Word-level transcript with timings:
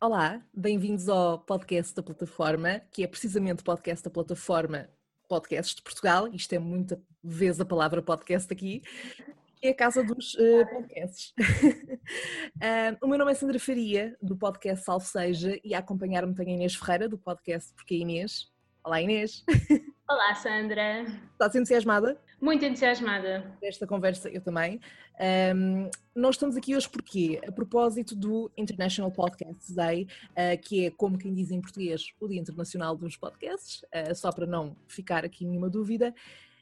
Olá, 0.00 0.40
bem-vindos 0.54 1.08
ao 1.08 1.40
podcast 1.40 1.92
da 1.92 2.04
plataforma, 2.04 2.80
que 2.92 3.02
é 3.02 3.06
precisamente 3.08 3.62
o 3.62 3.64
podcast 3.64 4.04
da 4.04 4.10
plataforma 4.10 4.88
Podcasts 5.28 5.74
de 5.74 5.82
Portugal. 5.82 6.28
Isto 6.28 6.52
é 6.52 6.58
muita 6.60 7.02
vez 7.20 7.60
a 7.60 7.64
palavra 7.64 8.00
podcast 8.00 8.52
aqui. 8.52 8.80
É 9.60 9.70
a 9.70 9.74
casa 9.74 10.04
dos 10.04 10.34
uh, 10.34 10.64
podcasts. 10.70 11.34
uh, 11.36 12.96
o 13.02 13.08
meu 13.08 13.18
nome 13.18 13.32
é 13.32 13.34
Sandra 13.34 13.58
Faria, 13.58 14.16
do 14.22 14.36
podcast 14.36 14.84
Salve 14.84 15.04
Seja, 15.04 15.58
e 15.64 15.74
a 15.74 15.80
acompanhar-me 15.80 16.32
tenho 16.32 16.50
a 16.50 16.52
Inês 16.52 16.76
Ferreira, 16.76 17.08
do 17.08 17.18
podcast 17.18 17.74
Porque 17.74 17.96
Inês. 17.96 18.52
Olá 18.84 19.02
Inês. 19.02 19.44
Olá 20.10 20.34
Sandra. 20.34 21.02
Estás 21.32 21.54
entusiasmada? 21.54 22.18
Muito 22.40 22.64
entusiasmada. 22.64 23.54
Desta 23.60 23.86
conversa, 23.86 24.30
eu 24.30 24.40
também. 24.40 24.80
Um, 25.54 25.90
nós 26.14 26.36
estamos 26.36 26.56
aqui 26.56 26.74
hoje 26.74 26.88
porque, 26.88 27.38
a 27.46 27.52
propósito 27.52 28.16
do 28.16 28.50
International 28.56 29.10
Podcast 29.12 29.70
Day, 29.74 30.08
uh, 30.30 30.58
que 30.62 30.86
é, 30.86 30.90
como 30.90 31.18
quem 31.18 31.34
diz 31.34 31.50
em 31.50 31.60
português, 31.60 32.06
o 32.18 32.26
Dia 32.26 32.40
Internacional 32.40 32.96
dos 32.96 33.18
Podcasts, 33.18 33.82
uh, 33.82 34.14
só 34.14 34.32
para 34.32 34.46
não 34.46 34.74
ficar 34.86 35.26
aqui 35.26 35.44
nenhuma 35.44 35.68
dúvida. 35.68 36.14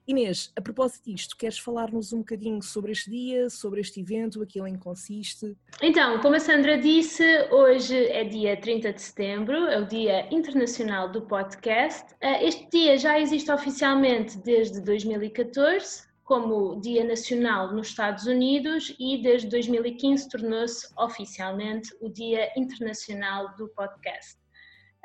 Inês, 0.07 0.53
a 0.55 0.61
propósito 0.61 1.11
disto, 1.11 1.37
queres 1.37 1.59
falar-nos 1.59 2.13
um 2.13 2.19
bocadinho 2.19 2.63
sobre 2.63 2.93
este 2.93 3.11
dia, 3.11 3.51
sobre 3.51 3.81
este 3.81 4.01
evento, 4.01 4.41
aquilo 4.41 4.69
em 4.69 4.75
que 4.75 4.81
consiste? 4.81 5.57
Então, 5.83 6.21
como 6.21 6.37
a 6.37 6.41
Sandra 6.41 6.79
disse, 6.79 7.25
hoje 7.51 7.97
é 8.07 8.23
dia 8.23 8.57
30 8.57 8.93
de 8.93 9.03
setembro, 9.03 9.57
é 9.67 9.81
o 9.81 9.85
Dia 9.85 10.33
Internacional 10.33 11.11
do 11.11 11.23
Podcast. 11.23 12.15
Ah, 12.23 12.41
este 12.41 12.69
dia 12.71 12.97
já 12.97 13.19
existe 13.19 13.51
oficialmente 13.51 14.39
desde 14.39 14.81
2014 14.81 16.07
como 16.23 16.81
Dia 16.81 17.05
Nacional 17.05 17.73
nos 17.73 17.89
Estados 17.89 18.27
Unidos 18.27 18.95
e 18.99 19.21
desde 19.23 19.49
2015 19.49 20.29
tornou-se 20.29 20.89
oficialmente 20.97 21.93
o 22.01 22.09
Dia 22.09 22.53
Internacional 22.57 23.57
do 23.57 23.69
Podcast. 23.69 24.37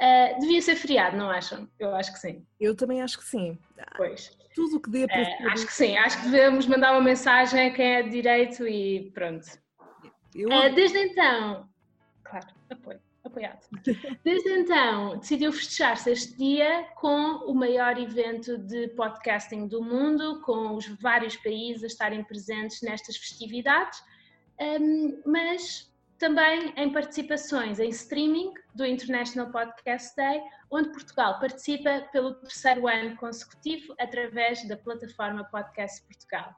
Uh, 0.01 0.39
devia 0.39 0.61
ser 0.61 0.75
feriado, 0.75 1.15
não 1.15 1.29
acham? 1.29 1.69
Eu 1.77 1.93
acho 1.93 2.11
que 2.11 2.19
sim. 2.19 2.43
Eu 2.59 2.75
também 2.75 3.01
acho 3.01 3.19
que 3.19 3.25
sim. 3.25 3.57
Pois 3.95 4.35
tudo 4.53 4.77
o 4.77 4.79
que 4.79 4.89
dê 4.89 5.07
para. 5.07 5.21
É, 5.21 5.43
acho 5.47 5.65
que 5.65 5.73
sim, 5.73 5.97
acho 5.97 6.17
que 6.21 6.29
devemos 6.29 6.65
mandar 6.67 6.91
uma 6.91 7.01
mensagem 7.01 7.67
a 7.67 7.73
quem 7.73 7.95
é 7.95 8.03
de 8.03 8.09
direito 8.09 8.67
e 8.67 9.11
pronto. 9.13 9.45
Eu... 10.35 10.51
É, 10.51 10.69
desde 10.69 10.97
então, 10.97 11.69
claro, 12.23 12.47
apoio, 12.69 12.99
apoiado. 13.23 13.67
Desde 14.23 14.49
então, 14.49 15.17
decidiu 15.17 15.51
festejar-se 15.51 16.09
este 16.09 16.37
dia 16.37 16.87
com 16.95 17.43
o 17.45 17.53
maior 17.53 17.99
evento 17.99 18.57
de 18.57 18.87
podcasting 18.89 19.67
do 19.67 19.83
mundo, 19.83 20.41
com 20.41 20.75
os 20.75 20.87
vários 21.01 21.35
países 21.35 21.83
a 21.83 21.87
estarem 21.87 22.23
presentes 22.23 22.81
nestas 22.81 23.17
festividades, 23.17 24.01
um, 24.59 25.21
mas 25.25 25.90
também 26.21 26.71
em 26.77 26.91
participações 26.91 27.79
em 27.79 27.89
streaming 27.89 28.53
do 28.75 28.85
International 28.85 29.51
Podcast 29.51 30.15
Day, 30.15 30.39
onde 30.69 30.91
Portugal 30.91 31.39
participa 31.39 32.07
pelo 32.11 32.35
terceiro 32.35 32.87
ano 32.87 33.17
consecutivo 33.17 33.95
através 33.99 34.63
da 34.67 34.77
plataforma 34.77 35.43
Podcast 35.45 36.03
Portugal. 36.03 36.55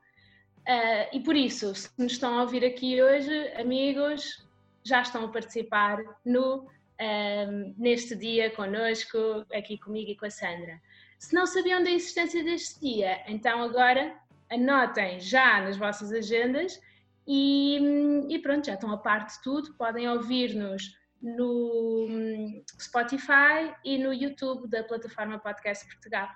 Uh, 0.68 1.16
e 1.16 1.20
por 1.22 1.34
isso, 1.34 1.74
se 1.74 1.90
nos 1.98 2.12
estão 2.12 2.38
a 2.38 2.42
ouvir 2.42 2.66
aqui 2.66 3.02
hoje, 3.02 3.54
amigos, 3.54 4.46
já 4.84 5.02
estão 5.02 5.24
a 5.24 5.30
participar 5.30 5.98
no, 6.26 6.68
um, 7.00 7.74
neste 7.78 8.18
dia 8.18 8.50
conosco, 8.52 9.46
aqui 9.54 9.78
comigo 9.78 10.12
e 10.12 10.18
com 10.18 10.26
a 10.26 10.30
Sandra. 10.30 10.78
Se 11.18 11.34
não 11.34 11.46
sabiam 11.46 11.82
da 11.82 11.90
existência 11.90 12.44
deste 12.44 12.82
dia, 12.82 13.24
então 13.28 13.64
agora 13.64 14.14
anotem 14.50 15.22
já 15.22 15.62
nas 15.62 15.78
vossas 15.78 16.12
agendas 16.12 16.82
e, 17.28 18.26
e 18.30 18.40
pronto, 18.40 18.66
já 18.66 18.74
estão 18.74 18.92
a 18.92 18.98
parte 18.98 19.38
de 19.38 19.44
tudo. 19.44 19.74
Podem 19.76 20.08
ouvir-nos 20.10 20.96
no 21.22 22.08
hum, 22.10 22.64
Spotify 22.80 23.74
e 23.84 23.98
no 23.98 24.14
YouTube 24.14 24.68
da 24.68 24.84
plataforma 24.84 25.40
Podcast 25.40 25.86
Portugal. 25.88 26.28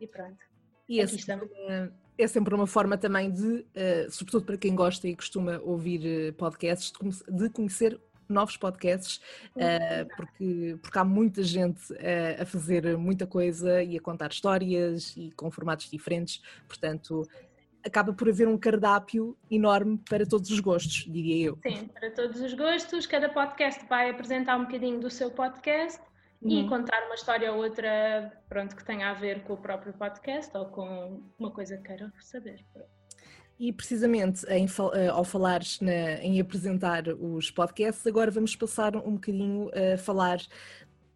E 0.00 0.06
pronto. 0.06 0.44
E 0.88 1.00
aqui 1.00 1.16
estamos. 1.16 1.48
É 2.18 2.26
sempre 2.26 2.54
uma 2.54 2.66
forma 2.66 2.98
também 2.98 3.30
de, 3.30 3.46
uh, 3.46 4.10
sobretudo 4.10 4.44
para 4.44 4.58
quem 4.58 4.74
gosta 4.74 5.08
e 5.08 5.16
costuma 5.16 5.58
ouvir 5.60 6.30
uh, 6.30 6.32
podcasts, 6.34 6.92
de 7.28 7.48
conhecer 7.48 7.98
novos 8.28 8.56
podcasts, 8.56 9.20
porque, 10.16 10.78
porque 10.80 10.98
há 10.98 11.04
muita 11.04 11.42
gente 11.42 11.82
a 12.40 12.46
fazer 12.46 12.96
muita 12.96 13.26
coisa 13.26 13.82
e 13.82 13.98
a 13.98 14.00
contar 14.00 14.30
histórias 14.30 15.14
e 15.18 15.30
com 15.32 15.50
formatos 15.50 15.90
diferentes, 15.90 16.40
portanto 16.66 17.28
acaba 17.84 18.12
por 18.12 18.28
haver 18.28 18.48
um 18.48 18.58
cardápio 18.58 19.36
enorme 19.50 19.98
para 20.08 20.26
todos 20.26 20.50
os 20.50 20.60
gostos, 20.60 21.06
diria 21.10 21.46
eu. 21.46 21.58
Sim, 21.62 21.88
para 21.88 22.10
todos 22.10 22.40
os 22.40 22.54
gostos. 22.54 23.06
Cada 23.06 23.28
podcast 23.28 23.84
vai 23.88 24.10
apresentar 24.10 24.56
um 24.56 24.64
bocadinho 24.64 25.00
do 25.00 25.10
seu 25.10 25.30
podcast 25.30 26.00
uhum. 26.40 26.50
e 26.50 26.68
contar 26.68 27.04
uma 27.06 27.14
história 27.14 27.52
ou 27.52 27.58
outra, 27.58 28.32
pronto, 28.48 28.76
que 28.76 28.84
tenha 28.84 29.10
a 29.10 29.14
ver 29.14 29.42
com 29.44 29.54
o 29.54 29.56
próprio 29.56 29.92
podcast 29.92 30.56
ou 30.56 30.66
com 30.66 31.22
uma 31.38 31.50
coisa 31.50 31.76
que 31.76 31.84
queira 31.84 32.12
saber. 32.20 32.64
E 33.58 33.72
precisamente 33.72 34.44
em, 34.46 34.66
eh, 34.94 35.08
ao 35.08 35.24
falares 35.24 35.80
na, 35.80 36.14
em 36.22 36.40
apresentar 36.40 37.04
os 37.08 37.50
podcasts, 37.50 38.04
agora 38.06 38.30
vamos 38.30 38.56
passar 38.56 38.96
um 38.96 39.14
bocadinho 39.14 39.70
a 39.72 39.96
falar 39.98 40.38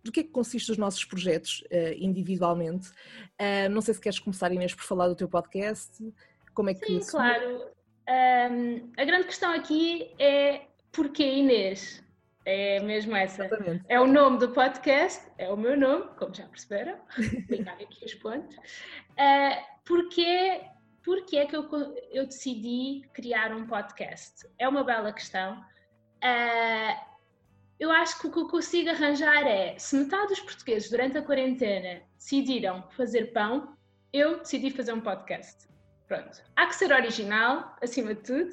do 0.05 0.13
que 0.13 0.21
é 0.21 0.23
que 0.23 0.31
consiste 0.31 0.71
os 0.71 0.79
nossos 0.79 1.05
projetos 1.05 1.65
uh, 1.73 1.95
individualmente. 1.99 2.89
Uh, 3.41 3.69
não 3.69 3.81
sei 3.81 3.93
se 3.93 4.01
queres 4.01 4.21
começar, 4.21 4.53
Inês, 4.53 4.73
por 4.73 4.85
falar 4.85 5.09
do 5.09 5.17
teu 5.17 5.29
podcast. 5.29 5.91
Como 6.57 6.71
é 6.71 6.75
que 6.75 6.87
Sim, 6.87 7.11
claro. 7.11 7.71
Um, 8.09 8.91
a 8.97 9.05
grande 9.05 9.27
questão 9.27 9.53
aqui 9.53 10.15
é 10.19 10.63
porquê 10.91 11.23
Inês? 11.23 12.03
É 12.47 12.81
mesmo 12.81 13.15
essa. 13.15 13.45
Exatamente. 13.45 13.85
É 13.89 14.01
o 14.01 14.07
nome 14.07 14.39
do 14.39 14.49
podcast, 14.53 15.23
é 15.37 15.53
o 15.53 15.57
meu 15.57 15.77
nome, 15.77 16.09
como 16.17 16.35
já 16.35 16.47
perceberam. 16.47 16.97
Ligar 17.51 17.75
aqui 17.75 18.05
os 18.05 18.15
pontos. 18.15 18.57
Uh, 18.57 19.63
porquê, 19.85 20.63
porquê 21.05 21.39
é 21.39 21.47
que 21.47 21.55
eu, 21.55 21.69
eu 22.11 22.25
decidi 22.25 23.07
criar 23.13 23.53
um 23.53 23.67
podcast? 23.67 24.49
É 24.59 24.67
uma 24.67 24.83
bela 24.83 25.13
questão. 25.13 25.61
Uh, 26.25 27.17
eu 27.79 27.91
acho 27.91 28.19
que 28.19 28.29
o 28.29 28.33
que 28.33 28.39
eu 28.39 28.49
consigo 28.49 28.89
arranjar 28.89 29.47
é, 29.47 29.79
se 29.79 29.95
metade 29.95 30.29
dos 30.29 30.41
portugueses 30.41 30.89
durante 30.89 31.19
a 31.19 31.23
quarentena 31.23 32.01
decidiram 32.17 32.89
fazer 32.93 33.33
pão, 33.33 33.77
eu 34.11 34.39
decidi 34.39 34.71
fazer 34.71 34.95
um 34.95 35.01
podcast. 35.01 35.67
Pronto, 36.09 36.41
há 36.55 36.67
que 36.67 36.77
ser 36.77 36.93
original, 36.93 37.77
acima 37.83 38.15
de 38.15 38.23
tudo. 38.23 38.51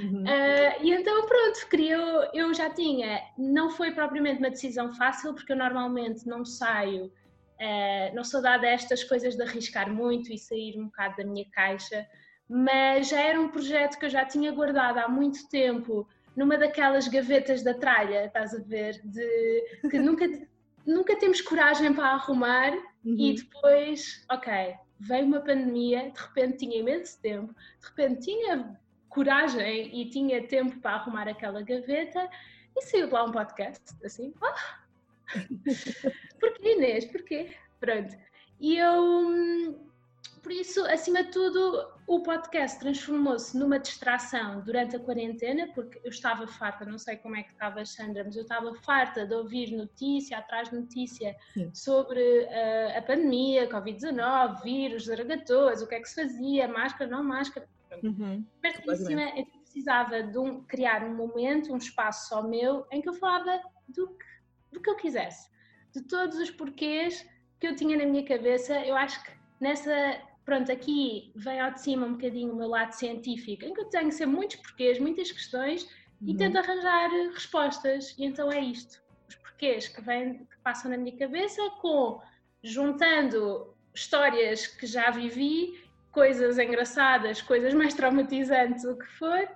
Uhum. 0.00 0.24
Uh, 0.24 0.82
e 0.82 0.92
então, 0.92 1.24
pronto, 1.26 1.68
queria, 1.70 1.96
eu 2.34 2.52
já 2.52 2.68
tinha, 2.68 3.20
não 3.38 3.70
foi 3.70 3.92
propriamente 3.92 4.40
uma 4.40 4.50
decisão 4.50 4.92
fácil, 4.92 5.32
porque 5.32 5.52
eu 5.52 5.56
normalmente 5.56 6.26
não 6.26 6.44
saio, 6.44 7.06
uh, 7.06 8.14
não 8.14 8.24
sou 8.24 8.42
dada 8.42 8.66
a 8.66 8.70
estas 8.70 9.04
coisas 9.04 9.36
de 9.36 9.42
arriscar 9.42 9.88
muito 9.88 10.32
e 10.32 10.38
sair 10.38 10.76
um 10.76 10.86
bocado 10.86 11.18
da 11.18 11.24
minha 11.24 11.48
caixa, 11.52 12.04
mas 12.48 13.08
já 13.08 13.20
era 13.20 13.40
um 13.40 13.48
projeto 13.48 13.98
que 13.98 14.06
eu 14.06 14.10
já 14.10 14.24
tinha 14.24 14.50
guardado 14.50 14.98
há 14.98 15.08
muito 15.08 15.48
tempo 15.48 16.08
numa 16.36 16.58
daquelas 16.58 17.06
gavetas 17.06 17.62
da 17.62 17.72
tralha, 17.72 18.26
estás 18.26 18.52
a 18.52 18.58
ver, 18.58 19.00
de 19.04 19.88
que 19.88 19.98
nunca, 20.00 20.26
nunca 20.84 21.16
temos 21.16 21.40
coragem 21.40 21.94
para 21.94 22.08
arrumar 22.08 22.72
uhum. 23.04 23.16
e 23.16 23.34
depois, 23.34 24.24
ok, 24.28 24.74
veio 24.98 25.26
uma 25.26 25.40
pandemia, 25.40 26.10
de 26.10 26.20
repente 26.20 26.58
tinha 26.58 26.78
imenso 26.78 27.20
tempo, 27.20 27.54
de 27.80 27.86
repente 27.88 28.26
tinha 28.26 28.80
coragem 29.08 30.00
e 30.00 30.10
tinha 30.10 30.46
tempo 30.46 30.78
para 30.80 30.96
arrumar 30.96 31.28
aquela 31.28 31.62
gaveta 31.62 32.28
e 32.76 32.82
saiu 32.82 33.06
de 33.06 33.12
lá 33.12 33.24
um 33.24 33.32
podcast, 33.32 33.82
assim, 34.04 34.34
oh! 34.40 34.76
porquê 36.40 36.72
Inês, 36.76 37.04
porquê? 37.06 37.50
Pronto, 37.80 38.16
e 38.60 38.76
eu, 38.76 39.85
por 40.46 40.52
isso, 40.52 40.84
acima 40.84 41.24
de 41.24 41.32
tudo, 41.32 41.88
o 42.06 42.20
podcast 42.20 42.78
transformou-se 42.78 43.58
numa 43.58 43.80
distração 43.80 44.60
durante 44.60 44.94
a 44.94 45.00
quarentena, 45.00 45.66
porque 45.74 46.00
eu 46.04 46.08
estava 46.08 46.46
farta, 46.46 46.84
não 46.84 46.98
sei 46.98 47.16
como 47.16 47.34
é 47.34 47.42
que 47.42 47.50
estava 47.50 47.80
a 47.80 47.84
Sandra, 47.84 48.22
mas 48.22 48.36
eu 48.36 48.42
estava 48.42 48.72
farta 48.76 49.26
de 49.26 49.34
ouvir 49.34 49.72
notícia 49.72 50.38
atrás 50.38 50.70
de 50.70 50.76
notícia 50.76 51.34
Sim. 51.52 51.68
sobre 51.74 52.20
uh, 52.20 52.96
a 52.96 53.02
pandemia, 53.02 53.68
Covid-19, 53.68 54.62
vírus, 54.62 55.06
zaragatoas, 55.06 55.82
o 55.82 55.88
que 55.88 55.96
é 55.96 56.00
que 56.00 56.08
se 56.08 56.22
fazia, 56.22 56.68
máscara, 56.68 57.10
não 57.10 57.24
máscara. 57.24 57.68
Uhum. 58.04 58.46
eu 58.62 59.46
precisava 59.64 60.22
de 60.22 60.38
um, 60.38 60.62
criar 60.62 61.02
um 61.02 61.12
momento, 61.12 61.72
um 61.72 61.76
espaço 61.76 62.28
só 62.28 62.40
meu, 62.40 62.86
em 62.92 63.02
que 63.02 63.08
eu 63.08 63.14
falava 63.14 63.60
do 63.88 64.06
que, 64.10 64.26
do 64.70 64.80
que 64.80 64.90
eu 64.90 64.94
quisesse, 64.94 65.50
de 65.92 66.02
todos 66.02 66.38
os 66.38 66.52
porquês 66.52 67.28
que 67.58 67.66
eu 67.66 67.74
tinha 67.74 67.98
na 67.98 68.06
minha 68.06 68.24
cabeça. 68.24 68.78
Eu 68.86 68.94
acho 68.94 69.24
que 69.24 69.34
nessa 69.60 70.20
pronto, 70.46 70.70
aqui 70.70 71.32
vem 71.34 71.60
ao 71.60 71.72
de 71.72 71.80
cima 71.80 72.06
um 72.06 72.12
bocadinho 72.12 72.52
o 72.52 72.56
meu 72.56 72.68
lado 72.68 72.92
científico, 72.92 73.64
em 73.64 73.74
que 73.74 73.80
eu 73.80 73.86
tenho 73.86 74.12
sempre 74.12 74.36
muitos 74.36 74.56
porquês, 74.56 74.98
muitas 74.98 75.30
questões 75.30 75.82
uhum. 76.22 76.28
e 76.28 76.36
tento 76.36 76.56
arranjar 76.56 77.10
respostas. 77.34 78.14
E 78.16 78.24
então 78.24 78.50
é 78.50 78.60
isto: 78.60 79.02
os 79.28 79.34
porquês 79.34 79.88
que, 79.88 80.00
vêm, 80.00 80.38
que 80.38 80.56
passam 80.62 80.90
na 80.90 80.96
minha 80.96 81.16
cabeça, 81.18 81.60
com 81.82 82.22
juntando 82.62 83.74
histórias 83.92 84.66
que 84.66 84.86
já 84.86 85.10
vivi, 85.10 85.84
coisas 86.12 86.58
engraçadas, 86.58 87.42
coisas 87.42 87.74
mais 87.74 87.92
traumatizantes, 87.92 88.84
o 88.84 88.96
que 88.96 89.06
for, 89.18 89.48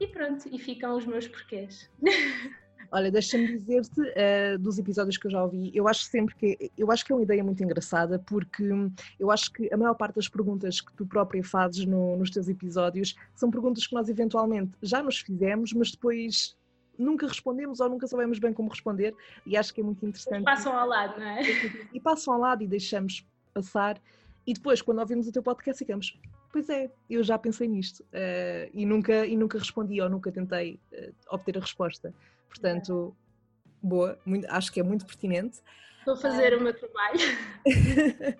e 0.00 0.06
pronto, 0.06 0.48
e 0.50 0.58
ficam 0.58 0.96
os 0.96 1.04
meus 1.04 1.26
porquês. 1.26 1.90
Olha, 2.90 3.10
deixa-me 3.10 3.46
dizer-te 3.46 4.00
uh, 4.00 4.58
dos 4.58 4.78
episódios 4.78 5.18
que 5.18 5.26
eu 5.26 5.30
já 5.30 5.42
ouvi. 5.42 5.70
Eu 5.74 5.86
acho 5.86 6.04
sempre 6.04 6.34
que 6.34 6.70
eu 6.76 6.90
acho 6.90 7.04
que 7.04 7.12
é 7.12 7.14
uma 7.14 7.22
ideia 7.22 7.44
muito 7.44 7.62
engraçada 7.62 8.18
porque 8.18 8.64
eu 9.20 9.30
acho 9.30 9.52
que 9.52 9.72
a 9.72 9.76
maior 9.76 9.94
parte 9.94 10.16
das 10.16 10.28
perguntas 10.28 10.80
que 10.80 10.92
tu 10.94 11.06
própria 11.06 11.44
fazes 11.44 11.84
no, 11.84 12.16
nos 12.16 12.30
teus 12.30 12.48
episódios 12.48 13.14
são 13.34 13.50
perguntas 13.50 13.86
que 13.86 13.94
nós 13.94 14.08
eventualmente 14.08 14.72
já 14.82 15.02
nos 15.02 15.18
fizemos, 15.18 15.72
mas 15.72 15.90
depois 15.90 16.56
nunca 16.98 17.26
respondemos 17.26 17.78
ou 17.80 17.88
nunca 17.88 18.06
sabemos 18.06 18.38
bem 18.38 18.52
como 18.52 18.70
responder 18.70 19.14
e 19.46 19.56
acho 19.56 19.72
que 19.72 19.80
é 19.80 19.84
muito 19.84 20.04
interessante. 20.04 20.40
E 20.40 20.44
passam 20.44 20.76
ao 20.76 20.88
lado, 20.88 21.20
não 21.20 21.26
é? 21.26 21.42
E 21.92 22.00
passam 22.00 22.34
ao 22.34 22.40
lado 22.40 22.62
e 22.64 22.66
deixamos 22.66 23.24
passar 23.52 24.00
e 24.46 24.54
depois 24.54 24.80
quando 24.80 24.98
ouvimos 24.98 25.28
o 25.28 25.32
teu 25.32 25.42
podcast 25.42 25.78
ficamos 25.78 26.18
Pois 26.50 26.68
é, 26.70 26.90
eu 27.10 27.22
já 27.22 27.38
pensei 27.38 27.68
nisto 27.68 28.00
uh, 28.04 28.70
e, 28.72 28.86
nunca, 28.86 29.26
e 29.26 29.36
nunca 29.36 29.58
respondi 29.58 30.00
ou 30.00 30.08
nunca 30.08 30.32
tentei 30.32 30.80
uh, 30.92 31.14
obter 31.30 31.58
a 31.58 31.60
resposta. 31.60 32.12
Portanto, 32.48 33.14
boa, 33.82 34.18
muito, 34.24 34.46
acho 34.50 34.72
que 34.72 34.80
é 34.80 34.82
muito 34.82 35.06
pertinente. 35.06 35.60
Vou 36.04 36.16
fazer 36.16 36.54
uh, 36.54 36.58
o 36.58 36.62
meu 36.62 36.74
trabalho. 36.74 37.20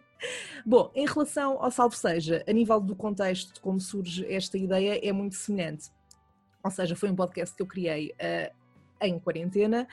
Bom, 0.66 0.90
em 0.94 1.06
relação 1.06 1.62
ao 1.62 1.70
Salve 1.70 1.96
Seja, 1.96 2.44
a 2.49 2.52
nível 2.52 2.81
do 2.81 2.96
contexto 2.96 3.55
de 3.55 3.60
como 3.60 3.81
surge 3.81 4.26
esta 4.32 4.58
ideia, 4.58 4.99
é 5.06 5.12
muito 5.12 5.37
semelhante. 5.37 5.90
Ou 6.64 6.70
seja, 6.70 6.96
foi 6.96 7.10
um 7.10 7.14
podcast 7.14 7.55
que 7.55 7.62
eu 7.62 7.66
criei 7.66 8.12
uh, 8.12 8.52
em 9.00 9.19
quarentena, 9.19 9.87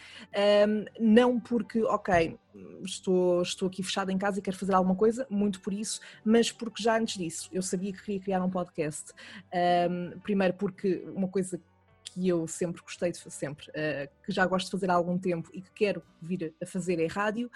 um, 0.67 0.85
não 1.00 1.39
porque, 1.39 1.83
ok, 1.83 2.38
estou, 2.83 3.41
estou 3.41 3.67
aqui 3.67 3.83
fechada 3.83 4.12
em 4.12 4.17
casa 4.17 4.39
e 4.39 4.41
quero 4.41 4.57
fazer 4.57 4.73
alguma 4.73 4.95
coisa, 4.95 5.27
muito 5.29 5.62
por 5.62 5.73
isso, 5.73 6.00
mas 6.23 6.51
porque 6.51 6.81
já 6.81 6.97
antes 6.97 7.17
disso 7.17 7.50
eu 7.51 7.62
sabia 7.62 7.94
que 7.94 8.01
queria 8.03 8.19
criar 8.19 8.44
um 8.44 8.50
podcast. 8.50 9.13
Um, 9.89 10.19
primeiro 10.19 10.53
porque 10.56 11.03
uma 11.15 11.27
coisa 11.27 11.62
que 12.15 12.27
eu 12.27 12.47
sempre 12.47 12.81
gostei 12.81 13.12
de 13.12 13.19
fazer, 13.19 13.35
sempre, 13.35 13.67
uh, 13.69 14.09
que 14.25 14.31
já 14.31 14.45
gosto 14.45 14.67
de 14.67 14.71
fazer 14.71 14.89
há 14.89 14.94
algum 14.94 15.17
tempo 15.17 15.50
e 15.53 15.62
que 15.62 15.71
quero 15.71 16.01
vir 16.21 16.56
a 16.62 16.65
fazer 16.65 17.00
é 17.00 17.07
rádio, 17.07 17.51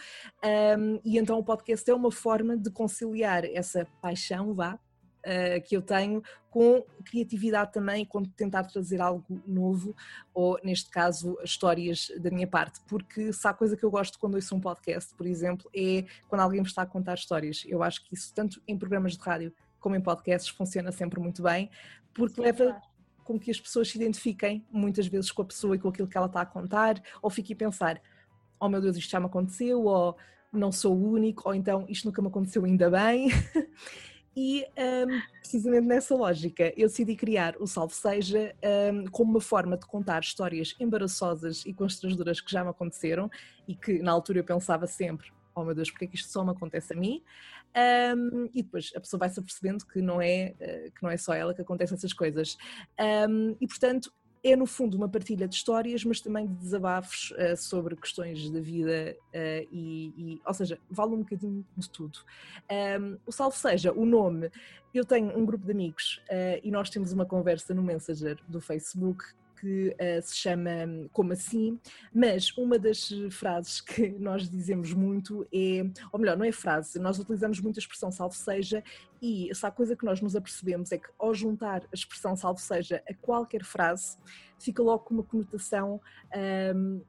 um, 0.77 0.99
e 1.03 1.17
então 1.17 1.39
o 1.39 1.43
podcast 1.43 1.89
é 1.89 1.95
uma 1.95 2.11
forma 2.11 2.57
de 2.57 2.69
conciliar 2.69 3.45
essa 3.45 3.87
paixão, 4.01 4.53
vá, 4.53 4.73
uh, 4.75 5.61
que 5.65 5.77
eu 5.77 5.81
tenho 5.81 6.21
com 6.49 6.83
criatividade 7.05 7.71
também, 7.71 8.03
com 8.03 8.21
tentar 8.23 8.63
trazer 8.63 8.99
algo 8.99 9.41
novo, 9.47 9.95
ou 10.33 10.59
neste 10.61 10.89
caso, 10.89 11.37
histórias 11.41 12.11
da 12.19 12.29
minha 12.29 12.47
parte, 12.47 12.81
porque 12.87 13.31
se 13.31 13.47
há 13.47 13.53
coisa 13.53 13.77
que 13.77 13.83
eu 13.85 13.91
gosto 13.91 14.19
quando 14.19 14.35
ouço 14.35 14.53
um 14.55 14.59
podcast, 14.59 15.15
por 15.15 15.25
exemplo, 15.25 15.69
é 15.73 16.03
quando 16.27 16.41
alguém 16.41 16.59
me 16.59 16.67
está 16.67 16.81
a 16.81 16.85
contar 16.85 17.13
histórias. 17.13 17.63
Eu 17.65 17.81
acho 17.81 18.03
que 18.03 18.13
isso, 18.13 18.33
tanto 18.33 18.61
em 18.67 18.77
programas 18.77 19.15
de 19.15 19.23
rádio 19.23 19.53
como 19.79 19.95
em 19.95 20.01
podcasts, 20.01 20.49
funciona 20.49 20.91
sempre 20.91 21.21
muito 21.21 21.41
bem, 21.41 21.69
porque 22.13 22.35
Sim, 22.35 22.41
leva 22.41 22.65
claro. 22.65 22.88
Com 23.29 23.39
que 23.39 23.51
as 23.51 23.59
pessoas 23.59 23.87
se 23.89 23.95
identifiquem 23.95 24.65
muitas 24.71 25.05
vezes 25.05 25.31
com 25.31 25.43
a 25.43 25.45
pessoa 25.45 25.75
e 25.75 25.79
com 25.79 25.89
aquilo 25.89 26.07
que 26.07 26.17
ela 26.17 26.25
está 26.25 26.41
a 26.41 26.45
contar, 26.47 26.99
ou 27.21 27.29
fiquem 27.29 27.53
a 27.53 27.57
pensar: 27.57 28.01
oh 28.59 28.67
meu 28.67 28.81
Deus, 28.81 28.97
isto 28.97 29.11
já 29.11 29.19
me 29.19 29.27
aconteceu, 29.27 29.83
ou 29.83 30.17
não 30.51 30.71
sou 30.71 30.97
o 30.97 31.11
único, 31.11 31.43
ou 31.47 31.53
então 31.53 31.85
isto 31.87 32.05
nunca 32.05 32.23
me 32.23 32.27
aconteceu 32.27 32.65
ainda 32.65 32.89
bem. 32.89 33.29
E 34.41 34.63
um, 34.77 35.21
precisamente 35.41 35.87
nessa 35.87 36.15
lógica, 36.15 36.71
eu 36.77 36.87
decidi 36.87 37.13
criar 37.13 37.55
o 37.59 37.67
Salve 37.67 37.93
Seja 37.93 38.55
um, 38.93 39.05
como 39.07 39.31
uma 39.31 39.41
forma 39.41 39.75
de 39.75 39.85
contar 39.85 40.21
histórias 40.21 40.75
embaraçosas 40.79 41.65
e 41.65 41.73
constrangedoras 41.73 42.39
que 42.39 42.49
já 42.49 42.63
me 42.63 42.69
aconteceram 42.69 43.29
e 43.67 43.75
que 43.75 43.99
na 43.99 44.11
altura 44.11 44.39
eu 44.39 44.43
pensava 44.45 44.87
sempre: 44.87 45.29
oh 45.53 45.65
meu 45.65 45.75
Deus, 45.75 45.91
porque 45.91 46.05
é 46.05 46.07
que 46.07 46.15
isto 46.15 46.31
só 46.31 46.45
me 46.45 46.51
acontece 46.51 46.93
a 46.93 46.95
mim? 46.95 47.21
Um, 47.75 48.49
e 48.53 48.63
depois 48.63 48.91
a 48.95 48.99
pessoa 48.99 49.19
vai 49.19 49.29
se 49.29 49.39
apercebendo 49.39 49.85
que 49.85 50.01
não 50.01 50.21
é, 50.21 50.55
uh, 50.59 50.91
que 50.91 51.03
não 51.03 51.09
é 51.09 51.17
só 51.17 51.33
ela 51.33 51.53
que 51.53 51.61
acontecem 51.61 51.95
essas 51.95 52.13
coisas. 52.13 52.57
e 53.59 53.67
portanto, 53.67 54.11
é 54.43 54.55
no 54.55 54.65
fundo 54.65 54.95
uma 54.95 55.09
partilha 55.09 55.47
de 55.47 55.55
histórias, 55.55 56.03
mas 56.05 56.21
também 56.21 56.47
de 56.47 56.53
desabafos 56.53 57.31
uh, 57.31 57.57
sobre 57.57 57.95
questões 57.95 58.49
da 58.49 58.59
vida 58.59 59.15
uh, 59.33 59.67
e, 59.71 60.13
e, 60.17 60.41
ou 60.45 60.53
seja, 60.53 60.79
vale 60.89 61.13
um 61.13 61.19
bocadinho 61.19 61.65
de 61.75 61.89
tudo. 61.89 62.19
Um, 62.71 63.17
o 63.25 63.31
Salve 63.31 63.57
Seja, 63.57 63.91
o 63.91 64.05
nome, 64.05 64.49
eu 64.93 65.03
tenho 65.03 65.37
um 65.37 65.45
grupo 65.45 65.65
de 65.65 65.71
amigos 65.71 66.21
uh, 66.29 66.59
e 66.63 66.71
nós 66.71 66.89
temos 66.89 67.11
uma 67.11 67.25
conversa 67.25 67.73
no 67.73 67.83
Messenger 67.83 68.37
do 68.47 68.61
Facebook 68.61 69.23
que 69.59 69.89
uh, 69.89 70.21
se 70.21 70.35
chama 70.35 70.71
Como 71.11 71.33
Assim, 71.33 71.79
mas 72.13 72.55
uma 72.57 72.77
das 72.77 73.09
frases 73.31 73.81
que 73.81 74.09
nós 74.09 74.49
dizemos 74.49 74.93
muito 74.93 75.47
é, 75.53 75.83
ou 76.11 76.19
melhor, 76.19 76.37
não 76.37 76.45
é 76.45 76.51
frase, 76.51 76.99
nós 76.99 77.19
utilizamos 77.19 77.59
muito 77.59 77.77
a 77.77 77.81
expressão 77.81 78.11
salve 78.11 78.35
seja 78.35 78.83
e 79.21 79.49
essa 79.49 79.69
coisa 79.69 79.95
que 79.95 80.05
nós 80.05 80.21
nos 80.21 80.35
apercebemos 80.35 80.91
é 80.91 80.97
que 80.97 81.09
ao 81.17 81.33
juntar 81.33 81.83
a 81.83 81.95
expressão 81.95 82.35
salve 82.35 82.61
seja 82.61 83.03
a 83.07 83.13
qualquer 83.13 83.63
frase, 83.63 84.17
fica 84.59 84.81
logo 84.81 85.03
com 85.03 85.15
uma 85.15 85.23
conotação 85.23 86.01
um, 86.75 87.01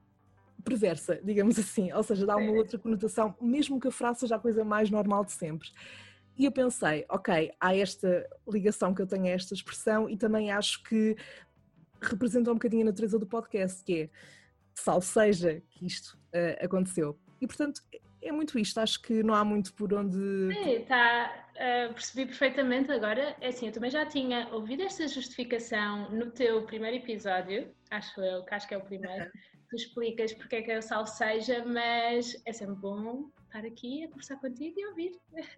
perversa, 0.65 1.21
digamos 1.23 1.59
assim, 1.59 1.93
ou 1.93 2.03
seja, 2.03 2.27
dá 2.27 2.37
uma 2.37 2.53
outra 2.53 2.79
conotação, 2.79 3.35
mesmo 3.41 3.81
que 3.81 3.89
a 3.89 3.93
frase 3.93 4.21
seja 4.21 4.37
a 4.37 4.39
coisa 4.39 4.65
mais 4.65 4.91
normal 4.91 5.25
de 5.25 5.33
sempre. 5.33 5.69
E 6.37 6.45
eu 6.45 6.53
pensei, 6.53 7.05
ok, 7.09 7.53
há 7.61 7.77
esta 7.77 8.27
ligação 8.49 8.95
que 8.95 9.03
eu 9.03 9.07
tenho 9.07 9.27
a 9.27 9.31
esta 9.31 9.53
expressão 9.53 10.09
e 10.09 10.17
também 10.17 10.51
acho 10.51 10.83
que 10.85 11.17
representa 12.01 12.51
um 12.51 12.55
bocadinho 12.55 12.83
a 12.83 12.87
natureza 12.87 13.19
do 13.19 13.27
podcast, 13.27 13.85
que 13.85 14.03
é 14.03 14.11
salvo 14.75 15.05
seja 15.05 15.63
que 15.69 15.87
isto 15.87 16.19
uh, 16.35 16.65
aconteceu. 16.65 17.19
E 17.41 17.47
portanto, 17.47 17.81
é 18.23 18.33
muito 18.33 18.59
isto, 18.59 18.79
acho 18.79 19.01
que 19.01 19.23
não 19.23 19.35
há 19.35 19.45
muito 19.45 19.73
por 19.75 19.93
onde. 19.95 20.17
Sim, 20.53 20.85
tá, 20.87 21.47
uh, 21.55 21.95
percebi 21.95 22.27
perfeitamente 22.27 22.91
agora. 22.93 23.37
É 23.41 23.49
assim, 23.49 23.67
eu 23.67 23.73
também 23.73 23.91
já 23.91 24.05
tinha 24.05 24.49
ouvido 24.53 24.83
esta 24.83 25.07
justificação 25.09 26.11
no 26.11 26.31
teu 26.31 26.63
primeiro 26.65 26.97
episódio, 26.97 27.73
acho 27.91 28.21
eu, 28.21 28.45
que 28.45 28.55
acho 28.55 28.69
que 28.69 28.75
é 28.75 28.79
o 28.79 28.83
primeiro. 28.83 29.25
Uhum. 29.25 29.31
Tu 29.71 29.77
explicas 29.77 30.35
porque 30.35 30.57
é 30.57 30.63
que 30.63 30.73
é 30.73 30.79
o 30.79 30.83
salvo 30.83 31.09
seja, 31.09 31.65
mas 31.65 32.41
é 32.45 32.53
sempre 32.53 32.75
bom 32.75 33.31
estar 33.47 33.65
aqui 33.65 34.05
a 34.05 34.09
conversar 34.09 34.37
contigo 34.37 34.75
e 34.79 34.87
ouvir 34.87 35.13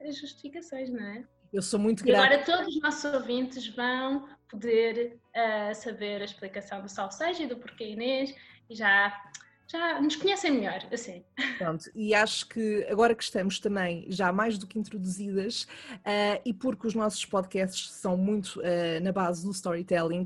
as 0.07 0.19
justificações, 0.19 0.91
não 0.91 1.03
é? 1.03 1.25
Eu 1.53 1.63
sou 1.63 1.79
muito 1.79 2.03
grata. 2.03 2.23
E 2.23 2.25
agora 2.25 2.45
todos 2.45 2.75
os 2.75 2.81
nossos 2.81 3.13
ouvintes 3.13 3.69
vão 3.69 4.27
poder 4.49 5.19
uh, 5.37 5.75
saber 5.75 6.23
a 6.23 6.25
explicação 6.25 6.81
do 6.81 6.89
salseja 6.89 7.43
e 7.43 7.47
do 7.47 7.57
porquê 7.57 7.91
Inês 7.91 8.35
e 8.71 8.75
já, 8.75 9.23
já 9.67 10.01
nos 10.01 10.17
conhecem 10.17 10.51
melhor, 10.51 10.87
assim. 10.91 11.25
Pronto, 11.59 11.91
e 11.95 12.15
acho 12.15 12.49
que 12.49 12.87
agora 12.89 13.15
que 13.15 13.23
estamos 13.23 13.59
também 13.59 14.07
já 14.09 14.33
mais 14.33 14.57
do 14.57 14.67
que 14.67 14.79
introduzidas 14.79 15.65
uh, 15.97 16.41
e 16.45 16.55
porque 16.55 16.87
os 16.87 16.95
nossos 16.95 17.25
podcasts 17.25 17.91
são 17.93 18.17
muito 18.17 18.61
uh, 18.61 19.03
na 19.03 19.13
base 19.13 19.45
do 19.45 19.51
storytelling, 19.51 20.25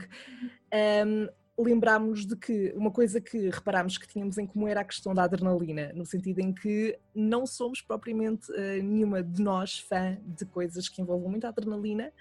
um, 1.05 1.29
lembrámos 1.59 2.27
de 2.27 2.37
que 2.37 2.73
uma 2.77 2.91
coisa 2.91 3.21
que 3.21 3.49
reparámos 3.49 3.97
que 3.97 4.07
tínhamos 4.07 4.37
em 4.37 4.47
comum 4.47 4.69
era 4.69 4.81
a 4.81 4.85
questão 4.85 5.15
da 5.15 5.25
adrenalina, 5.25 5.93
no 5.95 6.05
sentido 6.05 6.41
em 6.41 6.53
que 6.53 6.99
não 7.15 7.47
somos 7.47 7.81
propriamente 7.81 8.51
uh, 8.53 8.83
nenhuma 8.83 9.23
de 9.23 9.43
nós 9.43 9.79
fã 9.79 10.19
de 10.25 10.45
coisas 10.45 10.89
que 10.89 11.01
envolvam 11.01 11.31
muita 11.31 11.49
adrenalina. 11.49 12.13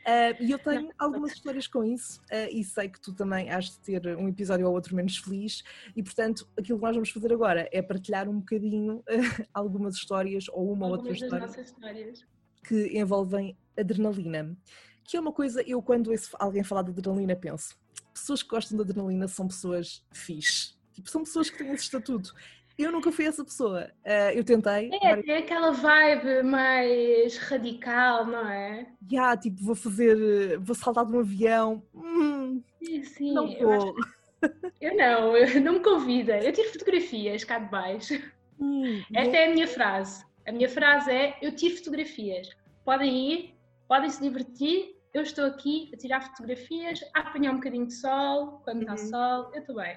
Uh, 0.00 0.36
e 0.38 0.50
eu 0.50 0.58
tenho 0.58 0.90
algumas 0.98 1.32
histórias 1.32 1.66
com 1.66 1.82
isso 1.82 2.20
uh, 2.24 2.48
e 2.50 2.62
sei 2.62 2.90
que 2.90 3.00
tu 3.00 3.14
também 3.14 3.48
has 3.48 3.70
de 3.70 3.78
ter 3.78 4.16
um 4.18 4.28
episódio 4.28 4.66
ou 4.66 4.74
outro 4.74 4.94
menos 4.94 5.16
feliz. 5.16 5.64
E 5.96 6.02
portanto 6.02 6.46
aquilo 6.58 6.78
que 6.78 6.84
nós 6.84 6.94
vamos 6.94 7.10
fazer 7.10 7.32
agora 7.32 7.66
é 7.72 7.80
partilhar 7.80 8.28
um 8.28 8.38
bocadinho 8.38 9.02
algumas 9.54 9.94
histórias 9.94 10.46
ou 10.50 10.70
uma 10.70 10.86
algumas 10.86 10.98
outra 10.98 11.12
história 11.12 11.48
que 12.62 12.98
envolvem 12.98 13.56
adrenalina 13.78 14.54
que 15.04 15.16
é 15.16 15.20
uma 15.20 15.32
coisa, 15.32 15.62
eu 15.66 15.80
quando 15.82 16.10
alguém 16.38 16.64
falar 16.64 16.82
de 16.82 16.90
adrenalina 16.90 17.36
penso 17.36 17.76
pessoas 18.14 18.42
que 18.42 18.48
gostam 18.48 18.76
de 18.76 18.82
adrenalina 18.82 19.26
são 19.28 19.48
pessoas 19.48 20.02
fixe. 20.12 20.74
Tipo, 20.92 21.10
são 21.10 21.24
pessoas 21.24 21.50
que 21.50 21.58
têm 21.58 21.72
esse 21.72 21.84
estatuto. 21.84 22.32
Eu 22.78 22.90
nunca 22.90 23.12
fui 23.12 23.26
essa 23.26 23.44
pessoa. 23.44 23.90
Uh, 24.04 24.30
eu 24.34 24.44
tentei. 24.44 24.90
É, 25.02 25.16
tem 25.22 25.36
aquela 25.36 25.72
vibe 25.72 26.42
mais 26.44 27.36
radical, 27.36 28.26
não 28.26 28.48
é? 28.48 28.86
Já, 29.08 29.16
yeah, 29.16 29.36
tipo, 29.36 29.62
vou 29.62 29.74
fazer. 29.74 30.58
Vou 30.58 30.74
saltar 30.74 31.04
de 31.04 31.12
um 31.12 31.20
avião. 31.20 31.82
Hum, 31.94 32.62
sim, 32.82 33.02
sim. 33.04 33.32
Não 33.32 33.46
vou. 33.58 33.94
Eu, 34.80 34.96
não, 34.96 35.36
eu 35.36 35.60
não 35.60 35.74
me 35.74 35.80
convida. 35.80 36.38
Eu 36.38 36.52
tiro 36.52 36.70
fotografias 36.72 37.44
cá 37.44 37.58
de 37.58 37.70
baixo. 37.70 38.20
Hum, 38.58 39.02
Esta 39.14 39.36
é 39.36 39.46
a 39.46 39.54
minha 39.54 39.68
frase. 39.68 40.24
A 40.46 40.52
minha 40.52 40.68
frase 40.68 41.10
é: 41.10 41.38
eu 41.40 41.54
tiro 41.54 41.76
fotografias. 41.76 42.50
Podem 42.84 43.32
ir, 43.32 43.54
podem 43.86 44.10
se 44.10 44.20
divertir, 44.20 44.93
eu 45.14 45.22
estou 45.22 45.44
aqui 45.44 45.88
a 45.94 45.96
tirar 45.96 46.20
fotografias, 46.20 47.00
a 47.14 47.20
apanhar 47.20 47.52
um 47.52 47.56
bocadinho 47.56 47.86
de 47.86 47.94
sol, 47.94 48.60
quando 48.64 48.80
está 48.80 48.92
uhum. 48.92 49.08
sol, 49.10 49.50
eu 49.54 49.60
estou 49.60 49.76
bem. 49.76 49.96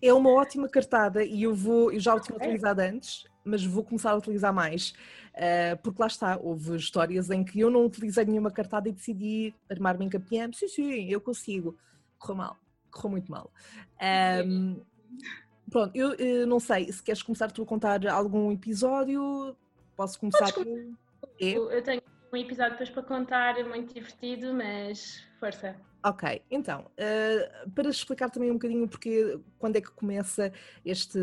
É 0.00 0.12
uma 0.12 0.30
ótima 0.30 0.68
cartada 0.68 1.24
e 1.24 1.42
eu 1.42 1.54
vou, 1.54 1.90
eu 1.90 1.98
já 1.98 2.14
o 2.14 2.20
tinha 2.20 2.36
utilizado 2.36 2.80
antes, 2.80 3.24
mas 3.42 3.64
vou 3.64 3.82
começar 3.82 4.10
a 4.10 4.16
utilizar 4.16 4.52
mais, 4.52 4.90
uh, 5.34 5.76
porque 5.82 6.00
lá 6.00 6.06
está, 6.06 6.38
houve 6.38 6.76
histórias 6.76 7.30
em 7.30 7.42
que 7.42 7.60
eu 7.60 7.70
não 7.70 7.86
utilizei 7.86 8.24
nenhuma 8.24 8.50
cartada 8.50 8.88
e 8.88 8.92
decidi 8.92 9.54
armar-me 9.68 10.04
em 10.04 10.08
campeão, 10.10 10.52
sim, 10.52 10.68
sim, 10.68 11.10
eu 11.10 11.20
consigo. 11.20 11.76
Correu 12.18 12.36
mal, 12.36 12.56
correu 12.90 13.10
muito 13.10 13.30
mal. 13.30 13.50
Um, 14.46 14.80
pronto, 15.70 15.90
eu 15.94 16.10
uh, 16.10 16.46
não 16.46 16.60
sei, 16.60 16.92
se 16.92 17.02
queres 17.02 17.22
começar 17.22 17.50
tu 17.50 17.62
a 17.62 17.66
contar 17.66 18.06
algum 18.08 18.52
episódio, 18.52 19.56
posso 19.96 20.20
começar? 20.20 20.50
É? 21.40 21.50
Eu 21.52 21.82
tenho 21.82 22.02
um 22.34 22.36
episódio 22.36 22.72
depois 22.72 22.90
para 22.90 23.02
contar, 23.02 23.64
muito 23.64 23.94
divertido, 23.94 24.52
mas 24.52 25.24
força. 25.38 25.76
Ok, 26.04 26.42
então, 26.50 26.82
uh, 26.82 27.70
para 27.70 27.88
explicar 27.88 28.28
também 28.28 28.50
um 28.50 28.54
bocadinho 28.54 28.86
porque 28.86 29.38
quando 29.58 29.76
é 29.76 29.80
que 29.80 29.90
começa 29.90 30.52
este 30.84 31.18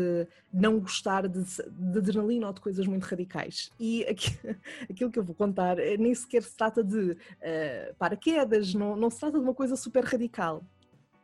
não 0.52 0.80
gostar 0.80 1.28
de, 1.28 1.44
de 1.44 1.98
adrenalina 1.98 2.48
ou 2.48 2.52
de 2.52 2.60
coisas 2.60 2.84
muito 2.86 3.04
radicais. 3.04 3.70
E 3.78 4.04
aqui, 4.04 4.30
aquilo 4.90 5.10
que 5.10 5.18
eu 5.18 5.22
vou 5.22 5.36
contar 5.36 5.78
eh, 5.78 5.96
nem 5.96 6.12
sequer 6.14 6.42
se 6.42 6.56
trata 6.56 6.82
de 6.82 7.12
uh, 7.12 7.94
paraquedas, 7.96 8.74
não, 8.74 8.96
não 8.96 9.08
se 9.08 9.20
trata 9.20 9.38
de 9.38 9.44
uma 9.44 9.54
coisa 9.54 9.76
super 9.76 10.02
radical. 10.02 10.64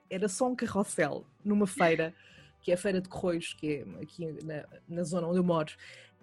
Era 0.08 0.28
só 0.28 0.46
um 0.46 0.54
carrossel 0.54 1.26
numa 1.44 1.66
feira, 1.66 2.14
que 2.62 2.70
é 2.70 2.74
a 2.74 2.78
Feira 2.78 3.00
de 3.00 3.08
Corroios, 3.08 3.54
que 3.54 3.74
é 3.74 4.02
aqui 4.02 4.38
na, 4.44 4.64
na 4.88 5.02
zona 5.02 5.26
onde 5.26 5.38
eu 5.38 5.44
moro. 5.44 5.72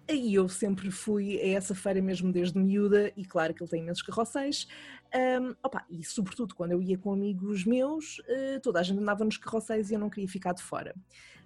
Aí 0.08 0.34
eu 0.34 0.48
sempre 0.48 0.90
fui 0.90 1.36
a 1.40 1.48
essa 1.56 1.74
feira 1.74 2.00
mesmo 2.00 2.30
desde 2.32 2.58
miúda 2.58 3.12
e 3.16 3.24
claro 3.24 3.52
que 3.52 3.62
ele 3.62 3.70
tem 3.70 3.82
imensos 3.82 4.02
carrosséis. 4.02 4.68
Um, 5.16 5.54
opa, 5.62 5.84
e 5.88 6.04
sobretudo 6.04 6.54
quando 6.54 6.72
eu 6.72 6.82
ia 6.82 6.98
com 6.98 7.12
amigos 7.12 7.64
meus, 7.64 8.18
uh, 8.18 8.60
toda 8.62 8.80
a 8.80 8.82
gente 8.82 9.00
andava 9.00 9.24
nos 9.24 9.38
carrosséis 9.38 9.90
e 9.90 9.94
eu 9.94 9.98
não 9.98 10.10
queria 10.10 10.28
ficar 10.28 10.52
de 10.52 10.62
fora. 10.62 10.94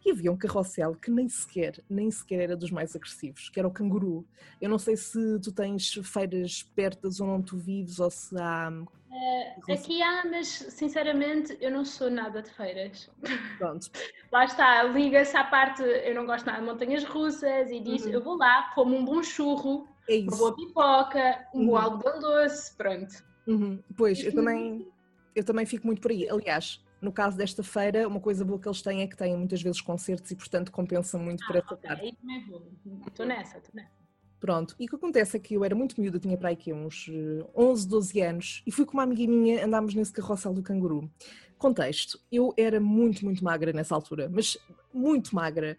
E 0.05 0.11
havia 0.11 0.33
um 0.33 0.37
carrossel 0.37 0.95
que 0.95 1.11
nem 1.11 1.29
sequer, 1.29 1.79
nem 1.89 2.11
sequer 2.11 2.41
era 2.41 2.57
dos 2.57 2.71
mais 2.71 2.97
agressivos, 2.97 3.49
que 3.51 3.61
era 3.61 3.69
o 3.69 3.71
canguru. 3.71 4.27
Eu 4.61 4.71
não 4.71 4.79
sei 4.79 4.97
se 4.97 5.39
tu 5.41 5.53
tens 5.53 5.93
feiras 5.93 6.63
perto 6.75 7.03
da 7.03 7.11
zona 7.11 7.35
onde 7.35 7.47
tu 7.47 7.59
vives 7.59 8.01
ou 8.01 8.11
se 8.11 8.35
há 8.41 8.73
Uh, 9.11 9.73
aqui 9.73 10.01
há, 10.01 10.25
mas 10.25 10.47
sinceramente 10.47 11.59
eu 11.61 11.69
não 11.73 11.85
sou 11.85 12.09
nada 12.09 12.41
de 12.41 12.51
feiras. 12.51 13.11
Pronto. 13.59 13.91
lá 14.31 14.45
está, 14.45 14.85
liga-se 14.85 15.37
à 15.37 15.43
parte, 15.43 15.83
eu 15.83 16.15
não 16.15 16.25
gosto 16.25 16.47
nada 16.47 16.61
de 16.61 16.65
montanhas 16.65 17.03
russas 17.03 17.71
e 17.73 17.81
diz, 17.81 18.05
uhum. 18.05 18.13
eu 18.13 18.23
vou 18.23 18.37
lá, 18.37 18.71
como 18.73 18.97
um 18.97 19.05
bom 19.05 19.21
churro, 19.21 19.89
é 20.09 20.21
uma 20.21 20.37
boa 20.37 20.55
pipoca, 20.55 21.45
um 21.53 21.59
uhum. 21.59 21.67
bom 21.67 21.77
algodão 21.77 22.21
doce, 22.21 22.77
pronto. 22.77 23.30
Uhum. 23.47 23.83
Pois, 23.97 24.23
eu 24.23 24.35
também, 24.35 24.87
eu 25.35 25.45
também 25.45 25.67
fico 25.67 25.87
muito 25.87 26.01
por 26.01 26.11
aí. 26.11 26.29
Aliás, 26.29 26.83
no 27.01 27.13
caso 27.13 27.37
desta 27.37 27.63
feira, 27.63 28.07
uma 28.07 28.21
coisa 28.21 28.45
boa 28.45 28.59
que 28.59 28.69
eles 28.69 28.83
têm 28.83 29.03
é 29.03 29.07
que 29.07 29.17
têm 29.17 29.37
muitas 29.37 29.63
vezes 29.63 29.81
concertos 29.81 30.31
e, 30.31 30.37
portanto, 30.37 30.71
compensa 30.71 31.19
muito 31.19 31.43
ah, 31.45 31.47
por 31.47 31.57
essa 31.57 31.75
okay. 31.75 31.89
parte. 31.89 32.05
Aí 32.05 32.17
também 32.17 32.47
vou. 32.47 32.67
Estou 33.07 33.27
nessa, 33.27 33.59
estou 33.59 33.75
nessa. 33.75 34.01
Pronto, 34.39 34.75
e 34.79 34.87
o 34.87 34.89
que 34.89 34.97
acontece 34.97 35.37
é 35.37 35.41
que 35.41 35.55
eu 35.55 35.65
era 35.65 35.75
muito 35.75 36.01
miúda, 36.01 36.19
tinha 36.19 36.37
para 36.37 36.49
aí 36.49 36.57
que 36.57 36.73
uns 36.73 37.11
11, 37.55 37.85
eh, 37.85 37.89
12 37.89 38.21
anos, 38.23 38.63
e 38.67 38.73
fui 38.73 38.87
com 38.87 38.95
uma 38.95 39.03
amiga 39.03 39.31
minha, 39.31 39.65
andámos 39.65 39.95
nesse 39.95 40.13
carrossel 40.13 40.55
do 40.55 40.63
canguru. 40.63 41.11
Contexto, 41.59 42.19
eu 42.33 42.55
era 42.57 42.81
muito, 42.81 43.23
muito 43.23 43.45
magra 43.45 43.71
nessa 43.71 43.95
altura, 43.95 44.31
mas 44.33 44.57
muito 44.95 45.35
magra. 45.35 45.77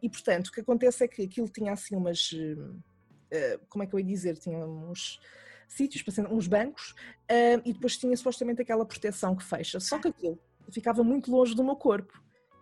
E 0.00 0.08
portanto, 0.08 0.48
o 0.48 0.52
que 0.52 0.60
acontece 0.60 1.04
é 1.04 1.08
que 1.08 1.22
aquilo 1.22 1.48
tinha 1.48 1.72
assim 1.72 1.94
umas. 1.94 2.32
Uh, 2.32 3.60
como 3.68 3.84
é 3.84 3.86
que 3.86 3.94
eu 3.94 3.98
ia 3.98 4.06
dizer? 4.06 4.38
Tinha 4.38 4.64
uns 4.64 5.20
sítios, 5.68 6.02
uns 6.30 6.48
bancos, 6.48 6.90
uh, 7.30 7.62
e 7.64 7.72
depois 7.72 7.96
tinha 7.96 8.16
supostamente 8.16 8.62
aquela 8.62 8.84
proteção 8.84 9.36
que 9.36 9.44
fecha. 9.44 9.78
Só 9.78 9.98
que 9.98 10.08
aquilo 10.08 10.38
ficava 10.70 11.04
muito 11.04 11.30
longe 11.30 11.54
do 11.54 11.62
meu 11.62 11.76
corpo. 11.76 12.20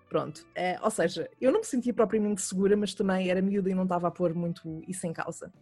Pronto, 0.08 0.46
é, 0.54 0.78
ou 0.82 0.90
seja, 0.90 1.28
eu 1.40 1.50
não 1.50 1.60
me 1.60 1.66
sentia 1.66 1.92
propriamente 1.92 2.40
segura, 2.40 2.76
mas 2.76 2.94
também 2.94 3.28
era 3.28 3.42
miúda 3.42 3.70
e 3.70 3.74
não 3.74 3.82
estava 3.82 4.06
a 4.08 4.10
pôr 4.10 4.34
muito 4.34 4.82
isso 4.86 5.06
em 5.06 5.12
causa. 5.12 5.52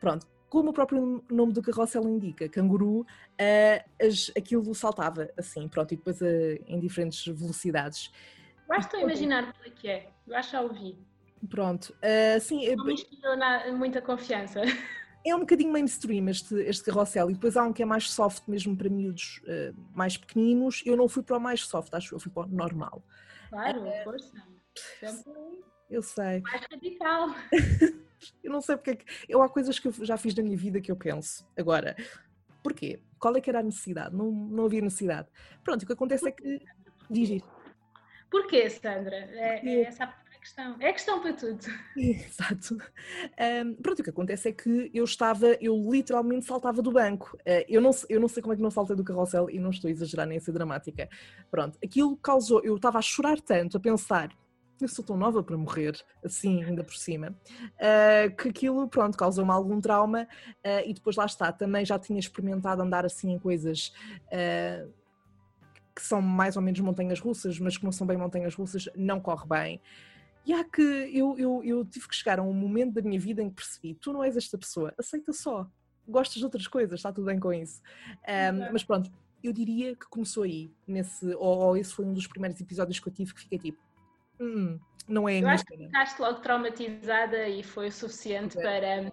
Pronto, 0.00 0.26
como 0.48 0.70
o 0.70 0.72
próprio 0.72 1.24
nome 1.30 1.52
do 1.52 1.62
carrossel 1.62 2.02
indica, 2.08 2.48
canguru, 2.48 3.00
uh, 3.00 3.04
as, 4.00 4.30
aquilo 4.36 4.74
saltava 4.74 5.30
assim, 5.36 5.68
pronto, 5.68 5.92
e 5.92 5.96
depois 5.96 6.20
uh, 6.20 6.24
em 6.66 6.80
diferentes 6.80 7.26
velocidades. 7.26 8.10
Eu 8.68 8.74
acho 8.76 8.88
que 8.88 8.96
estou 8.96 9.00
a 9.00 9.02
imaginar 9.02 9.54
é 9.64 9.70
que 9.70 9.88
é, 9.88 10.08
eu 10.26 10.36
acho 10.36 10.50
que 10.50 10.56
já 10.56 10.62
ouvi. 10.62 10.98
Pronto, 11.48 11.94
uh, 11.96 12.40
sim. 12.40 12.74
Não 12.74 12.84
me 12.84 12.94
inspirou 12.94 13.36
muita 13.76 14.00
confiança. 14.00 14.60
É 15.24 15.34
um 15.34 15.40
bocadinho 15.40 15.72
mainstream 15.72 16.28
este, 16.28 16.54
este 16.62 16.84
carrossel 16.84 17.30
e 17.30 17.34
depois 17.34 17.56
há 17.56 17.64
um 17.64 17.72
que 17.72 17.82
é 17.82 17.86
mais 17.86 18.10
soft 18.10 18.42
mesmo 18.48 18.76
para 18.76 18.88
miúdos 18.88 19.40
uh, 19.44 19.74
mais 19.94 20.16
pequeninos. 20.16 20.82
Eu 20.84 20.96
não 20.96 21.08
fui 21.08 21.22
para 21.22 21.36
o 21.36 21.40
mais 21.40 21.64
soft, 21.64 21.94
acho 21.94 22.08
que 22.08 22.14
eu 22.14 22.20
fui 22.20 22.32
para 22.32 22.46
o 22.46 22.50
normal. 22.50 23.02
Claro, 23.50 23.86
é, 23.86 24.02
força. 24.02 24.32
Sempre 24.98 25.62
eu 25.92 26.02
sei. 26.02 26.40
Mais 26.40 26.62
radical. 26.70 27.28
eu 28.42 28.50
não 28.50 28.62
sei 28.62 28.76
porque 28.76 28.90
é 28.90 28.96
que. 28.96 29.04
Eu 29.28 29.42
há 29.42 29.48
coisas 29.48 29.78
que 29.78 29.88
eu 29.88 29.92
já 29.92 30.16
fiz 30.16 30.34
na 30.34 30.42
minha 30.42 30.56
vida 30.56 30.80
que 30.80 30.90
eu 30.90 30.96
penso. 30.96 31.46
Agora, 31.56 31.94
porquê? 32.62 33.02
Qual 33.18 33.36
é 33.36 33.40
que 33.42 33.50
era 33.50 33.60
a 33.60 33.62
necessidade? 33.62 34.16
Não, 34.16 34.32
não 34.32 34.64
havia 34.64 34.80
necessidade. 34.80 35.28
Pronto, 35.62 35.82
o 35.82 35.86
que 35.86 35.92
acontece 35.92 36.26
é 36.26 36.32
que. 36.32 36.64
Diz 37.10 37.42
Porquê, 38.30 38.70
Sandra? 38.70 39.16
É, 39.16 39.68
é 39.68 39.82
essa 39.82 40.04
a 40.04 40.06
questão. 40.42 40.76
É 40.80 40.92
questão 40.92 41.20
para 41.20 41.32
tudo. 41.32 41.64
Exato. 41.96 42.76
Um, 43.64 43.74
pronto, 43.76 44.00
o 44.00 44.02
que 44.02 44.10
acontece 44.10 44.48
é 44.48 44.52
que 44.52 44.90
eu 44.92 45.04
estava, 45.04 45.46
eu 45.60 45.74
literalmente 45.90 46.44
saltava 46.44 46.82
do 46.82 46.92
banco. 46.92 47.36
Uh, 47.40 47.64
eu, 47.68 47.80
não, 47.80 47.90
eu 48.08 48.20
não 48.20 48.28
sei 48.28 48.42
como 48.42 48.52
é 48.52 48.56
que 48.56 48.62
não 48.62 48.70
saltei 48.70 48.96
do 48.96 49.04
carrossel 49.04 49.48
e 49.48 49.58
não 49.58 49.70
estou 49.70 49.88
a 49.88 49.90
exagerar 49.90 50.26
nem 50.26 50.38
a 50.38 50.40
ser 50.40 50.52
dramática. 50.52 51.08
Pronto, 51.50 51.78
aquilo 51.82 52.16
causou, 52.16 52.60
eu 52.62 52.76
estava 52.76 52.98
a 52.98 53.02
chorar 53.02 53.40
tanto, 53.40 53.76
a 53.76 53.80
pensar, 53.80 54.30
eu 54.80 54.88
sou 54.88 55.04
tão 55.04 55.16
nova 55.16 55.42
para 55.42 55.56
morrer, 55.56 55.96
assim, 56.24 56.62
ainda 56.64 56.82
por 56.82 56.96
cima, 56.96 57.28
uh, 57.30 58.36
que 58.36 58.48
aquilo, 58.48 58.88
pronto, 58.88 59.16
causou-me 59.16 59.52
algum 59.52 59.80
trauma 59.80 60.26
uh, 60.64 60.82
e 60.84 60.92
depois 60.92 61.16
lá 61.16 61.24
está, 61.24 61.52
também 61.52 61.84
já 61.84 61.98
tinha 61.98 62.18
experimentado 62.18 62.82
andar 62.82 63.06
assim 63.06 63.32
em 63.32 63.38
coisas 63.38 63.92
uh, 64.26 64.92
que 65.94 66.02
são 66.02 66.20
mais 66.20 66.56
ou 66.56 66.62
menos 66.62 66.80
montanhas 66.80 67.20
russas, 67.20 67.58
mas 67.58 67.76
que 67.76 67.84
não 67.84 67.92
são 67.92 68.06
bem 68.06 68.16
montanhas 68.16 68.54
russas, 68.54 68.88
não 68.96 69.20
corre 69.20 69.46
bem. 69.46 69.80
E 70.44 70.52
há 70.52 70.64
que 70.64 70.82
eu, 70.82 71.38
eu, 71.38 71.62
eu 71.64 71.84
tive 71.84 72.08
que 72.08 72.16
chegar 72.16 72.38
a 72.38 72.42
um 72.42 72.52
momento 72.52 72.94
da 72.94 73.02
minha 73.02 73.18
vida 73.18 73.42
em 73.42 73.48
que 73.48 73.56
percebi: 73.56 73.94
tu 73.94 74.12
não 74.12 74.24
és 74.24 74.36
esta 74.36 74.58
pessoa, 74.58 74.92
aceita 74.98 75.32
só, 75.32 75.68
gostas 76.06 76.38
de 76.38 76.44
outras 76.44 76.66
coisas, 76.66 76.98
está 76.98 77.12
tudo 77.12 77.26
bem 77.26 77.38
com 77.38 77.52
isso. 77.52 77.80
Um, 78.26 78.72
mas 78.72 78.82
pronto, 78.82 79.10
eu 79.42 79.52
diria 79.52 79.94
que 79.94 80.06
começou 80.06 80.42
aí, 80.42 80.70
nesse, 80.86 81.26
ou, 81.34 81.58
ou, 81.58 81.76
esse 81.76 81.94
foi 81.94 82.04
um 82.04 82.12
dos 82.12 82.26
primeiros 82.26 82.60
episódios 82.60 82.98
que 82.98 83.08
eu 83.08 83.12
tive 83.12 83.34
que 83.34 83.40
fiquei 83.40 83.58
tipo: 83.58 83.82
hum, 84.40 84.78
não 85.08 85.28
é 85.28 85.38
a 85.38 85.40
Eu 85.40 85.48
acho 85.48 85.64
que 85.64 85.76
ficaste 85.76 86.18
logo 86.18 86.40
traumatizada 86.40 87.48
e 87.48 87.62
foi 87.62 87.88
o 87.88 87.92
suficiente 87.92 88.58
é. 88.58 88.62
para. 88.62 89.12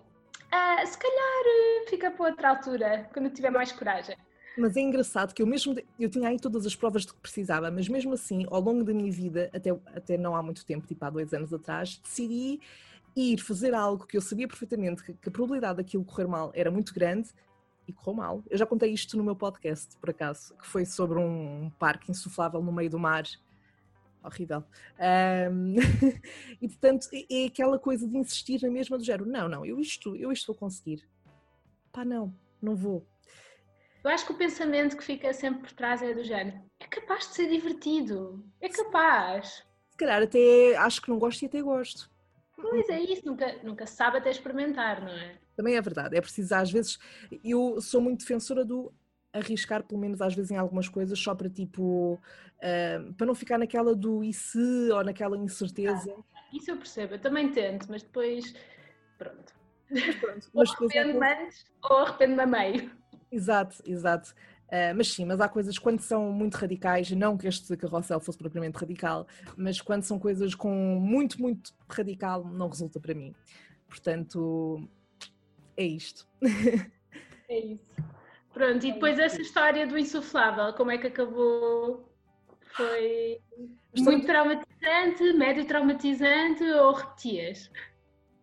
Uh, 0.50 0.88
se 0.88 0.98
calhar 0.98 1.44
eh, 1.46 1.90
fica 1.90 2.10
para 2.10 2.30
outra 2.30 2.50
altura, 2.50 3.10
quando 3.14 3.30
tiver 3.30 3.52
mais 3.52 3.72
coragem. 3.72 4.18
Mas 4.60 4.76
é 4.76 4.82
engraçado 4.82 5.34
que 5.34 5.42
eu 5.42 5.48
mesmo, 5.48 5.74
eu 5.98 6.10
tinha 6.10 6.28
aí 6.28 6.38
todas 6.38 6.66
as 6.66 6.76
provas 6.76 7.06
de 7.06 7.14
que 7.14 7.20
precisava, 7.22 7.72
mas 7.72 7.88
mesmo 7.88 8.14
assim, 8.14 8.46
ao 8.50 8.60
longo 8.60 8.84
da 8.84 8.94
minha 8.94 9.12
vida, 9.12 9.50
até, 9.54 9.70
até 9.96 10.18
não 10.18 10.36
há 10.36 10.44
muito 10.44 10.66
tempo, 10.66 10.86
tipo 10.86 11.04
há 11.06 11.10
dois 11.10 11.34
anos 11.34 11.54
atrás, 11.54 11.98
decidi 12.04 12.60
ir 13.16 13.38
fazer 13.40 13.74
algo 13.74 14.06
que 14.06 14.18
eu 14.18 14.22
sabia 14.22 14.48
perfeitamente 14.48 15.02
que, 15.04 15.14
que 15.14 15.30
a 15.30 15.32
probabilidade 15.32 15.78
daquilo 15.78 16.04
correr 16.04 16.28
mal 16.28 16.52
era 16.54 16.70
muito 16.70 16.94
grande 16.94 17.30
e 17.88 17.94
correu 17.94 18.16
mal. 18.16 18.44
Eu 18.50 18.58
já 18.58 18.66
contei 18.66 18.92
isto 18.92 19.16
no 19.16 19.24
meu 19.24 19.36
podcast, 19.36 19.96
por 19.98 20.10
acaso, 20.10 20.54
que 20.58 20.68
foi 20.68 20.86
sobre 20.86 21.18
um 21.18 21.72
parque 21.80 22.12
insuflável 22.12 22.62
no 22.62 22.72
meio 22.72 22.90
do 22.90 23.00
mar. 23.00 23.24
Horrível. 24.22 24.64
Um, 25.52 25.76
e 26.62 26.68
portanto, 26.68 27.08
é, 27.14 27.44
é 27.44 27.46
aquela 27.48 27.80
coisa 27.80 28.06
de 28.06 28.18
insistir 28.18 28.62
na 28.62 28.70
mesma 28.70 28.98
do 28.98 29.04
género. 29.04 29.26
Não, 29.26 29.48
não, 29.48 29.66
eu 29.66 29.80
isto, 29.80 30.18
eu 30.18 30.32
isto 30.34 30.48
vou 30.48 30.56
conseguir. 30.56 31.08
Pá, 31.94 32.04
não, 32.04 32.34
não 32.62 32.76
vou. 32.76 33.08
Eu 34.04 34.10
acho 34.12 34.26
que 34.26 34.32
o 34.32 34.38
pensamento 34.38 34.96
que 34.96 35.04
fica 35.04 35.34
sempre 35.34 35.62
por 35.62 35.72
trás 35.72 36.02
é 36.02 36.14
do 36.14 36.24
género: 36.24 36.60
é 36.80 36.86
capaz 36.86 37.28
de 37.28 37.36
ser 37.36 37.50
divertido, 37.50 38.44
é 38.62 38.70
capaz. 38.70 39.66
Se 39.90 39.98
calhar 39.98 40.22
até 40.24 40.76
acho 40.78 41.02
que 41.02 41.10
não 41.10 41.20
gosto 41.20 41.42
e 41.42 41.46
até 41.48 41.62
gosto. 41.62 42.10
Pois 42.56 42.90
é 42.90 43.00
isso, 43.00 43.26
nunca, 43.26 43.58
nunca 43.64 43.86
se 43.86 43.96
sabe 43.96 44.18
até 44.18 44.30
experimentar, 44.30 45.02
não 45.02 45.12
é? 45.12 45.38
Também 45.56 45.76
é 45.76 45.82
verdade, 45.82 46.16
é 46.16 46.22
preciso 46.22 46.56
às 46.56 46.72
vezes. 46.72 46.98
Eu 47.44 47.82
sou 47.82 48.02
muito 48.02 48.20
defensora 48.20 48.64
do 48.64 48.94
arriscar, 49.34 49.84
pelo 49.84 50.00
menos 50.00 50.22
às 50.22 50.34
vezes 50.34 50.52
em 50.52 50.58
algumas 50.58 50.88
coisas, 50.88 51.18
só 51.20 51.36
para 51.36 51.50
tipo. 51.50 52.20
Uh, 52.58 53.14
para 53.14 53.28
não 53.28 53.36
ficar 53.36 53.58
naquela 53.58 53.96
do 53.96 54.24
e 54.24 54.34
se 54.34 54.92
ou 54.92 55.04
naquela 55.04 55.38
incerteza. 55.38 56.14
Ah, 56.36 56.42
isso 56.54 56.72
eu 56.72 56.78
percebo, 56.78 57.16
eu 57.16 57.20
também 57.20 57.52
tento, 57.52 57.88
mas 57.90 58.04
depois. 58.04 58.54
Pronto. 59.18 59.54
Mas 59.90 60.16
pronto. 60.16 60.50
Mas 60.54 60.70
ou 60.70 60.76
arrependo-me 60.86 61.34
antes 61.34 61.66
ou 61.84 61.98
arrependo-me 61.98 62.42
a 62.42 62.46
meio. 62.46 62.99
Exato, 63.32 63.82
exato. 63.86 64.34
Uh, 64.68 64.94
mas 64.96 65.12
sim, 65.12 65.26
mas 65.26 65.42
há 65.42 65.50
coisas 65.50 65.80
quando 65.80 66.00
são 66.00 66.32
muito 66.32 66.56
radicais, 66.56 67.10
não 67.12 67.36
que 67.36 67.48
este 67.48 67.76
carrossel 67.76 68.20
fosse 68.20 68.38
propriamente 68.38 68.78
radical, 68.78 69.28
mas 69.58 69.82
quando 69.82 70.04
são 70.04 70.20
coisas 70.20 70.54
com 70.54 70.72
muito, 71.00 71.42
muito 71.42 71.74
radical, 71.90 72.46
não 72.46 72.70
resulta 72.70 73.00
para 73.00 73.16
mim. 73.16 73.34
Portanto, 73.88 74.88
é 75.76 75.84
isto. 75.84 76.28
É 77.50 77.60
isso. 77.60 77.96
Pronto, 78.54 78.86
e 78.86 78.92
depois 78.92 79.18
essa 79.18 79.42
história 79.42 79.88
do 79.88 79.98
insuflável, 79.98 80.72
como 80.74 80.92
é 80.92 81.00
que 81.00 81.08
acabou? 81.08 82.08
Foi 82.76 83.42
muito 83.98 84.28
traumatizante, 84.28 85.34
médio 85.34 85.66
traumatizante 85.66 86.64
ou 86.64 86.94
repetias? 86.94 87.72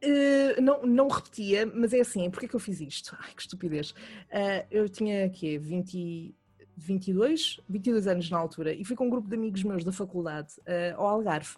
Uh, 0.04 0.60
não, 0.60 0.82
não 0.82 1.08
repetia, 1.08 1.64
mas 1.66 1.92
é 1.92 2.00
assim, 2.00 2.30
porque 2.30 2.46
que 2.46 2.54
eu 2.54 2.60
fiz 2.60 2.80
isto? 2.80 3.16
Ai, 3.20 3.32
que 3.34 3.42
estupidez. 3.42 3.90
Uh, 3.90 4.66
eu 4.70 4.88
tinha 4.88 5.24
aqui 5.24 5.56
20, 5.58 6.34
22, 6.76 7.60
22 7.68 8.06
anos 8.06 8.30
na 8.30 8.38
altura 8.38 8.72
e 8.74 8.84
fui 8.84 8.94
com 8.94 9.06
um 9.06 9.10
grupo 9.10 9.28
de 9.28 9.34
amigos 9.34 9.62
meus 9.62 9.84
da 9.84 9.92
faculdade 9.92 10.54
uh, 10.60 11.00
ao 11.00 11.08
Algarve. 11.08 11.56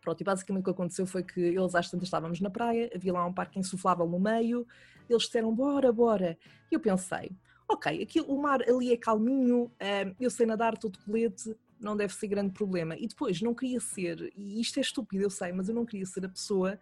Pronto, 0.00 0.18
e 0.18 0.24
basicamente 0.24 0.62
o 0.62 0.64
que 0.64 0.70
aconteceu 0.70 1.06
foi 1.06 1.22
que 1.22 1.40
eles 1.40 1.74
às 1.74 1.90
tantas 1.90 2.06
estávamos 2.06 2.40
na 2.40 2.48
praia, 2.48 2.90
havia 2.94 3.12
lá 3.12 3.26
um 3.26 3.34
parque 3.34 3.58
insuflável 3.58 4.06
no 4.06 4.18
meio, 4.18 4.66
eles 5.08 5.24
disseram 5.24 5.54
bora, 5.54 5.92
bora. 5.92 6.38
E 6.72 6.74
eu 6.74 6.80
pensei, 6.80 7.30
ok, 7.68 8.02
aqui, 8.02 8.20
o 8.22 8.40
mar 8.40 8.62
ali 8.62 8.94
é 8.94 8.96
calminho, 8.96 9.70
eu 10.18 10.30
sei 10.30 10.46
nadar, 10.46 10.72
estou 10.72 10.90
de 10.90 10.98
colete, 11.00 11.54
não 11.78 11.96
deve 11.96 12.14
ser 12.14 12.28
grande 12.28 12.52
problema. 12.52 12.96
E 12.96 13.06
depois, 13.06 13.42
não 13.42 13.54
queria 13.54 13.78
ser, 13.78 14.32
e 14.34 14.58
isto 14.58 14.78
é 14.78 14.80
estúpido, 14.80 15.22
eu 15.22 15.30
sei, 15.30 15.52
mas 15.52 15.68
eu 15.68 15.74
não 15.74 15.84
queria 15.84 16.06
ser 16.06 16.24
a 16.24 16.28
pessoa 16.28 16.78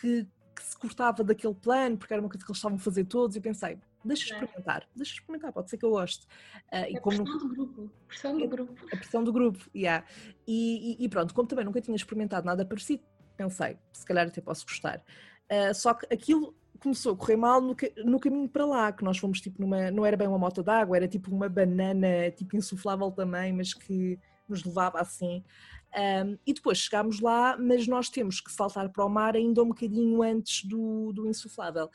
que, 0.00 0.26
que 0.54 0.62
se 0.62 0.76
cortava 0.76 1.22
daquele 1.24 1.54
plano, 1.54 1.96
porque 1.96 2.12
era 2.12 2.22
uma 2.22 2.28
coisa 2.28 2.44
que 2.44 2.50
eles 2.50 2.58
estavam 2.58 2.76
a 2.76 2.80
fazer 2.80 3.04
todos, 3.04 3.36
e 3.36 3.40
pensei, 3.40 3.78
deixa 4.04 4.32
experimentar, 4.34 4.88
deixa 4.94 5.14
experimentar, 5.14 5.52
pode 5.52 5.70
ser 5.70 5.78
que 5.78 5.84
eu 5.84 5.90
goste. 5.90 6.26
Uh, 6.72 6.90
e 6.90 6.96
a 6.96 7.00
como 7.00 7.24
pressão 7.24 7.38
do 7.38 7.48
grupo, 7.48 7.92
pressão 8.06 8.38
do 8.38 8.48
grupo. 8.48 8.86
A 8.92 8.96
pressão 8.96 9.24
do 9.24 9.32
grupo, 9.32 9.70
yeah. 9.74 10.04
E, 10.46 10.96
e, 11.00 11.04
e, 11.04 11.08
pronto, 11.08 11.34
como 11.34 11.48
também 11.48 11.64
nunca 11.64 11.80
tinha 11.80 11.96
experimentado 11.96 12.46
nada 12.46 12.64
parecido, 12.64 13.02
pensei, 13.36 13.78
se 13.92 14.04
calhar 14.04 14.26
até 14.26 14.40
posso 14.40 14.64
gostar. 14.66 15.02
Uh, 15.50 15.74
só 15.74 15.94
que 15.94 16.06
aquilo 16.12 16.54
começou 16.80 17.14
a 17.14 17.16
correr 17.16 17.36
mal 17.36 17.60
no, 17.60 17.76
no, 18.04 18.20
caminho 18.20 18.48
para 18.48 18.64
lá, 18.64 18.92
que 18.92 19.04
nós 19.04 19.18
fomos 19.18 19.40
tipo 19.40 19.60
numa, 19.60 19.90
não 19.90 20.06
era 20.06 20.16
bem 20.16 20.28
uma 20.28 20.38
moto 20.38 20.62
d'água, 20.62 20.96
era 20.96 21.08
tipo 21.08 21.30
uma 21.30 21.48
banana, 21.48 22.30
tipo 22.30 22.56
insuflável 22.56 23.10
também, 23.10 23.52
mas 23.52 23.74
que 23.74 24.18
nos 24.48 24.64
levava 24.64 25.00
assim. 25.00 25.44
Um, 25.96 26.38
e 26.46 26.52
depois 26.52 26.78
chegámos 26.78 27.20
lá, 27.20 27.56
mas 27.58 27.86
nós 27.86 28.08
temos 28.08 28.40
que 28.40 28.52
saltar 28.52 28.88
para 28.90 29.04
o 29.04 29.08
mar 29.08 29.34
ainda 29.34 29.62
um 29.62 29.68
bocadinho 29.68 30.22
antes 30.22 30.64
do, 30.64 31.12
do 31.12 31.28
insuflável. 31.28 31.90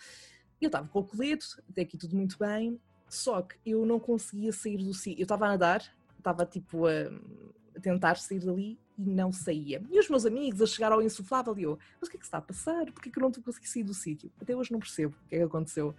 Eu 0.59 0.67
estava 0.67 0.87
com 0.87 0.99
o 0.99 1.03
colete, 1.03 1.45
até 1.69 1.81
aqui 1.81 1.97
tudo 1.97 2.15
muito 2.15 2.37
bem, 2.37 2.79
só 3.07 3.41
que 3.41 3.55
eu 3.65 3.85
não 3.85 3.99
conseguia 3.99 4.51
sair 4.51 4.77
do 4.77 4.93
sítio. 4.93 5.21
Eu 5.21 5.23
estava 5.23 5.45
a 5.45 5.49
nadar, 5.49 5.83
estava 6.17 6.45
tipo 6.45 6.87
a, 6.87 7.79
tentar 7.81 8.15
sair 8.15 8.39
dali 8.39 8.79
e 8.97 9.05
não 9.05 9.31
saía. 9.31 9.81
E 9.89 9.99
os 9.99 10.09
meus 10.09 10.25
amigos 10.25 10.61
a 10.61 10.65
chegar 10.65 10.91
ao 10.91 11.01
insuflável 11.01 11.57
e 11.57 11.63
eu, 11.63 11.77
mas 11.99 12.07
o 12.07 12.11
que 12.11 12.17
é 12.17 12.19
que 12.19 12.25
está 12.25 12.39
a 12.39 12.41
passar? 12.41 12.85
Porquê 12.91 13.11
que 13.11 13.19
eu 13.19 13.21
não 13.21 13.29
estou 13.29 13.43
conseguindo 13.43 13.71
sair 13.71 13.83
do 13.83 13.93
sítio? 13.93 14.31
Até 14.41 14.55
hoje 14.55 14.71
não 14.71 14.79
percebo 14.79 15.15
o 15.25 15.29
que 15.29 15.35
é 15.35 15.37
que 15.39 15.43
aconteceu. 15.43 15.95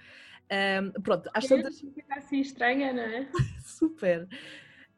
Um, 0.50 1.00
pronto, 1.00 1.30
às 1.32 1.46
tantas. 1.46 1.80
Fica 1.80 2.14
assim 2.16 2.40
estranha, 2.40 2.92
não 2.92 3.02
é? 3.02 3.28
Super 3.64 4.28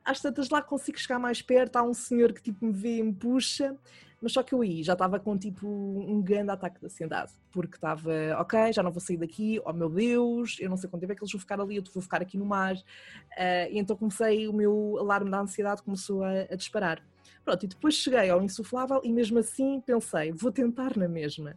às 0.07 0.21
tantas 0.21 0.49
lá 0.49 0.63
consigo 0.63 0.99
chegar 0.99 1.19
mais 1.19 1.43
perto, 1.43 1.77
há 1.77 1.83
um 1.83 1.93
senhor 1.93 2.33
que 2.33 2.41
tipo 2.41 2.65
me 2.65 2.73
vê 2.73 2.99
e 2.99 3.03
me 3.03 3.13
puxa, 3.13 3.77
mas 4.23 4.33
só 4.33 4.43
que 4.43 4.55
eu 4.55 4.63
aí 4.63 4.83
já 4.83 4.93
estava 4.93 5.19
com 5.19 5.37
tipo 5.37 5.67
um 5.69 6.23
grande 6.23 6.51
ataque 6.51 6.79
de 6.79 6.87
ansiedade, 6.87 7.33
porque 7.51 7.77
estava, 7.77 8.13
ok, 8.39 8.73
já 8.73 8.83
não 8.83 8.93
vou 8.93 9.01
sair 9.01 9.17
daqui, 9.17 9.61
oh 9.65 9.73
meu 9.73 9.91
Deus, 9.91 10.59
eu 10.61 10.71
não 10.71 10.77
sei 10.77 10.89
quanto 10.89 11.01
tempo 11.01 11.13
é 11.13 11.17
que 11.17 11.23
eles 11.23 11.33
vão 11.33 11.41
ficar 11.41 11.61
ali, 11.61 11.77
eu 11.77 11.83
vou 11.93 12.03
ficar 12.03 12.23
aqui 12.23 12.39
no 12.39 12.47
mar, 12.47 12.77
uh, 12.77 13.71
e 13.71 13.79
então 13.79 13.97
comecei, 13.97 14.47
o 14.47 14.53
meu 14.53 14.97
alarme 15.01 15.31
da 15.31 15.41
ansiedade 15.41 15.83
começou 15.83 16.23
a, 16.23 16.31
a 16.51 16.55
disparar. 16.55 17.03
Pronto, 17.45 17.65
e 17.65 17.69
depois 17.69 17.95
cheguei 17.95 18.31
ao 18.31 18.43
insuflável 18.43 19.01
e 19.05 19.13
mesmo 19.13 19.39
assim 19.39 19.81
pensei, 19.81 20.33
vou 20.33 20.53
tentar 20.53 20.97
na 20.97 21.09
mesma. 21.09 21.57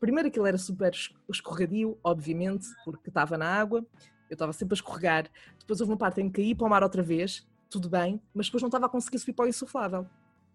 Primeiro 0.00 0.28
aquilo 0.28 0.46
era 0.46 0.56
super 0.56 0.92
escorregadio, 1.28 1.98
obviamente, 2.04 2.66
porque 2.84 3.08
estava 3.08 3.36
na 3.36 3.46
água 3.46 3.84
eu 4.28 4.34
estava 4.34 4.52
sempre 4.52 4.74
a 4.74 4.76
escorregar. 4.76 5.30
Depois 5.58 5.80
houve 5.80 5.92
uma 5.92 5.98
parte 5.98 6.20
em 6.20 6.30
que 6.30 6.42
caí 6.42 6.54
para 6.54 6.66
o 6.66 6.70
mar 6.70 6.82
outra 6.82 7.02
vez, 7.02 7.46
tudo 7.70 7.88
bem, 7.88 8.20
mas 8.34 8.46
depois 8.46 8.62
não 8.62 8.68
estava 8.68 8.86
a 8.86 8.88
conseguir 8.88 9.18
subir 9.18 9.32
para 9.32 9.44
o 9.44 9.48
insuflável. 9.48 10.06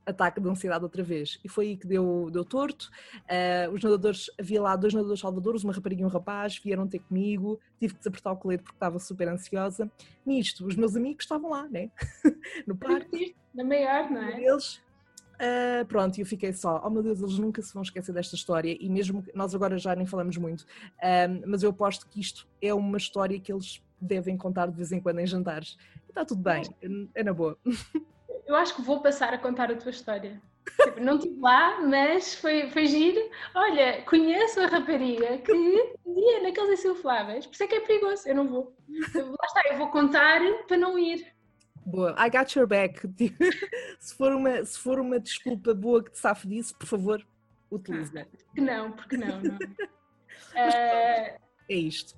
Ataque 0.05 0.41
de 0.41 0.49
ansiedade 0.49 0.83
outra 0.83 1.01
vez. 1.01 1.39
E 1.45 1.47
foi 1.47 1.67
aí 1.67 1.77
que 1.77 1.87
deu, 1.87 2.29
deu 2.29 2.43
torto. 2.43 2.91
Uh, 3.21 3.71
os 3.71 3.81
nadadores, 3.81 4.29
havia 4.37 4.61
lá 4.61 4.75
dois 4.75 4.93
nadadores 4.93 5.21
salvadores, 5.21 5.63
uma 5.63 5.71
rapariga 5.71 6.01
e 6.01 6.05
um 6.05 6.09
rapaz, 6.09 6.57
vieram 6.57 6.85
ter 6.85 6.99
comigo, 6.99 7.57
tive 7.79 7.93
que 7.93 7.99
desapertar 7.99 8.33
o 8.33 8.37
colete 8.37 8.63
porque 8.63 8.75
estava 8.75 8.99
super 8.99 9.29
ansiosa. 9.29 9.89
Nisto, 10.25 10.65
os 10.67 10.75
meus 10.75 10.97
amigos 10.97 11.23
estavam 11.23 11.51
lá, 11.51 11.69
né? 11.69 11.89
no 12.67 12.75
parque. 12.75 13.33
Na 13.53 13.63
maior, 13.63 14.11
não 14.11 14.21
é? 14.21 14.43
Eles, 14.43 14.81
Uh, 15.43 15.85
pronto, 15.85 16.17
e 16.17 16.21
eu 16.21 16.25
fiquei 16.25 16.53
só, 16.53 16.81
oh 16.85 16.89
meu 16.89 17.03
Deus, 17.03 17.19
eles 17.19 17.37
nunca 17.37 17.61
se 17.61 17.73
vão 17.73 17.83
esquecer 17.83 18.13
desta 18.13 18.35
história 18.35 18.77
e 18.79 18.87
mesmo 18.87 19.25
nós 19.33 19.53
agora 19.53 19.77
já 19.77 19.93
nem 19.93 20.05
falamos 20.05 20.37
muito, 20.37 20.61
uh, 20.61 21.43
mas 21.45 21.63
eu 21.63 21.71
aposto 21.71 22.07
que 22.07 22.21
isto 22.21 22.47
é 22.61 22.73
uma 22.73 22.97
história 22.97 23.37
que 23.39 23.51
eles 23.51 23.83
devem 23.99 24.37
contar 24.37 24.67
de 24.67 24.77
vez 24.77 24.91
em 24.91 25.01
quando 25.01 25.19
em 25.19 25.27
jantares. 25.27 25.77
E 26.07 26.11
está 26.11 26.23
tudo 26.23 26.41
bem, 26.41 26.63
é, 27.13 27.23
na 27.23 27.33
boa. 27.33 27.57
Eu 28.45 28.55
acho 28.55 28.75
que 28.75 28.81
vou 28.81 29.01
passar 29.01 29.33
a 29.33 29.37
contar 29.37 29.71
a 29.71 29.75
tua 29.75 29.91
história. 29.91 30.41
Tipo, 30.83 30.99
não 30.99 31.15
estive 31.15 31.39
lá, 31.39 31.81
mas 31.81 32.35
foi, 32.35 32.69
foi 32.69 32.87
giro. 32.87 33.19
Olha, 33.55 34.01
conheço 34.03 34.59
a 34.59 34.67
rapariga 34.67 35.37
que 35.37 35.53
dia 36.05 36.43
naqueles 36.43 36.79
insufláveis, 36.79 37.45
por 37.45 37.53
isso 37.53 37.63
é 37.63 37.67
que 37.67 37.75
é 37.75 37.79
perigoso, 37.81 38.27
eu 38.27 38.35
não 38.35 38.47
vou. 38.47 38.75
lá 38.89 39.45
está, 39.45 39.61
eu 39.71 39.77
vou 39.77 39.89
contar 39.89 40.41
para 40.67 40.77
não 40.77 40.97
ir. 40.97 41.32
Boa, 41.85 42.15
I 42.17 42.29
got 42.29 42.55
your 42.55 42.67
back. 42.67 43.01
se, 43.99 44.15
for 44.15 44.31
uma, 44.33 44.63
se 44.63 44.79
for 44.79 44.99
uma 44.99 45.19
desculpa 45.19 45.73
boa 45.73 46.03
que 46.03 46.11
te 46.11 46.19
safe 46.19 46.47
disso, 46.47 46.75
por 46.77 46.87
favor, 46.87 47.25
utilize. 47.71 48.11
Porque 48.11 48.61
não, 48.61 48.91
porque 48.91 49.17
não, 49.17 49.41
não. 49.41 49.55
uh, 49.57 49.59
é 50.55 51.39
isto. 51.69 52.15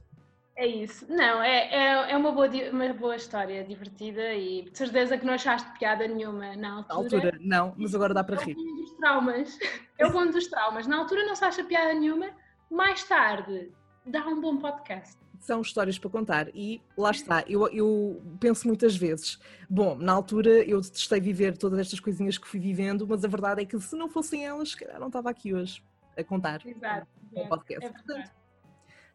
É 0.57 0.65
isso. 0.65 1.05
Não, 1.09 1.41
é, 1.41 1.67
é, 1.67 2.11
é 2.11 2.17
uma, 2.17 2.31
boa, 2.31 2.47
uma 2.71 2.93
boa 2.93 3.15
história, 3.17 3.63
divertida 3.65 4.33
e 4.33 4.69
de 4.69 4.77
certeza 4.77 5.17
que 5.17 5.25
não 5.25 5.33
achaste 5.33 5.69
piada 5.77 6.07
nenhuma 6.07 6.55
na 6.55 6.75
altura. 6.77 6.87
Na 6.87 6.95
altura, 6.95 7.37
não, 7.41 7.75
mas 7.77 7.93
agora 7.93 8.13
dá 8.13 8.23
para 8.23 8.41
é 8.41 8.45
rir. 8.45 8.55
É 8.55 8.61
um 8.61 8.75
dos 8.75 8.91
traumas. 8.93 9.59
É 9.97 10.07
o 10.07 10.11
bom 10.11 10.25
dos 10.27 10.47
traumas. 10.47 10.87
Na 10.87 10.97
altura 10.97 11.25
não 11.25 11.35
se 11.35 11.43
acha 11.43 11.63
piada 11.63 11.93
nenhuma, 11.93 12.29
mais 12.71 13.03
tarde 13.03 13.69
dá 14.05 14.25
um 14.27 14.39
bom 14.39 14.57
podcast 14.57 15.17
são 15.39 15.61
histórias 15.61 15.97
para 15.97 16.09
contar 16.09 16.47
e 16.53 16.81
lá 16.97 17.11
está, 17.11 17.43
eu, 17.47 17.67
eu, 17.69 18.21
penso 18.39 18.67
muitas 18.67 18.95
vezes, 18.95 19.39
bom, 19.69 19.95
na 19.95 20.13
altura 20.13 20.63
eu 20.63 20.81
detestei 20.81 21.19
viver 21.19 21.57
todas 21.57 21.79
estas 21.79 21.99
coisinhas 21.99 22.37
que 22.37 22.47
fui 22.47 22.59
vivendo, 22.59 23.07
mas 23.07 23.23
a 23.23 23.27
verdade 23.27 23.61
é 23.61 23.65
que 23.65 23.79
se 23.79 23.95
não 23.95 24.09
fossem 24.09 24.45
elas, 24.45 24.71
se 24.71 24.77
calhar 24.77 24.99
não 24.99 25.07
estava 25.07 25.29
aqui 25.29 25.53
hoje 25.53 25.83
a 26.17 26.23
contar 26.23 26.65
Exato, 26.65 27.07
um 27.33 27.41
é, 27.41 27.47
podcast. 27.47 27.85
É 27.85 27.89
Portanto, 27.89 28.31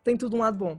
tem 0.03 0.17
tudo 0.17 0.37
um 0.37 0.41
lado 0.41 0.59
bom. 0.59 0.79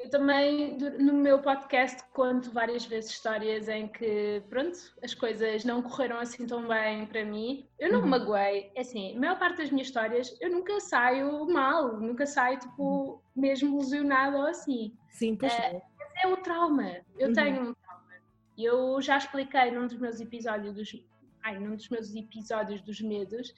Eu 0.00 0.08
também, 0.08 0.78
no 0.98 1.12
meu 1.12 1.40
podcast, 1.40 2.02
conto 2.14 2.50
várias 2.52 2.86
vezes 2.86 3.10
histórias 3.10 3.68
em 3.68 3.86
que, 3.86 4.42
pronto, 4.48 4.78
as 5.02 5.12
coisas 5.12 5.62
não 5.62 5.82
correram 5.82 6.18
assim 6.18 6.46
tão 6.46 6.66
bem 6.66 7.04
para 7.04 7.22
mim. 7.22 7.68
Eu 7.78 7.92
não 7.92 7.98
uhum. 7.98 8.06
me 8.06 8.10
magoei. 8.12 8.72
É 8.74 8.80
assim, 8.80 9.14
a 9.14 9.20
maior 9.20 9.38
parte 9.38 9.58
das 9.58 9.70
minhas 9.70 9.88
histórias, 9.88 10.34
eu 10.40 10.50
nunca 10.50 10.80
saio 10.80 11.46
mal, 11.46 12.00
nunca 12.00 12.24
saio, 12.24 12.58
tipo, 12.58 12.82
uhum. 12.82 13.20
mesmo 13.36 13.76
lesionada 13.76 14.38
ou 14.38 14.46
assim. 14.46 14.96
Sim, 15.10 15.36
pois 15.36 15.52
é. 15.52 15.76
é. 15.76 15.82
Mas 15.98 16.24
é 16.24 16.28
o 16.28 16.36
trauma. 16.38 16.96
Eu 17.18 17.28
uhum. 17.28 17.34
tenho 17.34 17.60
um 17.68 17.74
trauma. 17.74 18.14
Eu 18.56 19.02
já 19.02 19.18
expliquei 19.18 19.70
num 19.70 19.86
dos 19.86 19.98
meus 19.98 20.18
episódios 20.18 20.74
dos... 20.74 21.06
Ai, 21.42 21.58
num 21.58 21.76
dos 21.76 21.90
meus 21.90 22.14
episódios 22.14 22.80
dos 22.80 23.02
medos 23.02 23.54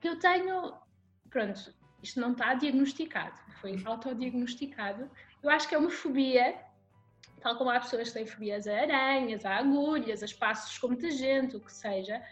que 0.00 0.08
eu 0.08 0.18
tenho... 0.18 0.72
Pronto, 1.28 1.74
isto 2.02 2.18
não 2.18 2.32
está 2.32 2.54
diagnosticado. 2.54 3.38
Foi 3.60 3.78
autodiagnosticado 3.84 5.10
eu 5.44 5.50
acho 5.50 5.68
que 5.68 5.74
é 5.74 5.78
uma 5.78 5.90
fobia, 5.90 6.56
tal 7.40 7.56
como 7.56 7.68
há 7.68 7.78
pessoas 7.78 8.08
que 8.08 8.14
têm 8.14 8.26
fobias 8.26 8.66
a 8.66 8.80
aranhas, 8.80 9.44
a 9.44 9.56
agulhas, 9.56 10.22
a 10.22 10.24
espaços 10.24 10.78
com 10.78 10.88
muita 10.88 11.10
gente, 11.10 11.56
o 11.56 11.60
que 11.60 11.70
seja. 11.70 12.22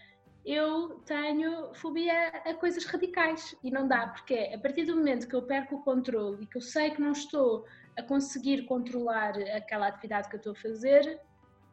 Eu 0.45 1.01
tenho 1.05 1.73
fobia 1.75 2.29
a 2.29 2.55
coisas 2.55 2.85
radicais 2.87 3.55
e 3.63 3.71
não 3.71 3.87
dá, 3.87 4.09
porque 4.09 4.51
a 4.55 4.59
partir 4.59 4.87
do 4.87 4.97
momento 4.97 5.29
que 5.29 5.35
eu 5.35 5.43
perco 5.43 5.77
o 5.77 5.83
controle 5.83 6.43
e 6.43 6.47
que 6.47 6.57
eu 6.57 6.63
sei 6.63 6.91
que 6.91 7.01
não 7.01 7.13
estou 7.13 7.67
a 7.99 8.03
conseguir 8.03 8.65
controlar 8.65 9.35
aquela 9.55 9.89
atividade 9.89 10.29
que 10.29 10.37
eu 10.37 10.39
estou 10.39 10.53
a 10.53 10.57
fazer, 10.57 11.21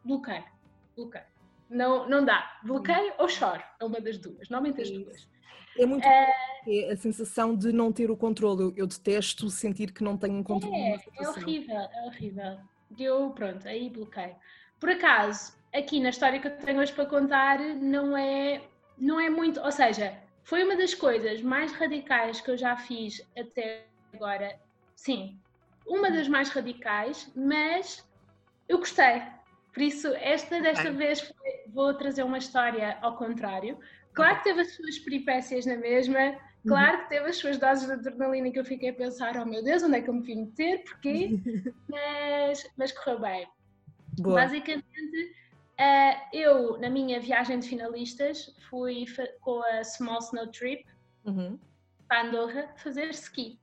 bloqueio, 0.04 0.44
bloqueio. 0.94 1.24
Não, 1.70 2.06
não 2.08 2.24
dá, 2.24 2.60
bloqueio 2.64 3.14
ou 3.18 3.28
choro, 3.28 3.62
é 3.80 3.84
uma 3.84 4.00
das 4.00 4.18
duas, 4.18 4.48
normalmente 4.50 4.82
as 4.82 4.90
duas. 4.90 5.26
É 5.78 5.86
muito 5.86 6.06
é... 6.06 6.92
a 6.92 6.96
sensação 6.96 7.54
de 7.54 7.72
não 7.72 7.92
ter 7.92 8.10
o 8.10 8.16
controle. 8.16 8.62
Eu, 8.62 8.74
eu 8.76 8.86
detesto 8.86 9.48
sentir 9.50 9.92
que 9.92 10.02
não 10.02 10.16
tenho 10.16 10.34
um 10.34 10.42
controle. 10.42 10.74
É, 10.76 10.98
é 11.18 11.28
horrível, 11.28 11.76
é 11.76 12.06
horrível. 12.06 12.58
Eu, 12.98 13.30
pronto, 13.30 13.66
aí 13.66 13.88
bloqueio. 13.88 14.34
Por 14.78 14.90
acaso, 14.90 15.52
aqui 15.74 16.00
na 16.00 16.10
história 16.10 16.40
que 16.40 16.48
eu 16.48 16.56
tenho 16.58 16.80
hoje 16.80 16.92
para 16.92 17.06
contar, 17.06 17.58
não 17.60 18.16
é, 18.16 18.62
não 18.98 19.20
é 19.20 19.30
muito. 19.30 19.60
Ou 19.60 19.70
seja, 19.70 20.16
foi 20.42 20.64
uma 20.64 20.76
das 20.76 20.94
coisas 20.94 21.40
mais 21.42 21.72
radicais 21.72 22.40
que 22.40 22.50
eu 22.50 22.56
já 22.56 22.76
fiz 22.76 23.24
até 23.38 23.86
agora. 24.12 24.58
Sim, 24.96 25.38
uma 25.86 26.10
das 26.10 26.28
mais 26.28 26.48
radicais, 26.50 27.30
mas 27.34 28.04
eu 28.68 28.78
gostei. 28.78 29.22
Por 29.72 29.82
isso, 29.82 30.08
esta 30.14 30.60
desta 30.60 30.90
vez 30.90 31.20
foi, 31.20 31.62
vou 31.68 31.94
trazer 31.94 32.24
uma 32.24 32.38
história 32.38 32.98
ao 33.00 33.16
contrário, 33.16 33.78
Claro 34.14 34.38
que 34.38 34.44
teve 34.44 34.60
as 34.60 34.72
suas 34.72 34.98
peripécias 34.98 35.66
na 35.66 35.76
mesma, 35.76 36.36
claro 36.66 37.02
que 37.02 37.08
teve 37.10 37.26
as 37.26 37.36
suas 37.36 37.58
doses 37.58 37.86
de 37.86 37.92
adrenalina 37.92 38.50
que 38.50 38.58
eu 38.58 38.64
fiquei 38.64 38.90
a 38.90 38.94
pensar, 38.94 39.36
oh 39.36 39.46
meu 39.46 39.62
Deus, 39.62 39.82
onde 39.82 39.96
é 39.96 40.02
que 40.02 40.10
eu 40.10 40.14
me 40.14 40.22
vim 40.22 40.46
meter, 40.46 40.82
porquê? 40.84 41.38
mas, 41.88 42.66
mas 42.76 42.92
correu 42.92 43.20
bem. 43.20 43.48
Boa. 44.18 44.40
Basicamente, 44.40 45.34
uh, 45.78 46.36
eu, 46.36 46.78
na 46.78 46.90
minha 46.90 47.20
viagem 47.20 47.60
de 47.60 47.68
finalistas, 47.68 48.54
fui 48.68 49.06
com 49.40 49.62
a 49.62 49.84
Small 49.84 50.18
Snow 50.18 50.48
Trip 50.48 50.84
uhum. 51.24 51.58
para 52.08 52.22
Andorra 52.22 52.68
fazer 52.76 53.10
ski. 53.10 53.60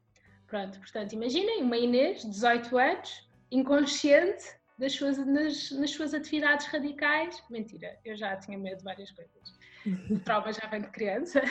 Pronto, 0.48 0.80
portanto, 0.80 1.12
imaginem 1.12 1.62
uma 1.62 1.78
Inês, 1.78 2.24
18 2.24 2.78
anos, 2.78 3.30
inconsciente 3.52 4.58
das 4.80 4.94
suas, 4.94 5.18
nas, 5.18 5.72
nas 5.72 5.92
suas 5.92 6.14
atividades 6.14 6.68
radicais. 6.68 7.44
Mentira, 7.50 8.00
eu 8.06 8.16
já 8.16 8.38
tinha 8.38 8.58
medo 8.58 8.78
de 8.78 8.84
várias 8.86 9.12
coisas 9.12 9.57
o 10.10 10.20
trauma 10.20 10.52
já 10.52 10.68
vem 10.68 10.82
de 10.82 10.90
criança. 10.90 11.42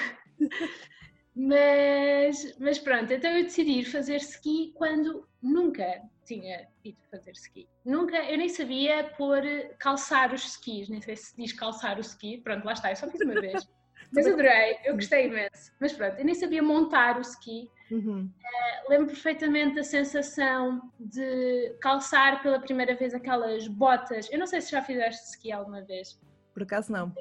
Mas, 1.35 2.57
mas 2.59 2.79
pronto, 2.79 3.13
então 3.13 3.31
eu 3.31 3.45
decidi 3.45 3.81
ir 3.81 3.85
fazer 3.85 4.17
ski 4.17 4.73
quando 4.75 5.29
nunca 5.43 6.01
tinha 6.25 6.67
ido 6.83 6.99
fazer 7.11 7.33
ski. 7.33 7.69
Nunca, 7.85 8.17
eu 8.17 8.39
nem 8.39 8.49
sabia 8.49 9.05
pôr 9.19 9.43
calçar 9.79 10.33
os 10.33 10.45
skis, 10.45 10.89
nem 10.89 11.01
sei 11.03 11.15
se 11.15 11.37
diz 11.37 11.53
calçar 11.53 11.99
o 11.99 12.01
ski, 12.01 12.39
pronto, 12.39 12.65
lá 12.65 12.73
está, 12.73 12.91
eu 12.91 12.97
só 12.97 13.07
fiz 13.09 13.21
uma 13.21 13.39
vez. 13.39 13.69
Mas 14.13 14.27
adorei, 14.27 14.79
eu 14.85 14.95
gostei 14.95 15.27
imenso. 15.27 15.73
Mas 15.81 15.93
pronto, 15.93 16.19
eu 16.19 16.25
nem 16.25 16.35
sabia 16.35 16.63
montar 16.63 17.19
o 17.19 17.21
ski. 17.21 17.71
Uhum. 17.91 18.23
Uh, 18.25 18.91
lembro 18.91 19.07
perfeitamente 19.07 19.75
da 19.75 19.83
sensação 19.83 20.91
de 20.99 21.77
calçar 21.81 22.43
pela 22.43 22.61
primeira 22.61 22.95
vez 22.95 23.15
aquelas 23.15 23.67
botas. 23.69 24.31
Eu 24.31 24.39
não 24.39 24.47
sei 24.47 24.61
se 24.61 24.71
já 24.71 24.83
fizeste 24.83 25.27
ski 25.31 25.53
alguma 25.53 25.83
vez. 25.83 26.19
Por 26.55 26.63
acaso 26.63 26.93
não. 26.93 27.13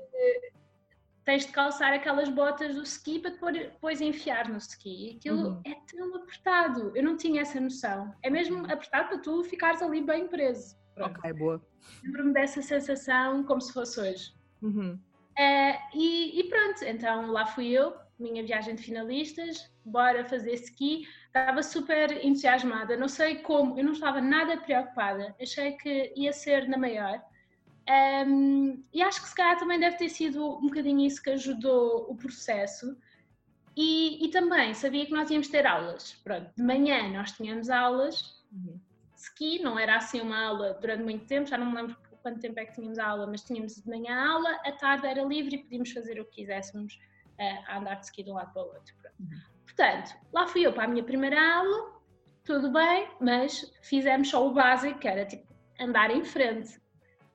Tens 1.25 1.45
de 1.45 1.51
calçar 1.51 1.91
aquelas 1.91 2.29
botas 2.29 2.75
do 2.75 2.83
ski 2.83 3.19
para 3.19 3.51
depois 3.51 3.99
enfiar 3.99 4.47
no 4.47 4.57
ski. 4.57 5.13
E 5.13 5.17
aquilo 5.17 5.49
uhum. 5.49 5.61
é 5.65 5.75
tão 5.91 6.15
apertado. 6.15 6.91
Eu 6.95 7.03
não 7.03 7.17
tinha 7.17 7.41
essa 7.41 7.59
noção. 7.59 8.13
É 8.21 8.29
mesmo 8.29 8.59
apertado 8.71 9.09
para 9.09 9.17
tu 9.17 9.43
ficares 9.43 9.81
ali 9.81 10.01
bem 10.01 10.27
preso. 10.27 10.77
Pronto. 10.93 11.17
Ok, 11.17 11.33
boa. 11.33 11.61
Lembro-me 12.03 12.33
dessa 12.33 12.61
sensação 12.61 13.43
como 13.43 13.59
se 13.59 13.73
fosse 13.73 13.99
hoje. 13.99 14.33
Uhum. 14.61 14.99
Uh, 15.37 15.77
e, 15.93 16.39
e, 16.39 16.43
pronto, 16.47 16.85
então 16.85 17.29
lá 17.31 17.45
fui 17.45 17.67
eu, 17.67 17.93
minha 18.17 18.41
viagem 18.41 18.75
de 18.75 18.83
finalistas, 18.83 19.69
bora 19.83 20.23
fazer 20.23 20.53
ski. 20.53 21.05
Estava 21.25 21.61
super 21.61 22.23
entusiasmada, 22.25 22.95
não 22.95 23.09
sei 23.09 23.39
como, 23.39 23.77
eu 23.77 23.83
não 23.83 23.91
estava 23.91 24.21
nada 24.21 24.55
preocupada, 24.55 25.35
achei 25.41 25.73
que 25.73 26.13
ia 26.15 26.31
ser 26.31 26.69
na 26.69 26.77
maior. 26.77 27.21
Um, 27.87 28.83
e 28.91 29.03
acho 29.03 29.21
que 29.21 29.29
se 29.29 29.35
calhar 29.35 29.57
também 29.57 29.79
deve 29.79 29.97
ter 29.97 30.09
sido 30.09 30.57
um 30.57 30.67
bocadinho 30.67 31.05
isso 31.05 31.21
que 31.21 31.29
ajudou 31.29 32.09
o 32.09 32.15
processo. 32.15 32.97
E, 33.77 34.25
e 34.25 34.29
também 34.29 34.73
sabia 34.73 35.05
que 35.05 35.11
nós 35.11 35.29
íamos 35.29 35.49
ter 35.49 35.65
aulas. 35.67 36.13
Pronto, 36.23 36.49
de 36.55 36.63
manhã 36.63 37.11
nós 37.11 37.31
tínhamos 37.33 37.69
aulas, 37.69 38.43
uhum. 38.51 38.79
ski, 39.15 39.59
não 39.61 39.77
era 39.77 39.97
assim 39.97 40.21
uma 40.21 40.45
aula 40.45 40.73
durante 40.81 41.03
muito 41.03 41.25
tempo, 41.25 41.47
já 41.47 41.57
não 41.57 41.69
me 41.69 41.75
lembro 41.75 41.97
quanto 42.21 42.39
tempo 42.39 42.59
é 42.59 42.65
que 42.65 42.73
tínhamos 42.73 42.97
aula, 42.97 43.27
mas 43.27 43.43
tínhamos 43.43 43.75
de 43.75 43.87
manhã 43.87 44.15
a 44.15 44.31
aula, 44.31 44.49
a 44.65 44.71
tarde 44.71 45.05
era 45.05 45.21
livre 45.23 45.57
e 45.57 45.59
podíamos 45.59 45.91
fazer 45.91 46.19
o 46.19 46.25
que 46.25 46.37
quiséssemos 46.37 46.97
uh, 47.39 47.63
a 47.67 47.77
andar 47.77 47.95
de 47.99 48.05
ski 48.05 48.23
de 48.23 48.31
um 48.31 48.33
lado 48.33 48.51
para 48.51 48.63
o 48.63 48.65
outro. 48.65 48.95
Uhum. 49.19 49.27
Portanto, 49.63 50.15
lá 50.33 50.47
fui 50.47 50.65
eu 50.65 50.73
para 50.73 50.85
a 50.85 50.87
minha 50.87 51.03
primeira 51.03 51.39
aula, 51.57 52.01
tudo 52.43 52.71
bem, 52.71 53.09
mas 53.19 53.71
fizemos 53.83 54.29
só 54.29 54.47
o 54.47 54.53
básico, 54.53 54.97
que 54.97 55.07
era 55.07 55.25
tipo 55.25 55.53
andar 55.79 56.09
em 56.09 56.23
frente, 56.23 56.79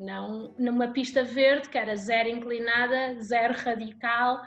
não 0.00 0.54
numa 0.58 0.88
pista 0.88 1.22
verde, 1.22 1.68
que 1.68 1.78
era 1.78 1.94
zero 1.94 2.28
inclinada, 2.28 3.20
zero 3.20 3.54
radical, 3.54 4.42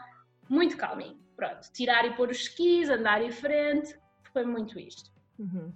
muito 0.49 0.75
calminho. 0.75 1.21
Pronto, 1.35 1.71
tirar 1.71 2.05
e 2.05 2.15
pôr 2.15 2.29
os 2.29 2.39
skis, 2.39 2.89
andar 2.89 3.21
em 3.21 3.31
frente, 3.31 3.95
foi 4.31 4.45
muito 4.45 4.79
isto. 4.79 5.11
Uhum. 5.37 5.71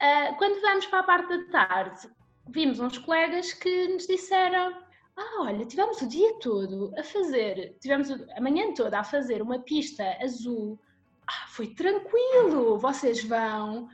Uh, 0.00 0.36
quando 0.38 0.60
vamos 0.60 0.86
para 0.86 1.00
a 1.00 1.02
parte 1.02 1.28
da 1.28 1.50
tarde, 1.50 2.10
vimos 2.48 2.78
uns 2.78 2.98
colegas 2.98 3.52
que 3.52 3.88
nos 3.88 4.06
disseram: 4.06 4.82
Ah, 5.16 5.42
olha, 5.42 5.64
tivemos 5.64 6.00
o 6.02 6.08
dia 6.08 6.38
todo 6.38 6.92
a 6.98 7.02
fazer, 7.02 7.76
tivemos 7.80 8.10
a 8.10 8.40
manhã 8.40 8.72
toda 8.74 8.98
a 9.00 9.04
fazer 9.04 9.42
uma 9.42 9.60
pista 9.60 10.04
azul. 10.22 10.78
Ah, 11.26 11.46
foi 11.48 11.68
tranquilo, 11.68 12.78
vocês 12.78 13.24
vão. 13.24 13.88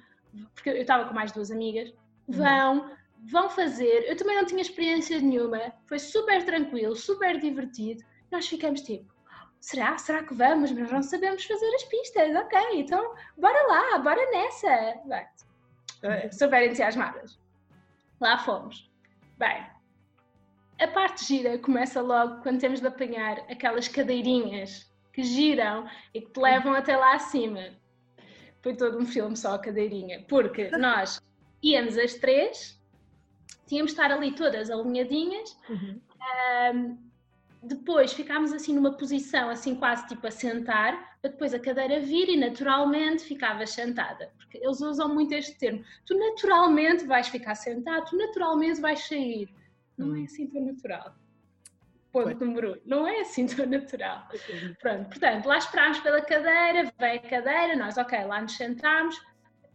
Porque 0.55 0.71
eu 0.71 0.77
estava 0.77 1.07
com 1.07 1.15
mais 1.15 1.33
duas 1.33 1.51
amigas, 1.51 1.93
uhum. 2.29 2.37
Vão, 3.25 3.49
fazer. 3.51 4.05
Eu 4.09 4.17
também 4.17 4.37
não 4.37 4.45
tinha 4.45 4.63
experiência 4.63 5.21
nenhuma, 5.21 5.73
foi 5.87 5.99
super 5.99 6.45
tranquilo, 6.45 6.95
super 6.95 7.39
divertido. 7.39 8.05
Nós 8.31 8.47
ficamos 8.47 8.81
tipo: 8.83 9.13
será? 9.61 9.97
Será 9.99 10.23
que 10.23 10.35
vamos? 10.35 10.73
Mas 10.73 10.91
não 10.91 11.03
sabemos 11.03 11.45
fazer 11.45 11.75
as 11.75 11.85
pistas, 11.85 12.35
ok, 12.37 12.59
então 12.75 13.15
bora 13.37 13.67
lá, 13.67 13.99
bora 13.99 14.31
nessa. 14.31 15.01
Vai. 15.07 15.27
Super 16.31 16.65
entusiasmadas. 16.65 17.39
Lá 18.21 18.39
fomos. 18.39 18.91
Bem, 19.39 19.67
a 20.79 20.89
parte 20.89 21.25
gira 21.25 21.59
começa 21.59 22.01
logo 22.01 22.43
quando 22.43 22.61
temos 22.61 22.81
de 22.81 22.87
apanhar 22.87 23.39
aquelas 23.51 23.89
cadeirinhas 23.89 24.91
que 25.13 25.23
giram 25.23 25.89
e 26.13 26.21
que 26.21 26.31
te 26.31 26.41
levam 26.41 26.75
até 26.75 26.97
lá 26.97 27.15
acima. 27.15 27.75
Foi 28.63 28.75
todo 28.77 28.99
um 28.99 29.07
filme 29.07 29.37
só 29.37 29.55
a 29.55 29.59
cadeirinha, 29.59 30.25
porque 30.29 30.71
nós 30.77 31.21
íamos 31.63 31.97
às 31.97 32.15
três, 32.15 32.79
tínhamos 33.67 33.93
de 33.93 34.01
estar 34.01 34.15
ali 34.15 34.33
todas 34.33 34.71
alinhadinhas, 34.71 35.57
uhum. 35.69 36.01
um, 36.75 37.07
depois 37.63 38.13
ficámos 38.13 38.53
assim 38.53 38.75
numa 38.75 38.97
posição 38.97 39.51
assim 39.51 39.75
quase 39.75 40.07
tipo 40.07 40.27
a 40.27 40.31
sentar, 40.31 41.19
para 41.21 41.31
depois 41.31 41.53
a 41.53 41.59
cadeira 41.59 42.01
vir 42.01 42.29
e 42.29 42.37
naturalmente 42.37 43.25
ficavas 43.25 43.71
sentada. 43.71 44.31
Porque 44.37 44.59
eles 44.59 44.81
usam 44.81 45.13
muito 45.13 45.33
este 45.33 45.59
termo. 45.59 45.85
Tu 46.07 46.17
naturalmente 46.17 47.05
vais 47.05 47.29
ficar 47.29 47.55
sentado, 47.55 48.11
tu 48.11 48.17
naturalmente 48.17 48.81
vais 48.81 49.01
sair. 49.07 49.49
Não 49.99 50.15
é 50.15 50.21
hum. 50.21 50.25
assim 50.25 50.47
tão 50.47 50.65
natural. 50.65 51.15
Ponto 52.13 52.45
número 52.45 52.73
um. 52.73 52.81
Não 52.87 53.07
é 53.07 53.21
assim 53.21 53.47
tão 53.47 53.67
natural. 53.67 54.29
Pronto, 54.81 55.09
portanto, 55.09 55.47
lá 55.47 55.59
esperámos 55.59 55.99
pela 56.01 56.21
cadeira, 56.23 56.93
veio 56.99 57.17
a 57.17 57.29
cadeira, 57.29 57.77
nós, 57.77 57.99
ok, 57.99 58.25
lá 58.25 58.41
nos 58.41 58.57
sentámos, 58.57 59.21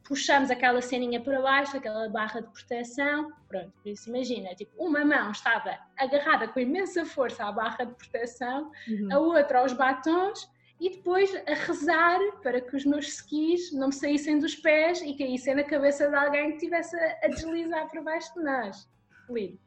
puxamos 0.03 0.51
aquela 0.51 0.81
ceninha 0.81 1.21
para 1.21 1.41
baixo, 1.41 1.77
aquela 1.77 2.09
barra 2.09 2.41
de 2.41 2.49
proteção, 2.49 3.31
pronto, 3.47 3.71
por 3.81 3.89
isso 3.89 4.09
imagina, 4.09 4.53
tipo, 4.55 4.71
uma 4.77 5.05
mão 5.05 5.31
estava 5.31 5.77
agarrada 5.97 6.47
com 6.47 6.59
imensa 6.59 7.05
força 7.05 7.45
à 7.45 7.51
barra 7.51 7.85
de 7.85 7.93
proteção, 7.93 8.71
uhum. 8.87 9.09
a 9.11 9.19
outra 9.19 9.59
aos 9.59 9.73
batons 9.73 10.49
e 10.79 10.89
depois 10.89 11.33
a 11.47 11.53
rezar 11.53 12.19
para 12.41 12.59
que 12.59 12.75
os 12.75 12.85
meus 12.85 13.07
skis 13.07 13.71
não 13.71 13.87
me 13.87 13.93
saíssem 13.93 14.39
dos 14.39 14.55
pés 14.55 15.01
e 15.01 15.15
caíssem 15.15 15.55
na 15.55 15.63
cabeça 15.63 16.09
de 16.09 16.15
alguém 16.15 16.49
que 16.49 16.55
estivesse 16.55 16.95
a 16.97 17.27
deslizar 17.27 17.87
por 17.89 18.03
baixo 18.03 18.33
de 18.33 18.43
nós. 18.43 18.89
Lindo. 19.29 19.59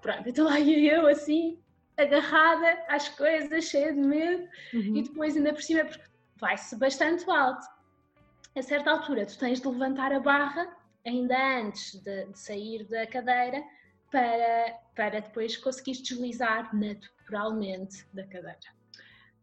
Pronto, 0.00 0.28
então 0.28 0.46
lá 0.46 0.58
ia 0.58 0.94
eu 0.94 1.06
assim, 1.06 1.60
agarrada 1.96 2.82
às 2.88 3.08
coisas, 3.10 3.64
cheia 3.64 3.92
de 3.92 4.00
medo, 4.00 4.48
uhum. 4.72 4.96
e 4.96 5.02
depois 5.02 5.36
ainda 5.36 5.52
por 5.52 5.62
cima, 5.62 5.84
porque 5.84 6.04
vai-se 6.36 6.76
bastante 6.76 7.28
alto 7.30 7.75
a 8.58 8.62
certa 8.62 8.90
altura 8.90 9.26
tu 9.26 9.38
tens 9.38 9.60
de 9.60 9.68
levantar 9.68 10.12
a 10.12 10.20
barra 10.20 10.66
ainda 11.06 11.36
antes 11.60 11.94
de, 12.02 12.26
de 12.26 12.38
sair 12.38 12.84
da 12.84 13.06
cadeira 13.06 13.62
para, 14.10 14.78
para 14.94 15.20
depois 15.20 15.56
conseguires 15.56 16.02
deslizar 16.02 16.74
naturalmente 16.74 18.06
da 18.12 18.24
cadeira. 18.24 18.76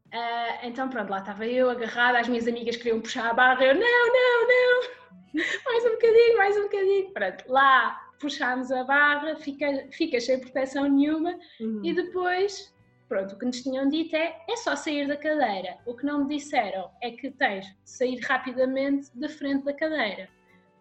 Uh, 0.07 0.67
então 0.67 0.89
pronto, 0.89 1.09
lá 1.09 1.19
estava 1.19 1.45
eu 1.45 1.69
agarrada, 1.69 2.19
as 2.19 2.27
minhas 2.27 2.47
amigas 2.47 2.75
queriam 2.77 3.01
puxar 3.01 3.31
a 3.31 3.33
barra, 3.33 3.63
eu 3.63 3.73
não, 3.73 3.81
não, 3.81 4.47
não, 4.47 5.33
mais 5.65 5.85
um 5.85 5.91
bocadinho, 5.91 6.37
mais 6.37 6.57
um 6.57 6.63
bocadinho, 6.63 7.11
pronto, 7.11 7.45
lá 7.47 7.99
puxámos 8.19 8.71
a 8.71 8.83
barra, 8.83 9.35
fica, 9.35 9.87
fica 9.91 10.19
sem 10.19 10.39
proteção 10.39 10.87
nenhuma 10.87 11.37
uhum. 11.59 11.81
e 11.83 11.93
depois 11.93 12.72
Pronto, 13.13 13.35
o 13.35 13.37
que 13.37 13.45
nos 13.45 13.61
tinham 13.61 13.87
dito 13.87 14.15
é, 14.15 14.35
é 14.49 14.57
só 14.57 14.75
sair 14.75 15.07
da 15.07 15.15
cadeira. 15.15 15.77
O 15.85 15.95
que 15.95 16.03
não 16.03 16.25
me 16.25 16.35
disseram 16.35 16.89
é 16.99 17.11
que 17.11 17.29
tens 17.29 17.67
de 17.67 17.75
sair 17.83 18.19
rapidamente 18.21 19.15
da 19.15 19.29
frente 19.29 19.63
da 19.65 19.71
cadeira, 19.71 20.27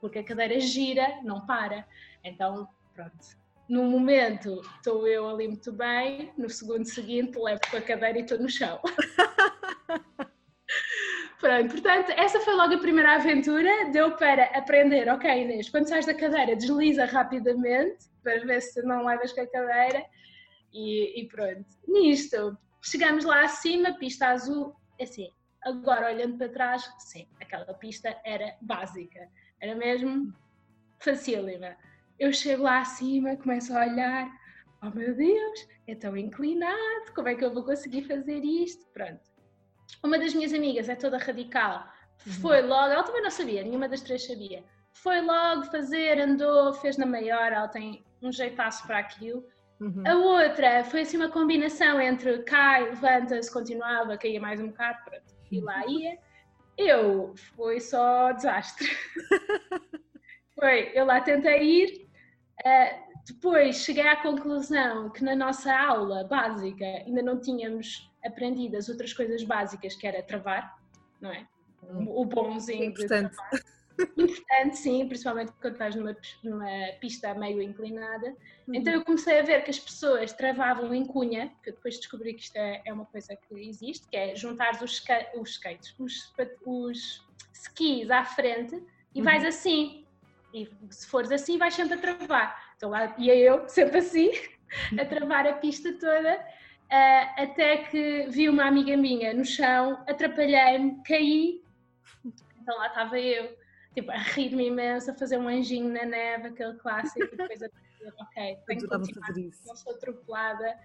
porque 0.00 0.20
a 0.20 0.24
cadeira 0.24 0.58
gira, 0.58 1.20
não 1.22 1.44
para. 1.44 1.86
Então, 2.24 2.66
pronto. 2.94 3.12
No 3.68 3.82
momento 3.84 4.62
estou 4.76 5.06
eu 5.06 5.28
ali 5.28 5.46
muito 5.46 5.70
bem, 5.72 6.32
no 6.38 6.48
segundo 6.48 6.86
seguinte 6.86 7.38
levo 7.38 7.60
com 7.70 7.76
a 7.76 7.82
cadeira 7.82 8.20
e 8.20 8.22
estou 8.22 8.38
no 8.38 8.48
chão. 8.48 8.80
Pronto, 11.38 11.72
portanto, 11.72 12.12
essa 12.16 12.40
foi 12.40 12.54
logo 12.54 12.74
a 12.74 12.78
primeira 12.78 13.16
aventura. 13.16 13.90
Deu 13.90 14.12
para 14.12 14.44
aprender, 14.56 15.06
ok, 15.08 15.42
Inês, 15.42 15.68
quando 15.68 15.88
sais 15.88 16.06
da 16.06 16.14
cadeira, 16.14 16.56
desliza 16.56 17.04
rapidamente 17.04 18.06
para 18.22 18.38
ver 18.38 18.62
se 18.62 18.80
não 18.84 19.04
levas 19.04 19.32
com 19.32 19.40
a 19.40 19.46
cadeira 19.46 20.06
e, 20.72 21.20
e 21.20 21.28
pronto, 21.28 21.64
nisto, 21.86 22.56
chegamos 22.82 23.24
lá 23.24 23.44
acima, 23.44 23.94
pista 23.94 24.28
azul, 24.28 24.74
assim, 25.00 25.30
agora 25.62 26.12
olhando 26.12 26.38
para 26.38 26.48
trás, 26.48 26.90
sim, 26.98 27.26
aquela 27.40 27.72
pista 27.74 28.16
era 28.24 28.56
básica, 28.60 29.28
era 29.60 29.74
mesmo 29.74 30.32
facílima. 30.98 31.76
Eu 32.18 32.32
chego 32.32 32.64
lá 32.64 32.80
acima, 32.80 33.36
começo 33.36 33.76
a 33.76 33.80
olhar, 33.80 34.30
oh 34.82 34.90
meu 34.90 35.14
Deus, 35.14 35.68
é 35.86 35.94
tão 35.94 36.16
inclinado, 36.16 37.12
como 37.14 37.28
é 37.28 37.34
que 37.34 37.44
eu 37.44 37.52
vou 37.52 37.64
conseguir 37.64 38.02
fazer 38.04 38.44
isto? 38.44 38.86
Pronto. 38.92 39.20
Uma 40.02 40.18
das 40.18 40.34
minhas 40.34 40.52
amigas 40.52 40.88
é 40.88 40.96
toda 40.96 41.18
radical, 41.18 41.86
foi 42.40 42.62
uhum. 42.62 42.68
logo, 42.68 42.92
ela 42.92 43.02
também 43.02 43.22
não 43.22 43.30
sabia, 43.30 43.62
nenhuma 43.62 43.88
das 43.88 44.00
três 44.00 44.26
sabia. 44.26 44.64
Foi 44.92 45.20
logo 45.20 45.64
fazer, 45.64 46.20
andou, 46.20 46.72
fez 46.74 46.96
na 46.96 47.06
maior, 47.06 47.52
ela 47.52 47.68
tem 47.68 48.04
um 48.20 48.30
jeitaço 48.30 48.86
para 48.86 48.98
aquilo. 48.98 49.44
Uhum. 49.82 50.06
A 50.06 50.14
outra 50.14 50.84
foi 50.84 51.00
assim 51.00 51.16
uma 51.16 51.28
combinação 51.28 52.00
entre 52.00 52.38
cai, 52.44 52.84
levanta-se, 52.84 53.52
continuava, 53.52 54.16
caía 54.16 54.40
mais 54.40 54.60
um 54.60 54.68
bocado, 54.68 54.98
pronto, 55.04 55.34
e 55.50 55.60
lá 55.60 55.84
ia. 55.88 56.16
Eu, 56.78 57.34
foi 57.56 57.80
só 57.80 58.30
desastre. 58.30 58.88
foi, 60.54 60.92
eu 60.94 61.04
lá 61.04 61.20
tentei 61.20 61.64
ir, 61.64 62.08
uh, 62.64 63.12
depois 63.26 63.78
cheguei 63.78 64.06
à 64.06 64.14
conclusão 64.22 65.10
que 65.10 65.24
na 65.24 65.34
nossa 65.34 65.76
aula 65.76 66.22
básica 66.22 66.84
ainda 66.84 67.20
não 67.20 67.40
tínhamos 67.40 68.08
aprendido 68.24 68.76
as 68.76 68.88
outras 68.88 69.12
coisas 69.12 69.42
básicas, 69.42 69.96
que 69.96 70.06
era 70.06 70.22
travar, 70.22 70.78
não 71.20 71.32
é? 71.32 71.44
Hum. 71.82 72.06
O 72.08 72.24
bonzinho 72.24 72.94
de 72.94 73.04
travar. 73.04 73.50
Importante, 73.98 74.78
sim, 74.78 75.06
principalmente 75.06 75.52
quando 75.60 75.74
estás 75.74 75.94
numa, 75.94 76.16
numa 76.42 76.92
pista 77.00 77.34
meio 77.34 77.62
inclinada. 77.62 78.28
Uhum. 78.66 78.74
Então 78.74 78.92
eu 78.92 79.04
comecei 79.04 79.40
a 79.40 79.42
ver 79.42 79.62
que 79.64 79.70
as 79.70 79.78
pessoas 79.78 80.32
travavam 80.32 80.94
em 80.94 81.04
cunha, 81.04 81.52
que 81.62 81.70
eu 81.70 81.74
depois 81.74 81.96
descobri 81.96 82.34
que 82.34 82.42
isto 82.42 82.56
é, 82.56 82.82
é 82.84 82.92
uma 82.92 83.06
coisa 83.06 83.36
que 83.36 83.54
existe, 83.68 84.06
que 84.08 84.16
é 84.16 84.34
juntar 84.34 84.72
os, 84.82 85.04
os 85.34 85.50
skates, 85.50 85.94
os, 85.98 86.32
os 86.64 87.26
skis 87.52 88.10
à 88.10 88.24
frente 88.24 88.82
e 89.14 89.18
uhum. 89.18 89.24
vais 89.24 89.44
assim. 89.44 90.06
E 90.52 90.68
se 90.90 91.06
fores 91.06 91.32
assim, 91.32 91.58
vais 91.58 91.74
sempre 91.74 91.94
a 91.94 91.98
travar. 91.98 92.74
Então 92.76 92.90
lá 92.90 93.14
ia 93.18 93.34
eu, 93.36 93.68
sempre 93.68 93.98
assim, 93.98 94.30
a 94.98 95.04
travar 95.04 95.46
a 95.46 95.54
pista 95.54 95.92
toda, 95.94 96.36
uh, 96.36 97.42
até 97.42 97.78
que 97.78 98.26
vi 98.28 98.48
uma 98.48 98.66
amiga 98.66 98.96
minha 98.96 99.32
no 99.32 99.44
chão, 99.44 100.02
atrapalhei-me, 100.06 101.02
caí, 101.04 101.62
então 102.62 102.76
lá 102.78 102.86
estava 102.86 103.18
eu, 103.18 103.56
tipo, 103.94 104.10
a 104.10 104.18
rir-me 104.18 104.66
imenso, 104.66 105.10
a 105.10 105.14
fazer 105.14 105.38
um 105.38 105.48
anjinho 105.48 105.92
na 105.92 106.04
neve, 106.04 106.48
aquele 106.48 106.74
clássico, 106.74 107.24
e 107.24 107.36
depois 107.36 107.62
a 107.62 107.68
dizer, 107.68 108.14
ok, 108.18 108.58
tenho 108.66 108.80
que 108.80 108.88
continuar, 108.88 109.34
não 109.66 109.76
sou 109.76 109.94
atropelada. 109.94 110.78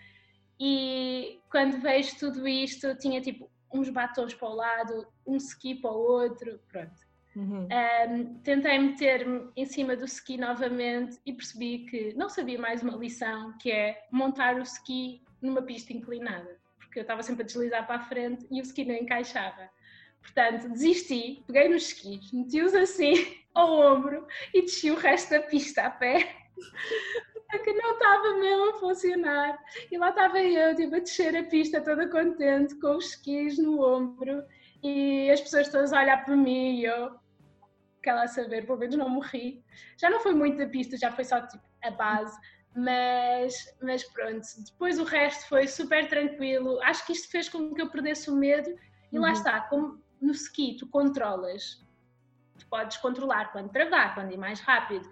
E 0.60 1.39
quando 1.50 1.80
vejo 1.80 2.17
tudo 2.17 2.48
isto, 2.48 2.96
tinha 2.96 3.22
tipo 3.22 3.50
uns 3.72 3.89
batons 3.89 4.34
para 4.34 4.50
o 4.50 4.56
lado, 4.56 5.08
um 5.26 5.38
ski 5.38 5.76
para 5.76 5.91
o 5.91 5.98
outro, 5.98 6.60
pronto. 6.67 7.08
Uhum. 7.36 7.67
Um, 7.67 8.39
tentei 8.39 8.80
meter-me 8.80 9.52
em 9.56 9.65
cima 9.65 9.96
do 9.96 10.06
ski 10.06 10.38
novamente 10.38 11.20
e 11.24 11.32
percebi 11.32 11.86
que 11.86 12.13
não 12.15 12.30
sabia 12.30 12.60
mais 12.60 12.82
uma 12.82 12.96
lição, 12.96 13.56
que 13.60 13.72
é 13.72 14.08
montar 14.12 14.56
o 14.56 14.63
ski 14.63 15.22
numa 15.39 15.62
pista 15.62 15.93
inclinada, 15.93 16.58
porque 16.80 16.98
eu 16.98 17.02
estava 17.02 17.22
sempre 17.22 17.43
a 17.43 17.46
deslizar 17.46 17.86
para 17.86 17.98
a 17.98 18.06
frente 18.06 18.48
e 18.50 18.60
o 18.60 18.63
ski 18.63 18.84
não 18.84 18.96
encaixava. 18.96 19.70
Portanto, 20.28 20.70
desisti, 20.70 21.44
peguei 21.48 21.70
nos 21.70 21.88
skis, 21.88 22.32
meti-os 22.32 22.76
assim 22.76 23.13
ao 23.56 23.72
ombro 23.74 24.28
e 24.54 24.62
desci 24.62 24.92
o 24.92 24.96
resto 24.96 25.32
da 25.32 25.42
pista 25.42 25.84
a 25.84 25.90
pé. 25.90 26.36
Porque 27.50 27.72
não 27.72 27.94
estava 27.94 28.34
mesmo 28.34 28.70
a 28.72 28.74
funcionar. 28.74 29.58
E 29.90 29.98
lá 29.98 30.10
estava 30.10 30.38
eu, 30.40 30.76
tipo, 30.76 30.96
a 30.96 31.00
descer 31.00 31.34
a 31.36 31.44
pista 31.44 31.80
toda 31.80 32.10
contente, 32.10 32.76
com 32.76 32.98
os 32.98 33.06
skis 33.12 33.58
no 33.58 33.82
ombro, 33.82 34.44
e 34.84 35.32
as 35.32 35.40
pessoas 35.40 35.70
todas 35.70 35.94
a 35.94 36.02
olhar 36.02 36.26
para 36.26 36.36
mim 36.36 36.82
e 36.82 36.84
eu, 36.84 37.18
quer 38.04 38.13
lá 38.13 38.28
saber, 38.28 38.66
pelo 38.66 38.78
menos 38.78 38.98
não 38.98 39.10
morri. 39.10 39.63
Já 39.98 40.10
não 40.10 40.20
foi 40.20 40.34
muito 40.34 40.58
da 40.58 40.68
pista, 40.68 40.98
já 40.98 41.10
foi 41.10 41.24
só 41.24 41.40
tipo 41.48 41.63
a 41.84 41.92
base, 41.92 42.38
mas, 42.76 43.56
mas 43.82 44.04
pronto. 44.04 44.46
Depois 44.66 45.00
o 45.00 45.06
resto 45.06 45.48
foi 45.48 45.68
super 45.68 46.10
tranquilo. 46.10 46.82
Acho 46.84 47.06
que 47.06 47.13
isto 47.13 47.32
fez 47.32 47.48
com 47.48 47.74
que 47.74 47.82
eu 47.82 47.90
perdesse 47.90 48.30
o 48.30 48.36
medo 48.36 48.70
e 49.12 49.16
uhum. 49.16 49.24
lá 49.24 49.32
está, 49.32 49.62
como 49.62 50.04
no 50.22 50.32
ski 50.32 50.76
tu 50.78 50.88
controlas, 50.88 51.84
tu 52.58 52.68
podes 52.68 52.98
controlar 52.98 53.52
quando 53.52 53.70
travar, 53.70 54.16
quando 54.16 54.32
ir 54.32 54.38
mais 54.38 54.60
rápido. 54.60 55.10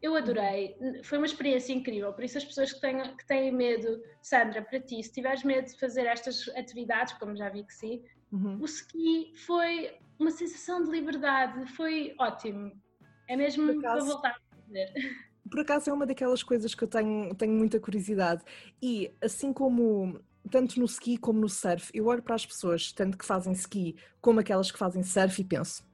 Eu 0.00 0.16
adorei, 0.16 0.76
foi 1.04 1.18
uma 1.18 1.26
experiência 1.26 1.72
incrível. 1.72 2.12
Por 2.12 2.24
isso, 2.24 2.36
as 2.36 2.44
pessoas 2.44 2.72
que 2.72 2.80
têm, 2.80 3.00
que 3.16 3.24
têm 3.24 3.52
medo, 3.52 4.02
Sandra, 4.20 4.60
para 4.60 4.80
ti, 4.80 5.00
se 5.02 5.12
tiveres 5.12 5.44
medo 5.44 5.66
de 5.66 5.78
fazer 5.78 6.06
estas 6.06 6.48
atividades, 6.56 7.12
como 7.14 7.36
já 7.36 7.48
vi 7.48 7.62
que 7.62 7.72
sim, 7.72 8.02
uhum. 8.32 8.58
o 8.60 8.64
ski 8.64 9.32
foi 9.46 9.96
uma 10.18 10.30
sensação 10.30 10.82
de 10.82 10.90
liberdade, 10.90 11.66
foi 11.72 12.14
ótimo. 12.18 12.72
É 13.28 13.36
mesmo 13.36 13.80
para 13.80 14.00
voltar 14.00 14.30
a 14.30 14.56
fazer. 14.56 14.92
Por 15.48 15.60
acaso 15.60 15.90
é 15.90 15.92
uma 15.92 16.06
daquelas 16.06 16.42
coisas 16.42 16.74
que 16.74 16.82
eu 16.82 16.88
tenho, 16.88 17.34
tenho 17.34 17.52
muita 17.52 17.78
curiosidade. 17.78 18.42
E 18.80 19.12
assim 19.20 19.52
como 19.52 20.20
tanto 20.50 20.78
no 20.78 20.86
ski 20.86 21.16
como 21.16 21.40
no 21.40 21.48
surf, 21.48 21.90
eu 21.94 22.06
olho 22.06 22.22
para 22.22 22.34
as 22.34 22.44
pessoas, 22.44 22.92
tanto 22.92 23.16
que 23.16 23.24
fazem 23.24 23.52
ski 23.52 23.96
como 24.20 24.40
aquelas 24.40 24.70
que 24.70 24.78
fazem 24.78 25.02
surf 25.02 25.40
e 25.40 25.44
penso, 25.44 25.84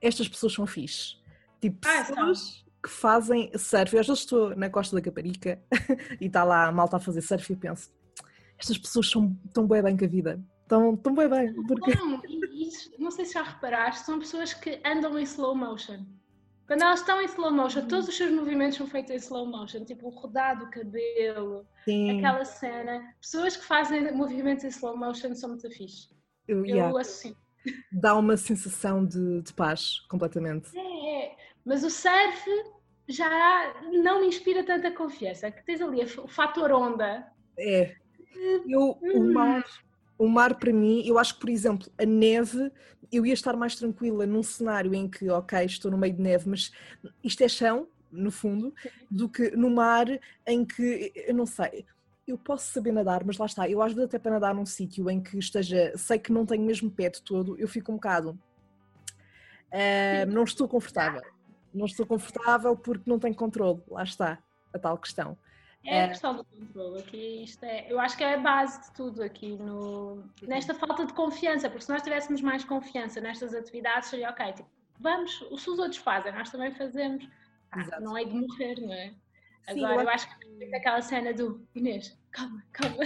estas 0.00 0.28
pessoas 0.28 0.52
são 0.52 0.66
fixe. 0.66 1.16
Tipo, 1.60 1.86
ah, 1.86 2.04
pessoas 2.04 2.64
que 2.82 2.90
fazem 2.90 3.50
surf. 3.56 3.94
Eu 3.94 4.00
às 4.00 4.06
vezes 4.06 4.20
estou 4.20 4.56
na 4.56 4.68
costa 4.68 4.96
da 4.96 5.02
Caparica 5.02 5.62
e 6.20 6.26
está 6.26 6.42
lá 6.42 6.66
a 6.66 6.72
malta 6.72 6.96
a 6.96 7.00
fazer 7.00 7.22
surf 7.22 7.52
e 7.52 7.56
penso, 7.56 7.90
estas 8.58 8.76
pessoas 8.76 9.08
são 9.08 9.34
tão 9.52 9.66
bem 9.66 9.82
bem 9.82 9.96
com 9.96 10.04
a 10.04 10.08
vida. 10.08 10.44
Estão, 10.62 10.94
estão 10.94 11.14
bem 11.14 11.28
bem. 11.28 11.54
Porque... 11.66 11.94
Não, 11.96 12.20
isso, 12.52 12.90
não 12.98 13.10
sei 13.10 13.24
se 13.24 13.34
já 13.34 13.42
reparaste, 13.42 14.06
são 14.06 14.18
pessoas 14.18 14.54
que 14.54 14.80
andam 14.84 15.18
em 15.18 15.22
slow 15.22 15.54
motion. 15.54 16.04
Quando 16.66 16.82
elas 16.82 17.00
estão 17.00 17.20
em 17.20 17.24
slow 17.26 17.50
motion, 17.50 17.80
uhum. 17.80 17.88
todos 17.88 18.08
os 18.08 18.16
seus 18.16 18.32
movimentos 18.32 18.76
são 18.76 18.86
feitos 18.86 19.10
em 19.10 19.16
slow 19.16 19.46
motion, 19.46 19.84
tipo 19.84 20.06
o 20.06 20.10
rodar 20.10 20.58
do 20.58 20.70
cabelo, 20.70 21.66
Sim. 21.84 22.18
aquela 22.18 22.44
cena. 22.44 23.14
Pessoas 23.20 23.56
que 23.56 23.64
fazem 23.64 24.12
movimentos 24.14 24.64
em 24.64 24.68
slow 24.68 24.96
motion 24.96 25.34
são 25.34 25.50
muito 25.50 25.68
fixe. 25.70 26.08
Eu, 26.46 26.58
Eu 26.58 26.66
yeah. 26.66 27.00
associo. 27.00 27.36
Dá 27.92 28.16
uma 28.16 28.36
sensação 28.36 29.04
de, 29.04 29.42
de 29.42 29.52
paz, 29.52 30.00
completamente. 30.08 30.76
É, 30.76 31.24
é, 31.24 31.36
mas 31.64 31.84
o 31.84 31.90
surf 31.90 32.44
já 33.08 33.74
não 33.92 34.20
me 34.20 34.26
inspira 34.28 34.64
tanta 34.64 34.90
confiança. 34.90 35.50
Que 35.50 35.64
tens 35.64 35.80
ali 35.80 36.02
o 36.18 36.28
fator 36.28 36.72
onda. 36.72 37.26
É. 37.58 37.94
Eu, 38.66 38.98
o 39.00 39.20
hum. 39.20 39.32
mar, 39.32 39.64
o 40.18 40.28
mar 40.28 40.54
para 40.54 40.72
mim, 40.72 41.06
eu 41.06 41.18
acho 41.18 41.34
que, 41.34 41.40
por 41.40 41.50
exemplo, 41.50 41.92
a 41.98 42.04
neve, 42.04 42.72
eu 43.12 43.26
ia 43.26 43.34
estar 43.34 43.54
mais 43.54 43.76
tranquila 43.76 44.24
num 44.24 44.42
cenário 44.42 44.94
em 44.94 45.06
que, 45.06 45.28
ok, 45.28 45.64
estou 45.64 45.90
no 45.90 45.98
meio 45.98 46.14
de 46.14 46.22
neve, 46.22 46.48
mas 46.48 46.72
isto 47.22 47.44
é 47.44 47.48
chão, 47.48 47.86
no 48.10 48.30
fundo, 48.30 48.74
do 49.10 49.28
que 49.28 49.50
no 49.50 49.70
mar 49.70 50.06
em 50.46 50.64
que, 50.64 51.12
eu 51.14 51.34
não 51.34 51.44
sei, 51.46 51.84
eu 52.26 52.38
posso 52.38 52.72
saber 52.72 52.92
nadar, 52.92 53.24
mas 53.24 53.36
lá 53.36 53.46
está, 53.46 53.68
eu 53.68 53.82
às 53.82 53.92
vezes 53.92 54.08
até 54.08 54.18
para 54.18 54.32
nadar 54.32 54.54
num 54.54 54.64
sítio 54.64 55.10
em 55.10 55.20
que 55.20 55.38
esteja, 55.38 55.92
sei 55.96 56.18
que 56.18 56.32
não 56.32 56.46
tenho 56.46 56.64
mesmo 56.64 56.90
pé 56.90 57.10
de 57.10 57.22
todo, 57.22 57.58
eu 57.58 57.68
fico 57.68 57.92
um 57.92 57.96
bocado, 57.96 58.30
uh, 59.70 60.30
não 60.30 60.44
estou 60.44 60.66
confortável. 60.66 61.22
Não 61.74 61.86
estou 61.86 62.06
confortável 62.06 62.76
porque 62.76 63.08
não 63.08 63.18
tenho 63.18 63.34
controle, 63.34 63.82
lá 63.88 64.02
está 64.02 64.38
a 64.74 64.78
tal 64.78 64.98
questão. 64.98 65.38
É 65.84 66.04
a 66.04 66.08
questão 66.08 66.36
do 66.36 66.44
controle, 66.44 67.00
aqui 67.00 67.42
isto 67.42 67.64
é, 67.64 67.90
eu 67.90 67.98
acho 67.98 68.16
que 68.16 68.22
é 68.22 68.34
a 68.34 68.38
base 68.38 68.82
de 68.82 68.94
tudo 68.94 69.22
aqui 69.22 69.56
no, 69.56 70.22
nesta 70.42 70.74
falta 70.74 71.04
de 71.04 71.12
confiança, 71.12 71.68
porque 71.68 71.84
se 71.84 71.90
nós 71.90 72.02
tivéssemos 72.02 72.40
mais 72.40 72.64
confiança 72.64 73.20
nestas 73.20 73.52
atividades, 73.52 74.08
seria 74.08 74.30
ok, 74.30 74.52
tipo, 74.52 74.68
vamos, 75.00 75.42
o 75.42 75.56
que 75.56 75.70
os 75.70 75.78
outros 75.78 75.96
fazem, 75.96 76.32
nós 76.32 76.50
também 76.50 76.72
fazemos, 76.72 77.28
ah, 77.72 78.00
não 78.00 78.16
é 78.16 78.24
de 78.24 78.32
morrer, 78.32 78.80
não 78.80 78.92
é? 78.92 79.12
Sim, 79.70 79.84
Agora 79.84 79.94
eu, 79.94 80.00
eu 80.02 80.08
acho 80.10 80.38
que 80.38 80.64
é 80.64 80.76
aquela 80.76 81.02
cena 81.02 81.34
do 81.34 81.66
Inês, 81.74 82.16
calma, 82.30 82.62
calma. 82.72 83.04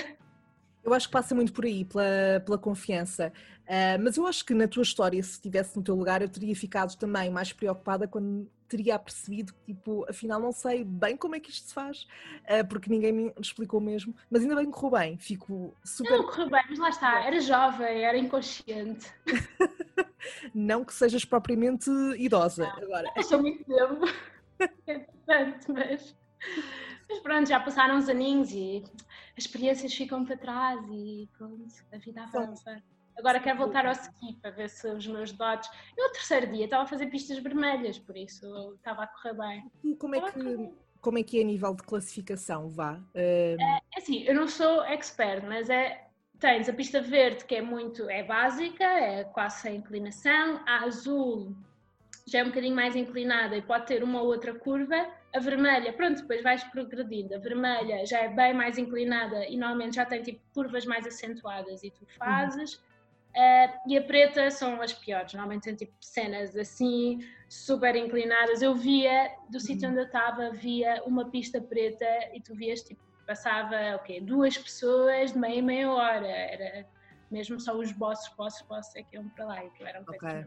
Eu 0.84 0.94
acho 0.94 1.08
que 1.08 1.12
passa 1.12 1.34
muito 1.34 1.52
por 1.52 1.64
aí, 1.64 1.84
pela, 1.84 2.40
pela 2.44 2.56
confiança. 2.56 3.32
Uh, 3.64 4.00
mas 4.04 4.16
eu 4.16 4.24
acho 4.24 4.44
que 4.44 4.54
na 4.54 4.68
tua 4.68 4.84
história, 4.84 5.20
se 5.20 5.32
estivesse 5.32 5.76
no 5.76 5.82
teu 5.82 5.96
lugar, 5.96 6.22
eu 6.22 6.28
teria 6.28 6.54
ficado 6.54 6.94
também 6.96 7.28
mais 7.28 7.52
preocupada 7.52 8.06
quando 8.06 8.48
teria 8.66 8.98
percebido 8.98 9.52
que, 9.52 9.74
tipo, 9.74 10.06
afinal 10.08 10.40
não 10.40 10.52
sei 10.52 10.84
bem 10.84 11.16
como 11.16 11.34
é 11.34 11.40
que 11.40 11.50
isto 11.50 11.68
se 11.68 11.74
faz, 11.74 12.06
uh, 12.44 12.66
porque 12.68 12.90
ninguém 12.90 13.12
me 13.12 13.32
explicou 13.40 13.80
mesmo. 13.80 14.14
Mas 14.30 14.42
ainda 14.42 14.56
bem 14.56 14.66
que 14.66 14.72
correu 14.72 14.98
bem, 14.98 15.18
fico 15.18 15.74
super. 15.84 16.18
Não, 16.18 16.26
correu 16.26 16.50
bem, 16.50 16.62
mas 16.68 16.78
lá 16.78 16.88
está, 16.88 17.24
era 17.24 17.40
jovem, 17.40 18.04
era 18.04 18.18
inconsciente. 18.18 19.12
não 20.54 20.84
que 20.84 20.94
sejas 20.94 21.24
propriamente 21.24 21.90
idosa. 22.16 22.64
Não, 22.64 22.84
agora. 22.84 23.12
Eu 23.16 23.22
sou 23.22 23.40
muito 23.40 23.64
tempo. 23.64 24.04
É 24.86 25.00
tanto, 25.26 25.70
mas. 25.70 26.16
Mas 27.08 27.18
pronto, 27.20 27.46
já 27.46 27.60
passaram 27.60 27.96
uns 27.96 28.08
aninhos 28.08 28.50
e 28.52 28.82
as 29.36 29.44
experiências 29.44 29.92
ficam 29.92 30.24
para 30.24 30.36
trás 30.36 30.80
e 30.90 31.28
pronto, 31.36 31.74
a 31.92 31.98
vida 31.98 32.22
avança. 32.22 32.82
Agora 33.18 33.40
quero 33.40 33.58
voltar 33.58 33.86
ao 33.86 33.92
ski 33.92 34.34
para 34.40 34.50
ver 34.50 34.68
se 34.68 34.86
os 34.88 35.06
meus 35.06 35.32
dotes. 35.32 35.70
Eu, 35.96 36.06
no 36.06 36.12
terceiro 36.12 36.46
dia, 36.48 36.64
estava 36.64 36.84
a 36.84 36.86
fazer 36.86 37.06
pistas 37.06 37.38
vermelhas, 37.38 37.98
por 37.98 38.16
isso 38.16 38.74
estava 38.74 39.04
a 39.04 39.06
correr 39.06 39.34
bem. 39.34 39.70
E 39.84 39.96
como 39.96 40.14
é 40.14 40.32
que. 40.32 40.70
Como 41.00 41.18
é 41.18 41.22
que 41.22 41.38
é 41.38 41.42
a 41.42 41.44
nível 41.44 41.72
de 41.74 41.84
classificação, 41.84 42.68
vá? 42.68 43.00
É, 43.14 43.56
é 43.60 43.98
assim, 43.98 44.24
eu 44.24 44.34
não 44.34 44.48
sou 44.48 44.82
expert, 44.84 45.44
mas 45.46 45.70
é, 45.70 46.04
tens 46.40 46.68
a 46.68 46.72
pista 46.72 47.00
verde 47.00 47.44
que 47.44 47.54
é 47.54 47.62
muito, 47.62 48.10
é 48.10 48.24
básica, 48.24 48.82
é 48.82 49.22
quase 49.22 49.60
sem 49.60 49.76
inclinação, 49.76 50.60
a 50.66 50.84
azul 50.84 51.54
já 52.26 52.40
é 52.40 52.42
um 52.42 52.48
bocadinho 52.48 52.74
mais 52.74 52.96
inclinada 52.96 53.56
e 53.56 53.62
pode 53.62 53.86
ter 53.86 54.02
uma 54.02 54.20
ou 54.20 54.26
outra 54.26 54.52
curva, 54.52 55.06
a 55.32 55.38
vermelha, 55.38 55.92
pronto, 55.92 56.22
depois 56.22 56.42
vais 56.42 56.64
progredindo. 56.64 57.34
A 57.34 57.38
vermelha 57.38 58.04
já 58.04 58.18
é 58.18 58.28
bem 58.28 58.52
mais 58.52 58.78
inclinada 58.78 59.46
e 59.46 59.56
normalmente 59.56 59.96
já 59.96 60.04
tem 60.04 60.22
tipo 60.22 60.40
curvas 60.52 60.84
mais 60.84 61.06
acentuadas 61.06 61.84
e 61.84 61.90
tu 61.90 62.00
uhum. 62.00 62.06
fazes. 62.18 62.74
Uhum. 62.74 62.95
Uh, 63.36 63.90
e 63.90 63.98
a 63.98 64.02
preta 64.02 64.50
são 64.50 64.80
as 64.80 64.94
piores, 64.94 65.34
normalmente 65.34 65.64
tem 65.64 65.74
tipo 65.74 65.94
cenas 66.00 66.56
assim, 66.56 67.18
super 67.50 67.94
inclinadas. 67.94 68.62
Eu 68.62 68.74
via, 68.74 69.30
do 69.50 69.56
uhum. 69.56 69.60
sítio 69.60 69.90
onde 69.90 69.98
eu 69.98 70.06
estava, 70.06 70.50
via 70.52 71.02
uma 71.04 71.30
pista 71.30 71.60
preta 71.60 72.06
e 72.32 72.40
tu 72.40 72.54
vias 72.54 72.80
tipo, 72.80 73.02
passava 73.26 73.74
o 73.92 73.96
okay, 73.96 74.22
Duas 74.22 74.56
pessoas 74.56 75.34
de 75.34 75.38
meia 75.38 75.62
meia 75.62 75.92
hora. 75.92 76.26
Era 76.26 76.86
mesmo 77.30 77.60
só 77.60 77.76
os 77.76 77.92
bosses, 77.92 78.26
bosses, 78.36 78.62
bosses 78.62 78.96
é 78.96 79.02
que 79.02 79.16
iam 79.16 79.28
para 79.28 79.44
lá 79.44 79.64
e 79.64 79.70
que 79.70 79.84
eram 79.84 80.00
okay. 80.00 80.46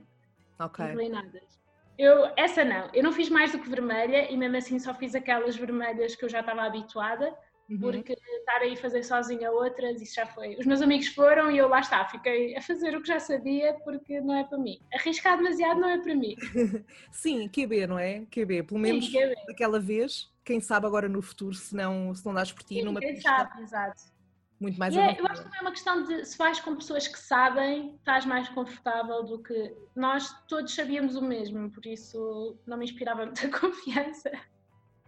Okay. 0.60 0.86
inclinadas. 0.86 1.60
Eu, 1.96 2.32
essa 2.36 2.64
não, 2.64 2.90
eu 2.92 3.04
não 3.04 3.12
fiz 3.12 3.30
mais 3.30 3.52
do 3.52 3.60
que 3.60 3.70
vermelha 3.70 4.32
e 4.32 4.36
mesmo 4.36 4.58
assim 4.58 4.80
só 4.80 4.96
fiz 4.96 5.14
aquelas 5.14 5.56
vermelhas 5.56 6.16
que 6.16 6.26
eu 6.26 6.30
já 6.30 6.40
estava 6.40 6.64
habituada, 6.64 7.38
uhum. 7.70 7.80
porque 7.80 8.14
estar 8.14 8.62
aí 8.62 8.74
a 8.74 8.78
fazer 8.78 9.04
sozinha 9.04 9.52
outras, 9.52 10.02
isso 10.02 10.16
já 10.16 10.26
foi. 10.26 10.56
Os 10.56 10.66
meus 10.66 10.82
amigos 10.82 11.08
foram 11.08 11.52
e 11.52 11.58
eu 11.58 11.68
lá 11.68 11.80
está, 11.80 12.06
fiquei 12.06 12.56
a 12.56 12.62
fazer 12.62 12.96
o 12.96 13.02
que 13.02 13.08
já 13.08 13.20
sabia 13.20 13.74
porque 13.84 14.20
não 14.22 14.36
é 14.36 14.44
para 14.44 14.58
mim. 14.58 14.80
Arriscar 14.94 15.38
demasiado 15.38 15.80
não 15.80 15.90
é 15.90 15.98
para 15.98 16.16
mim. 16.16 16.36
Sim, 17.12 17.48
QB, 17.48 17.88
não 17.88 18.00
é? 18.00 18.26
QB, 18.26 18.64
pelo 18.64 18.80
menos 18.80 19.06
Sim, 19.06 19.34
daquela 19.48 19.80
vez, 19.80 20.32
quem 20.44 20.60
sabe 20.60 20.86
agora 20.86 21.08
no 21.08 21.22
futuro, 21.22 21.54
se 21.54 21.76
não, 21.76 22.14
se 22.14 22.26
não 22.26 22.34
dás 22.34 22.52
por 22.52 22.64
ti 22.64 22.76
Sim, 22.76 22.84
numa 22.84 23.00
quem 23.00 23.14
pista. 23.14 23.30
sabe, 23.30 23.62
exato. 23.62 24.20
Muito 24.60 24.78
mais 24.78 24.94
é, 24.94 25.18
Eu 25.18 25.26
acho 25.28 25.42
que 25.42 25.44
também 25.44 25.60
é 25.60 25.62
uma 25.62 25.72
questão 25.72 26.04
de 26.04 26.26
se 26.26 26.38
vais 26.38 26.60
com 26.60 26.76
pessoas 26.76 27.08
que 27.08 27.18
sabem, 27.18 27.96
estás 27.96 28.26
mais 28.26 28.50
confortável 28.50 29.24
do 29.24 29.42
que 29.42 29.74
nós 29.96 30.30
todos 30.48 30.76
sabíamos 30.76 31.16
o 31.16 31.22
mesmo, 31.22 31.72
por 31.72 31.86
isso 31.86 32.58
não 32.66 32.78
me 32.78 32.84
inspirava 32.84 33.26
muita 33.26 33.48
confiança. 33.58 34.32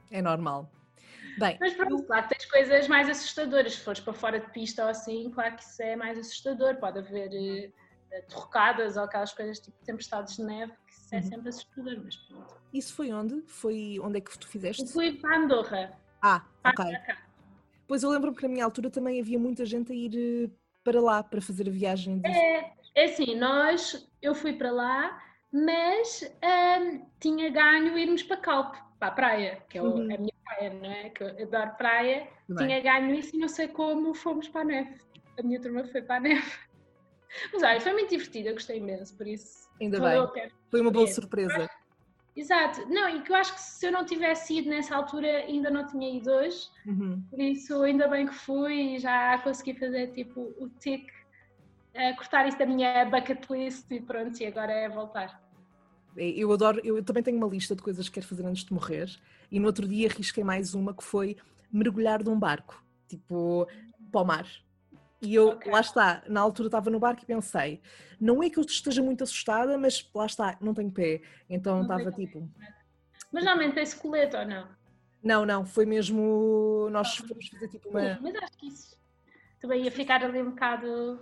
É 0.09 0.21
normal. 0.21 0.71
Bem, 1.37 1.57
Mas 1.59 1.73
pronto, 1.73 2.03
claro 2.03 2.27
que 2.27 2.35
tens 2.35 2.45
coisas 2.49 2.87
mais 2.87 3.09
assustadoras. 3.09 3.73
Se 3.73 3.79
fores 3.79 3.99
para 3.99 4.13
fora 4.13 4.39
de 4.39 4.49
pista 4.51 4.83
ou 4.83 4.89
assim, 4.89 5.29
claro 5.31 5.55
que 5.55 5.63
isso 5.63 5.81
é 5.81 5.95
mais 5.95 6.17
assustador. 6.17 6.75
Pode 6.77 6.99
haver 6.99 7.29
uh, 7.29 8.29
torrocadas 8.29 8.97
ou 8.97 9.03
aquelas 9.03 9.33
coisas 9.33 9.59
tipo 9.59 9.77
tempestades 9.85 10.37
de 10.37 10.43
neve, 10.43 10.73
que 10.87 10.93
isso 10.93 11.15
é 11.15 11.17
uhum. 11.17 11.23
sempre 11.23 11.49
assustador. 11.49 12.01
Mas 12.03 12.15
pronto. 12.15 12.55
Isso 12.73 12.93
foi 12.93 13.11
onde? 13.11 13.41
Foi 13.47 13.99
onde 14.01 14.17
é 14.17 14.21
que 14.21 14.37
tu 14.37 14.47
fizeste? 14.47 14.83
Eu 14.83 14.87
fui 14.87 15.13
para 15.13 15.37
Andorra. 15.37 15.99
Ah, 16.21 16.43
ok. 16.63 16.85
Pois 17.87 18.03
eu 18.03 18.09
lembro-me 18.09 18.37
que 18.37 18.43
na 18.43 18.49
minha 18.49 18.63
altura 18.63 18.89
também 18.89 19.19
havia 19.19 19.37
muita 19.37 19.65
gente 19.65 19.91
a 19.91 19.95
ir 19.95 20.15
eh, 20.15 20.49
para 20.83 21.01
lá 21.01 21.21
para 21.21 21.41
fazer 21.41 21.67
a 21.67 21.71
viagem. 21.71 22.19
De... 22.19 22.29
É, 22.29 22.73
é 22.95 23.05
assim, 23.05 23.35
nós, 23.35 24.09
eu 24.21 24.33
fui 24.33 24.53
para 24.53 24.71
lá, 24.71 25.21
mas 25.51 26.23
hum, 26.41 27.05
tinha 27.19 27.49
ganho 27.49 27.97
irmos 27.97 28.23
para 28.23 28.37
Calpe, 28.37 28.77
para 28.97 29.09
a 29.09 29.11
praia, 29.11 29.63
que 29.67 29.77
é 29.77 29.81
uhum. 29.81 30.03
a 30.03 30.17
minha 30.17 30.30
praia, 30.51 30.73
não 30.73 30.91
é? 30.91 31.09
Que 31.09 31.23
eu 31.23 31.27
adoro 31.29 31.71
praia. 31.77 32.27
Bem. 32.49 32.67
Tinha 32.67 32.79
ganho 32.81 33.15
isso 33.15 33.35
e 33.35 33.39
não 33.39 33.47
sei 33.47 33.67
como 33.67 34.13
fomos 34.13 34.47
para 34.49 34.61
a 34.61 34.65
neve. 34.65 34.95
A 35.39 35.43
minha 35.43 35.61
turma 35.61 35.83
foi 35.85 36.01
para 36.01 36.15
a 36.15 36.19
neve. 36.19 36.51
Mas 37.53 37.63
olha, 37.63 37.79
foi 37.79 37.93
muito 37.93 38.09
divertido, 38.09 38.49
eu 38.49 38.53
gostei 38.53 38.77
imenso, 38.77 39.15
por 39.15 39.27
isso. 39.27 39.69
Ainda 39.79 39.99
bem. 39.99 40.51
Foi 40.69 40.81
uma 40.81 40.91
boa 40.91 41.07
surpresa. 41.07 41.69
Exato, 42.35 42.87
não, 42.87 43.09
e 43.09 43.21
que 43.21 43.31
eu 43.31 43.35
acho 43.35 43.53
que 43.53 43.59
se 43.59 43.85
eu 43.85 43.91
não 43.91 44.05
tivesse 44.05 44.57
ido 44.57 44.69
nessa 44.69 44.95
altura 44.95 45.27
ainda 45.27 45.69
não 45.69 45.85
tinha 45.85 46.09
ido 46.09 46.31
hoje, 46.31 46.69
uhum. 46.85 47.21
por 47.29 47.41
isso 47.41 47.83
ainda 47.83 48.07
bem 48.07 48.25
que 48.25 48.33
fui 48.33 48.95
e 48.95 48.99
já 48.99 49.37
consegui 49.39 49.73
fazer 49.77 50.13
tipo 50.13 50.53
o 50.57 50.69
tic, 50.79 51.11
uh, 51.93 52.15
cortar 52.15 52.47
isso 52.47 52.57
da 52.57 52.65
minha 52.65 53.03
bucket 53.03 53.49
list 53.49 53.85
e 53.91 53.99
pronto, 53.99 54.39
e 54.39 54.45
agora 54.45 54.71
é 54.71 54.87
voltar. 54.87 55.43
Eu 56.15 56.51
adoro, 56.51 56.81
eu 56.83 57.03
também 57.03 57.23
tenho 57.23 57.37
uma 57.37 57.47
lista 57.47 57.75
de 57.75 57.81
coisas 57.81 58.07
que 58.07 58.15
quero 58.15 58.27
fazer 58.27 58.45
antes 58.45 58.63
de 58.63 58.73
morrer 58.73 59.09
e 59.51 59.59
no 59.59 59.67
outro 59.67 59.87
dia 59.87 60.09
arrisquei 60.09 60.43
mais 60.43 60.73
uma 60.73 60.93
que 60.93 61.03
foi 61.03 61.37
mergulhar 61.71 62.21
de 62.21 62.29
um 62.29 62.37
barco, 62.37 62.83
tipo 63.07 63.67
para 64.11 64.21
o 64.21 64.25
mar. 64.25 64.47
E 65.21 65.35
eu, 65.35 65.49
okay. 65.49 65.71
lá 65.71 65.79
está, 65.79 66.23
na 66.27 66.41
altura 66.41 66.67
estava 66.67 66.89
no 66.89 66.99
barco 66.99 67.21
e 67.23 67.25
pensei, 67.25 67.79
não 68.19 68.41
é 68.41 68.49
que 68.49 68.57
eu 68.57 68.63
esteja 68.63 69.03
muito 69.03 69.23
assustada, 69.23 69.77
mas 69.77 70.09
lá 70.13 70.25
está, 70.25 70.57
não 70.59 70.73
tenho 70.73 70.91
pé. 70.91 71.21
Então 71.49 71.75
não 71.75 71.83
estava 71.83 72.11
tipo. 72.11 72.49
Mas 73.31 73.43
realmente 73.43 73.75
tem 73.75 73.99
colete 73.99 74.35
ou 74.35 74.45
não? 74.45 74.67
Não, 75.23 75.45
não, 75.45 75.65
foi 75.65 75.85
mesmo. 75.85 76.89
Nós 76.91 77.15
fomos 77.17 77.47
fazer 77.47 77.67
tipo 77.67 77.89
uma. 77.89 78.19
Mas 78.19 78.35
acho 78.35 78.57
que 78.57 78.67
isso 78.67 78.97
também 79.59 79.83
ia 79.83 79.91
ficar 79.91 80.23
ali 80.23 80.41
um 80.41 80.49
bocado. 80.49 81.21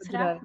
Será? 0.00 0.40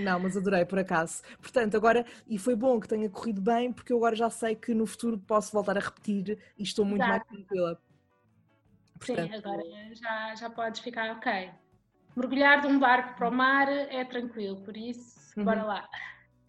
Não, 0.00 0.20
mas 0.20 0.36
adorei 0.36 0.64
por 0.64 0.78
acaso. 0.78 1.22
Portanto, 1.40 1.76
agora, 1.76 2.04
e 2.26 2.38
foi 2.38 2.54
bom 2.54 2.78
que 2.80 2.88
tenha 2.88 3.08
corrido 3.08 3.40
bem, 3.40 3.72
porque 3.72 3.92
eu 3.92 3.96
agora 3.96 4.16
já 4.16 4.30
sei 4.30 4.54
que 4.54 4.74
no 4.74 4.86
futuro 4.86 5.18
posso 5.18 5.52
voltar 5.52 5.76
a 5.76 5.80
repetir 5.80 6.38
e 6.56 6.62
estou 6.62 6.84
muito 6.84 7.02
Exato. 7.02 7.26
mais 7.26 7.46
tranquila. 7.46 7.82
Portanto, 8.98 9.30
Sim, 9.30 9.38
agora 9.38 9.62
já, 9.94 10.34
já 10.34 10.50
podes 10.50 10.80
ficar 10.80 11.16
ok 11.16 11.50
mergulhar 12.18 12.60
de 12.60 12.66
um 12.66 12.78
barco 12.78 13.16
para 13.16 13.28
o 13.28 13.32
mar 13.32 13.68
é 13.68 14.04
tranquilo, 14.04 14.56
por 14.62 14.76
isso, 14.76 15.18
uhum. 15.36 15.44
bora 15.44 15.62
lá. 15.62 15.88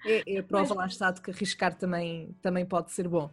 É, 0.06 0.36
é 0.36 0.40
a 0.40 0.44
prova 0.44 0.70
Mas... 0.70 0.78
lá 0.78 0.88
está 0.88 1.12
de 1.12 1.22
que 1.22 1.32
arriscar 1.32 1.76
também, 1.76 2.36
também 2.42 2.66
pode 2.66 2.92
ser 2.92 3.08
bom. 3.08 3.30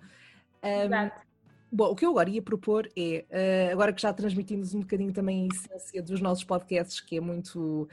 Um, 0.63 0.69
Exato. 0.69 1.27
Bom, 1.73 1.91
o 1.91 1.97
que 1.97 2.07
eu 2.07 2.11
agora 2.11 2.31
ia 2.31 2.41
propor 2.41 2.89
é, 2.97 3.25
uh, 3.29 3.73
agora 3.73 3.93
que 3.93 4.01
já 4.01 4.13
transmitimos 4.13 4.73
um 4.73 4.81
bocadinho 4.81 5.13
também 5.13 5.49
a 5.51 5.55
essência 5.55 6.03
dos 6.03 6.21
nossos 6.21 6.45
podcasts, 6.45 7.01
que 7.01 7.17
é 7.17 7.21
muito 7.21 7.89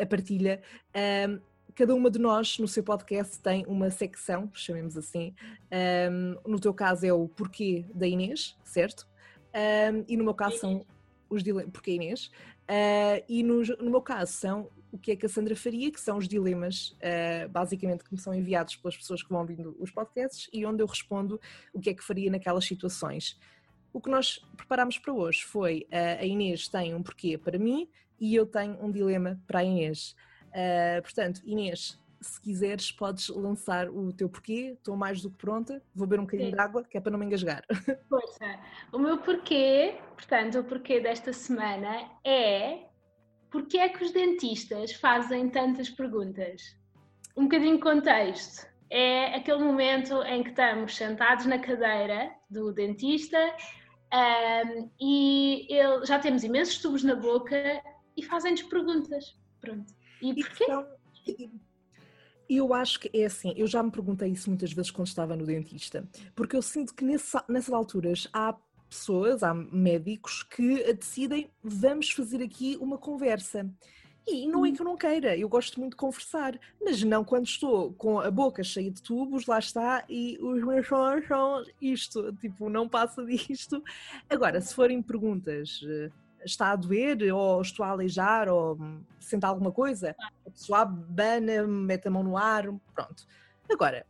a 0.00 0.06
partilha, 0.06 0.60
um, 1.28 1.40
cada 1.78 1.94
uma 1.94 2.10
de 2.10 2.18
nós 2.18 2.58
no 2.58 2.66
seu 2.66 2.82
podcast 2.82 3.38
tem 3.38 3.64
uma 3.66 3.88
secção, 3.88 4.50
chamemos 4.52 4.96
assim. 4.96 5.32
Um, 6.10 6.50
no 6.50 6.58
teu 6.58 6.74
caso 6.74 7.06
é 7.06 7.12
o 7.12 7.28
porquê 7.28 7.86
da 7.94 8.06
Inês, 8.06 8.56
certo? 8.64 9.06
Um, 9.54 10.04
e 10.08 10.16
no 10.16 10.24
meu 10.24 10.34
caso 10.34 10.58
são 10.58 10.86
os 11.30 11.42
dilemas. 11.42 11.70
Porquê 11.72 11.92
Inês? 11.92 12.32
Uh, 12.68 13.22
e 13.28 13.42
no, 13.42 13.62
no, 13.62 13.90
meu 13.90 14.02
caso 14.02 14.32
são 14.32 14.70
o 14.90 14.98
que 14.98 15.12
é 15.12 15.16
que 15.16 15.24
a 15.24 15.28
Sandra 15.28 15.54
faria, 15.54 15.90
que 15.90 16.00
são 16.00 16.18
os 16.18 16.26
dilemas, 16.26 16.96
uh, 16.98 17.48
basicamente, 17.48 18.02
que 18.02 18.12
me 18.12 18.18
são 18.18 18.34
enviados 18.34 18.74
pelas 18.76 18.96
pessoas 18.96 19.22
que 19.22 19.30
vão 19.30 19.40
ouvindo 19.40 19.76
os 19.78 19.90
podcasts 19.90 20.50
e 20.52 20.66
onde 20.66 20.82
eu 20.82 20.86
respondo 20.86 21.40
o 21.72 21.80
que 21.80 21.90
é 21.90 21.94
que 21.94 22.02
faria 22.02 22.30
naquelas 22.30 22.64
situações. 22.64 23.38
O 23.92 24.00
que 24.00 24.10
nós 24.10 24.44
preparámos 24.56 24.98
para 24.98 25.12
hoje 25.12 25.42
foi 25.44 25.86
uh, 25.92 26.20
a 26.20 26.24
Inês 26.26 26.68
tem 26.68 26.94
um 26.94 27.02
porquê 27.02 27.38
para 27.38 27.58
mim 27.58 27.88
e 28.20 28.34
eu 28.34 28.46
tenho 28.46 28.82
um 28.82 28.90
dilema 28.90 29.40
para 29.46 29.60
a 29.60 29.64
Inês. 29.64 30.14
portanto, 31.02 31.40
Inês, 31.44 31.98
se 32.20 32.40
quiseres, 32.40 32.90
podes 32.90 33.28
lançar 33.28 33.88
o 33.88 34.12
teu 34.12 34.28
porquê. 34.28 34.74
Estou 34.76 34.96
mais 34.96 35.22
do 35.22 35.30
que 35.30 35.36
pronta. 35.36 35.82
Vou 35.94 36.06
beber 36.06 36.20
um 36.20 36.24
bocadinho 36.24 36.50
Sim. 36.50 36.56
de 36.56 36.60
água, 36.60 36.84
que 36.84 36.96
é 36.96 37.00
para 37.00 37.12
não 37.12 37.18
me 37.18 37.26
engasgar. 37.26 37.64
Força. 38.08 38.58
O 38.92 38.98
meu 38.98 39.18
porquê, 39.18 39.96
portanto, 40.14 40.58
o 40.58 40.64
porquê 40.64 41.00
desta 41.00 41.32
semana 41.32 42.10
é 42.24 42.88
porque 43.50 43.78
é 43.78 43.88
que 43.88 44.04
os 44.04 44.10
dentistas 44.10 44.92
fazem 44.92 45.48
tantas 45.48 45.88
perguntas? 45.88 46.76
Um 47.36 47.44
bocadinho 47.44 47.76
de 47.76 47.82
contexto. 47.82 48.66
É 48.90 49.36
aquele 49.36 49.62
momento 49.62 50.22
em 50.22 50.42
que 50.42 50.50
estamos 50.50 50.96
sentados 50.96 51.46
na 51.46 51.58
cadeira 51.58 52.30
do 52.50 52.72
dentista 52.72 53.38
um, 54.12 54.90
e 54.98 55.66
ele, 55.68 56.06
já 56.06 56.18
temos 56.18 56.42
imensos 56.42 56.78
tubos 56.78 57.04
na 57.04 57.14
boca 57.14 57.82
e 58.18 58.22
fazem-nos 58.22 58.62
perguntas. 58.64 59.36
Pronto. 59.60 59.94
E 60.20 60.34
porquê? 60.34 60.66
Eu 62.48 62.72
acho 62.72 62.98
que 62.98 63.10
é 63.12 63.26
assim, 63.26 63.52
eu 63.56 63.66
já 63.66 63.82
me 63.82 63.90
perguntei 63.90 64.30
isso 64.30 64.48
muitas 64.48 64.72
vezes 64.72 64.90
quando 64.90 65.06
estava 65.06 65.36
no 65.36 65.44
dentista, 65.44 66.08
porque 66.34 66.56
eu 66.56 66.62
sinto 66.62 66.94
que 66.94 67.04
nessa, 67.04 67.44
nessas 67.46 67.74
alturas 67.74 68.26
há 68.32 68.56
pessoas, 68.88 69.42
há 69.42 69.52
médicos 69.52 70.42
que 70.42 70.92
decidem 70.94 71.50
vamos 71.62 72.10
fazer 72.10 72.42
aqui 72.42 72.76
uma 72.80 72.96
conversa. 72.96 73.70
E 74.26 74.46
não 74.46 74.64
é 74.64 74.68
hum. 74.68 74.74
que 74.74 74.80
eu 74.82 74.84
não 74.84 74.96
queira, 74.96 75.36
eu 75.36 75.48
gosto 75.48 75.80
muito 75.80 75.92
de 75.92 75.96
conversar, 75.96 76.58
mas 76.82 77.02
não 77.02 77.24
quando 77.24 77.46
estou 77.46 77.94
com 77.94 78.20
a 78.20 78.30
boca 78.30 78.62
cheia 78.62 78.90
de 78.90 79.02
tubos, 79.02 79.46
lá 79.46 79.58
está, 79.58 80.04
e 80.06 80.38
os 80.40 80.62
meus 80.62 80.86
sons 80.86 81.66
isto, 81.80 82.32
tipo, 82.34 82.68
não 82.68 82.86
passa 82.88 83.24
disto. 83.26 83.82
Agora, 84.28 84.60
se 84.60 84.74
forem 84.74 85.00
perguntas 85.02 85.80
eh, 85.82 86.10
está 86.44 86.70
a 86.70 86.76
doer, 86.76 87.32
ou 87.32 87.60
estou 87.60 87.84
a 87.84 87.90
aleijar, 87.90 88.48
ou 88.48 88.78
sente 89.20 89.44
alguma 89.44 89.72
coisa, 89.72 90.14
a 90.46 90.50
pessoa 90.50 90.80
abana, 90.80 91.66
mete 91.66 92.08
a 92.08 92.10
mão 92.10 92.22
no 92.22 92.36
ar, 92.36 92.64
pronto. 92.94 93.26
Agora, 93.70 94.06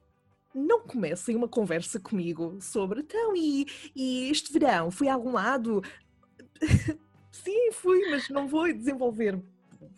não 0.54 0.80
comecem 0.80 1.36
uma 1.36 1.48
conversa 1.48 2.00
comigo 2.00 2.58
sobre 2.60 3.00
então, 3.00 3.34
e, 3.36 3.66
e 3.94 4.30
este 4.30 4.52
verão 4.52 4.90
fui 4.90 5.08
a 5.08 5.14
algum 5.14 5.32
lado? 5.32 5.82
Sim, 7.30 7.72
fui, 7.72 8.10
mas 8.10 8.28
não 8.28 8.48
vou 8.48 8.72
desenvolver 8.72 9.40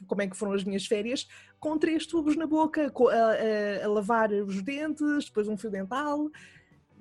como 0.07 0.23
é 0.23 0.29
que 0.29 0.37
foram 0.37 0.53
as 0.53 0.65
minhas 0.65 0.87
férias 0.87 1.27
com 1.59 1.79
três 1.79 2.07
tubos 2.07 2.37
na 2.37 2.47
boca, 2.47 2.93
a, 2.93 3.83
a, 3.83 3.85
a 3.85 3.89
lavar 3.89 4.33
os 4.33 4.63
dentes, 4.63 5.27
depois 5.27 5.47
um 5.47 5.57
fio 5.57 5.71
dental. 5.71 6.31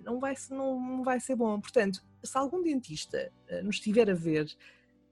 Não 0.04 0.20
vai, 0.20 0.36
não, 0.50 0.80
não 0.80 1.04
vai 1.04 1.20
ser 1.20 1.36
bom. 1.36 1.60
Portanto, 1.60 2.04
se 2.24 2.38
algum 2.38 2.62
dentista 2.62 3.32
eh, 3.48 3.62
nos 3.62 3.78
estiver 3.78 4.10
a 4.10 4.14
ver 4.14 4.48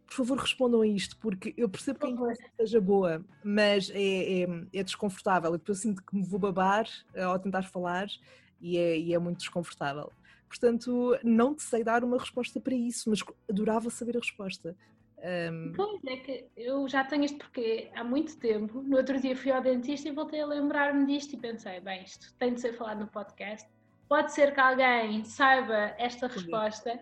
por 0.08 0.16
favor 0.16 0.40
respondam 0.40 0.82
a 0.82 0.88
isto, 0.88 1.18
porque 1.18 1.54
eu 1.58 1.68
percebo 1.68 2.00
que 2.00 2.08
a 2.08 2.10
conversa 2.10 2.44
seja 2.56 2.80
boa, 2.80 3.24
mas 3.44 3.90
é, 3.90 4.44
é, 4.44 4.48
é, 4.74 4.84
desconfortável 4.84 5.54
e 5.54 5.58
depois 5.58 5.80
sinto 5.80 6.02
que 6.02 6.16
me 6.16 6.24
vou 6.24 6.40
babar 6.40 6.88
eh, 7.14 7.24
ao 7.24 7.38
tentar 7.38 7.64
falar 7.64 8.08
e 8.62 8.78
é, 8.78 8.98
e 8.98 9.14
é 9.14 9.20
muito 9.20 9.40
desconfortável. 9.40 10.12
Portanto, 10.48 11.20
não 11.24 11.54
te 11.54 11.62
sei 11.62 11.84
dar 11.84 12.06
uma 12.06 12.18
resposta 12.18 12.60
para 12.60 12.74
isso, 12.74 13.10
mas 13.10 13.22
adorava 13.50 13.90
saber 13.90 14.16
a 14.16 14.20
resposta. 14.20 14.76
Um... 15.52 15.74
Pois 15.76 16.00
é 16.06 16.18
que 16.18 16.46
eu 16.56 16.88
já 16.88 17.04
tenho 17.04 17.26
isto 17.26 17.38
porque 17.38 17.90
há 17.94 18.04
muito 18.04 18.38
tempo, 18.38 18.82
no 18.82 18.96
outro 18.96 19.20
dia 19.20 19.36
fui 19.36 19.52
ao 19.52 19.62
dentista 19.62 20.08
e 20.08 20.12
voltei 20.14 20.40
a 20.40 20.46
lembrar-me 20.46 21.06
disto 21.06 21.34
e 21.34 21.38
pensei, 21.38 21.82
bem, 21.82 22.04
isto 22.04 22.34
tem 22.36 22.54
de 22.54 22.62
ser 22.62 22.74
falado 22.74 23.02
no 23.02 23.08
podcast. 23.08 23.68
Pode 24.08 24.32
ser 24.32 24.54
que 24.54 24.60
alguém 24.60 25.26
saiba 25.26 25.94
esta 25.98 26.28
resposta 26.28 26.98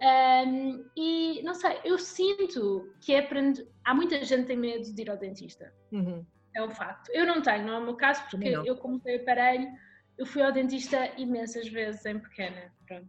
um, 0.00 0.84
e 0.96 1.42
não 1.42 1.54
sei, 1.54 1.78
eu 1.84 1.98
sinto 1.98 2.92
que 3.00 3.14
aprendo. 3.16 3.66
Há 3.84 3.94
muita 3.94 4.22
gente 4.24 4.42
que 4.42 4.46
tem 4.48 4.56
medo 4.56 4.92
de 4.92 5.02
ir 5.02 5.10
ao 5.10 5.16
dentista. 5.16 5.72
Uhum. 5.92 6.24
É 6.54 6.62
um 6.62 6.70
facto. 6.70 7.10
Eu 7.12 7.26
não 7.26 7.42
tenho, 7.42 7.66
não 7.66 7.74
é 7.74 7.78
o 7.78 7.84
meu 7.84 7.96
caso, 7.96 8.22
porque 8.30 8.48
eu, 8.48 8.76
como 8.76 9.00
tenho 9.00 9.20
aparelho, 9.20 9.68
eu 10.16 10.26
fui 10.26 10.42
ao 10.42 10.52
dentista 10.52 11.10
imensas 11.18 11.68
vezes 11.68 12.04
em 12.06 12.18
pequena. 12.18 12.72
Pronto. 12.86 13.08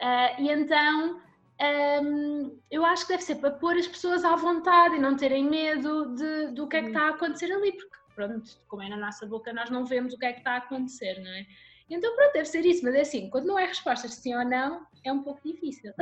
Uh, 0.00 0.42
e 0.42 0.50
então 0.50 1.20
um, 1.62 2.58
eu 2.70 2.84
acho 2.84 3.06
que 3.06 3.12
deve 3.12 3.22
ser 3.22 3.36
para 3.36 3.50
pôr 3.52 3.76
as 3.76 3.86
pessoas 3.86 4.24
à 4.24 4.34
vontade 4.34 4.96
e 4.96 4.98
não 4.98 5.16
terem 5.16 5.48
medo 5.48 6.14
de, 6.14 6.48
do 6.48 6.66
que 6.66 6.76
é 6.76 6.82
que 6.82 6.88
está 6.88 7.06
a 7.06 7.10
acontecer 7.10 7.52
ali, 7.52 7.72
porque 7.72 7.96
pronto, 8.14 8.50
como 8.66 8.82
é 8.82 8.88
na 8.88 8.96
nossa 8.96 9.26
boca, 9.26 9.52
nós 9.52 9.70
não 9.70 9.84
vemos 9.84 10.12
o 10.12 10.18
que 10.18 10.26
é 10.26 10.32
que 10.32 10.40
está 10.40 10.54
a 10.54 10.58
acontecer, 10.58 11.20
não 11.20 11.30
é? 11.30 11.46
Então, 11.92 12.16
pronto, 12.16 12.32
deve 12.32 12.46
ser 12.46 12.64
isso, 12.64 12.82
mas 12.82 12.94
é 12.94 13.00
assim, 13.02 13.28
quando 13.28 13.46
não 13.46 13.58
é 13.58 13.66
respostas 13.66 14.14
sim 14.14 14.34
ou 14.34 14.44
não, 14.44 14.86
é 15.04 15.12
um 15.12 15.22
pouco 15.22 15.40
difícil. 15.44 15.92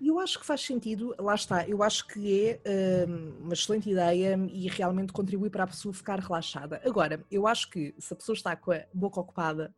Eu 0.00 0.20
acho 0.20 0.38
que 0.38 0.46
faz 0.46 0.60
sentido, 0.60 1.14
lá 1.18 1.34
está, 1.34 1.66
eu 1.66 1.82
acho 1.82 2.06
que 2.06 2.60
é 2.64 3.06
um, 3.08 3.44
uma 3.44 3.54
excelente 3.54 3.90
ideia 3.90 4.38
e 4.52 4.68
realmente 4.68 5.12
contribui 5.12 5.48
para 5.48 5.64
a 5.64 5.66
pessoa 5.66 5.92
ficar 5.92 6.20
relaxada. 6.20 6.80
Agora, 6.84 7.24
eu 7.30 7.46
acho 7.46 7.70
que 7.70 7.94
se 7.98 8.12
a 8.12 8.16
pessoa 8.16 8.34
está 8.34 8.54
com 8.54 8.72
a 8.72 8.84
boca 8.92 9.20
ocupada, 9.20 9.74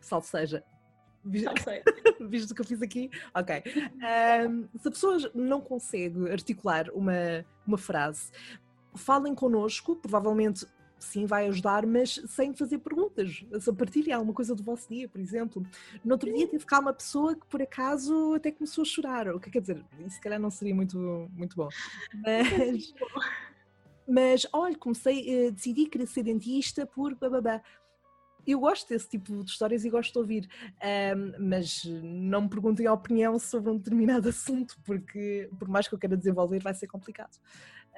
salvo 0.00 0.26
seja, 0.26 0.64
Visto 1.22 1.50
o 2.52 2.54
que 2.54 2.60
eu 2.62 2.64
fiz 2.64 2.80
aqui? 2.82 3.10
Ok. 3.34 3.62
Um, 4.48 4.68
se 4.78 4.88
a 4.88 4.90
pessoa 4.90 5.18
não 5.34 5.60
consegue 5.60 6.30
articular 6.30 6.88
uma, 6.94 7.44
uma 7.66 7.76
frase, 7.76 8.30
falem 8.94 9.34
connosco, 9.34 9.96
provavelmente 9.96 10.66
sim 11.00 11.26
vai 11.26 11.46
ajudar, 11.48 11.86
mas 11.86 12.22
sem 12.28 12.54
fazer 12.54 12.78
perguntas. 12.78 13.44
Se 13.60 13.72
partilhem 13.72 14.12
alguma 14.12 14.34
coisa 14.34 14.54
do 14.54 14.62
vosso 14.62 14.88
dia, 14.88 15.08
por 15.08 15.20
exemplo. 15.20 15.66
No 16.04 16.12
outro 16.12 16.32
dia 16.32 16.46
teve 16.46 16.64
cá 16.64 16.78
uma 16.78 16.92
pessoa 16.92 17.34
que 17.34 17.46
por 17.46 17.60
acaso 17.60 18.34
até 18.34 18.50
começou 18.50 18.82
a 18.82 18.84
chorar. 18.84 19.28
O 19.28 19.40
que 19.40 19.50
quer 19.50 19.60
dizer, 19.60 19.84
isso 20.00 20.16
se 20.16 20.20
calhar 20.20 20.38
não 20.38 20.50
seria 20.50 20.74
muito, 20.74 21.28
muito 21.32 21.56
bom. 21.56 21.68
Mas, 22.14 22.94
mas 24.06 24.46
olha, 24.52 24.76
comecei, 24.76 25.48
uh, 25.48 25.52
decidi 25.52 25.86
querer 25.86 26.06
ser 26.06 26.22
dentista 26.22 26.86
por 26.86 27.14
bababá. 27.14 27.62
Eu 28.46 28.60
gosto 28.60 28.88
desse 28.88 29.08
tipo 29.08 29.44
de 29.44 29.50
histórias 29.50 29.84
e 29.84 29.90
gosto 29.90 30.12
de 30.12 30.18
ouvir, 30.18 30.48
um, 30.82 31.48
mas 31.48 31.84
não 31.84 32.42
me 32.42 32.48
perguntem 32.48 32.86
a 32.86 32.92
opinião 32.92 33.38
sobre 33.38 33.70
um 33.70 33.76
determinado 33.76 34.28
assunto, 34.30 34.76
porque 34.84 35.48
por 35.58 35.68
mais 35.68 35.86
que 35.86 35.94
eu 35.94 35.98
queira 35.98 36.16
desenvolver, 36.16 36.62
vai 36.62 36.74
ser 36.74 36.86
complicado. 36.86 37.38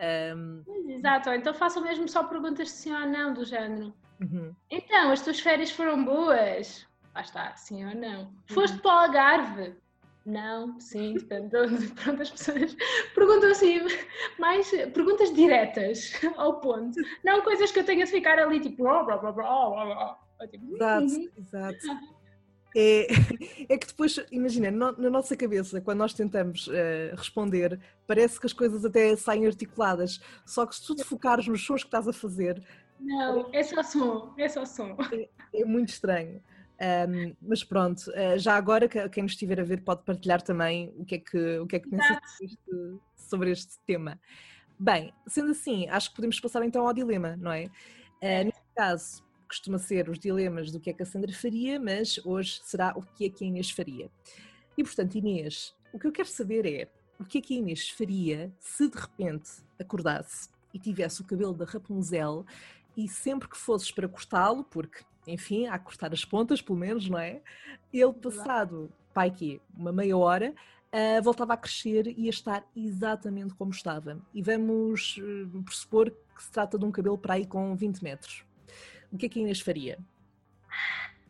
Um... 0.00 0.62
Exato, 0.88 1.30
então 1.30 1.54
façam 1.54 1.82
mesmo 1.82 2.08
só 2.08 2.24
perguntas 2.24 2.68
de 2.68 2.72
sim 2.74 2.92
ou 2.92 3.06
não, 3.06 3.32
do 3.32 3.44
género. 3.44 3.92
Uhum. 4.20 4.54
Então, 4.70 5.10
as 5.10 5.20
tuas 5.20 5.40
férias 5.40 5.70
foram 5.70 6.04
boas? 6.04 6.86
Lá 7.14 7.20
está, 7.20 7.54
sim 7.56 7.84
ou 7.84 7.94
não. 7.94 8.22
Uhum. 8.22 8.34
Foste 8.46 8.78
para 8.78 8.88
o 8.88 8.98
Algarve? 8.98 9.74
Não, 10.24 10.78
sim, 10.78 11.14
portanto, 11.14 11.56
pronto, 11.96 12.22
as 12.22 12.30
pessoas 12.30 12.76
perguntam 13.14 13.50
assim, 13.50 13.80
mais 14.38 14.70
perguntas 14.94 15.32
diretas 15.34 16.12
ao 16.36 16.60
ponto, 16.60 17.00
não 17.24 17.42
coisas 17.42 17.72
que 17.72 17.80
eu 17.80 17.84
tenha 17.84 18.04
de 18.04 18.10
ficar 18.10 18.38
ali 18.38 18.60
tipo, 18.60 18.86
oh, 18.86 19.04
oh, 19.04 19.34
oh, 19.40 20.14
oh, 20.40 20.46
tipo 20.46 20.76
exato, 20.76 21.06
uhum. 21.06 21.28
exato. 21.38 21.86
É, 22.74 23.06
é 23.68 23.78
que 23.78 23.86
depois, 23.86 24.18
imagina, 24.30 24.70
no, 24.70 24.92
na 24.92 25.10
nossa 25.10 25.36
cabeça, 25.36 25.80
quando 25.80 25.98
nós 25.98 26.14
tentamos 26.14 26.66
uh, 26.68 27.14
responder, 27.16 27.78
parece 28.06 28.40
que 28.40 28.46
as 28.46 28.52
coisas 28.52 28.84
até 28.84 29.14
saem 29.16 29.46
articuladas. 29.46 30.20
Só 30.46 30.66
que 30.66 30.74
se 30.74 30.86
tu 30.86 30.94
te 30.94 31.04
focares 31.04 31.46
nos 31.46 31.64
sons 31.64 31.82
que 31.82 31.88
estás 31.88 32.08
a 32.08 32.12
fazer. 32.12 32.62
Não, 33.00 33.50
é 33.52 33.62
só 33.62 33.82
som, 33.82 34.34
é 34.38 34.48
só 34.48 34.64
som. 34.64 34.96
É, 35.12 35.28
é 35.60 35.64
muito 35.64 35.90
estranho. 35.90 36.42
Um, 36.82 37.36
mas 37.40 37.62
pronto, 37.62 38.10
uh, 38.10 38.36
já 38.38 38.56
agora 38.56 38.88
quem 38.88 39.22
nos 39.22 39.32
estiver 39.32 39.60
a 39.60 39.64
ver 39.64 39.82
pode 39.82 40.02
partilhar 40.02 40.42
também 40.42 40.92
o 40.96 41.04
que 41.04 41.14
é 41.14 41.18
que, 41.18 41.58
o 41.58 41.66
que, 41.66 41.76
é 41.76 41.78
que 41.78 41.88
pensa 41.88 42.20
sobre 42.26 42.46
este, 42.46 43.00
sobre 43.14 43.50
este 43.52 43.78
tema. 43.86 44.18
Bem, 44.78 45.14
sendo 45.28 45.52
assim, 45.52 45.88
acho 45.88 46.10
que 46.10 46.16
podemos 46.16 46.40
passar 46.40 46.64
então 46.64 46.84
ao 46.84 46.92
dilema, 46.92 47.36
não 47.36 47.52
é? 47.52 47.66
Uh, 48.20 48.44
neste 48.44 48.62
caso, 48.74 49.22
costuma 49.52 49.78
ser 49.78 50.08
os 50.08 50.18
dilemas 50.18 50.72
do 50.72 50.80
que 50.80 50.88
é 50.88 50.94
que 50.94 51.02
a 51.02 51.06
Sandra 51.06 51.30
faria, 51.30 51.78
mas 51.78 52.18
hoje 52.24 52.58
será 52.64 52.94
o 52.96 53.02
que 53.02 53.26
é 53.26 53.28
que 53.28 53.44
a 53.44 53.46
Inês 53.46 53.70
faria. 53.70 54.10
E 54.78 54.82
portanto, 54.82 55.14
Inês, 55.14 55.76
o 55.92 55.98
que 55.98 56.06
eu 56.06 56.12
quero 56.12 56.28
saber 56.28 56.64
é 56.64 56.88
o 57.20 57.24
que 57.26 57.36
é 57.36 57.40
que 57.42 57.52
a 57.52 57.58
Inês 57.58 57.90
faria 57.90 58.50
se 58.58 58.88
de 58.88 58.96
repente 58.98 59.50
acordasse 59.78 60.48
e 60.72 60.78
tivesse 60.78 61.20
o 61.20 61.24
cabelo 61.24 61.52
da 61.52 61.66
Rapunzel 61.66 62.46
e 62.96 63.06
sempre 63.06 63.46
que 63.46 63.58
fosses 63.58 63.90
para 63.90 64.08
cortá-lo, 64.08 64.64
porque, 64.64 65.04
enfim, 65.26 65.66
há 65.66 65.78
que 65.78 65.84
cortar 65.84 66.14
as 66.14 66.24
pontas, 66.24 66.62
pelo 66.62 66.78
menos, 66.78 67.06
não 67.10 67.18
é? 67.18 67.42
Ele 67.92 68.12
passado, 68.14 68.90
pai 69.12 69.30
que 69.30 69.60
uma 69.76 69.92
meia 69.92 70.16
hora, 70.16 70.54
uh, 70.94 71.22
voltava 71.22 71.52
a 71.52 71.58
crescer 71.58 72.06
e 72.18 72.26
a 72.26 72.30
estar 72.30 72.66
exatamente 72.74 73.52
como 73.52 73.70
estava. 73.70 74.18
E 74.32 74.40
vamos 74.40 75.18
uh, 75.18 75.62
pressupor 75.62 76.10
que 76.10 76.42
se 76.42 76.50
trata 76.50 76.78
de 76.78 76.86
um 76.86 76.90
cabelo 76.90 77.18
para 77.18 77.34
aí 77.34 77.44
com 77.44 77.76
20 77.76 78.02
metros 78.02 78.46
o 79.12 79.18
que 79.18 79.26
é 79.26 79.28
que 79.28 79.38
a 79.38 79.42
Inês 79.42 79.60
faria? 79.60 79.98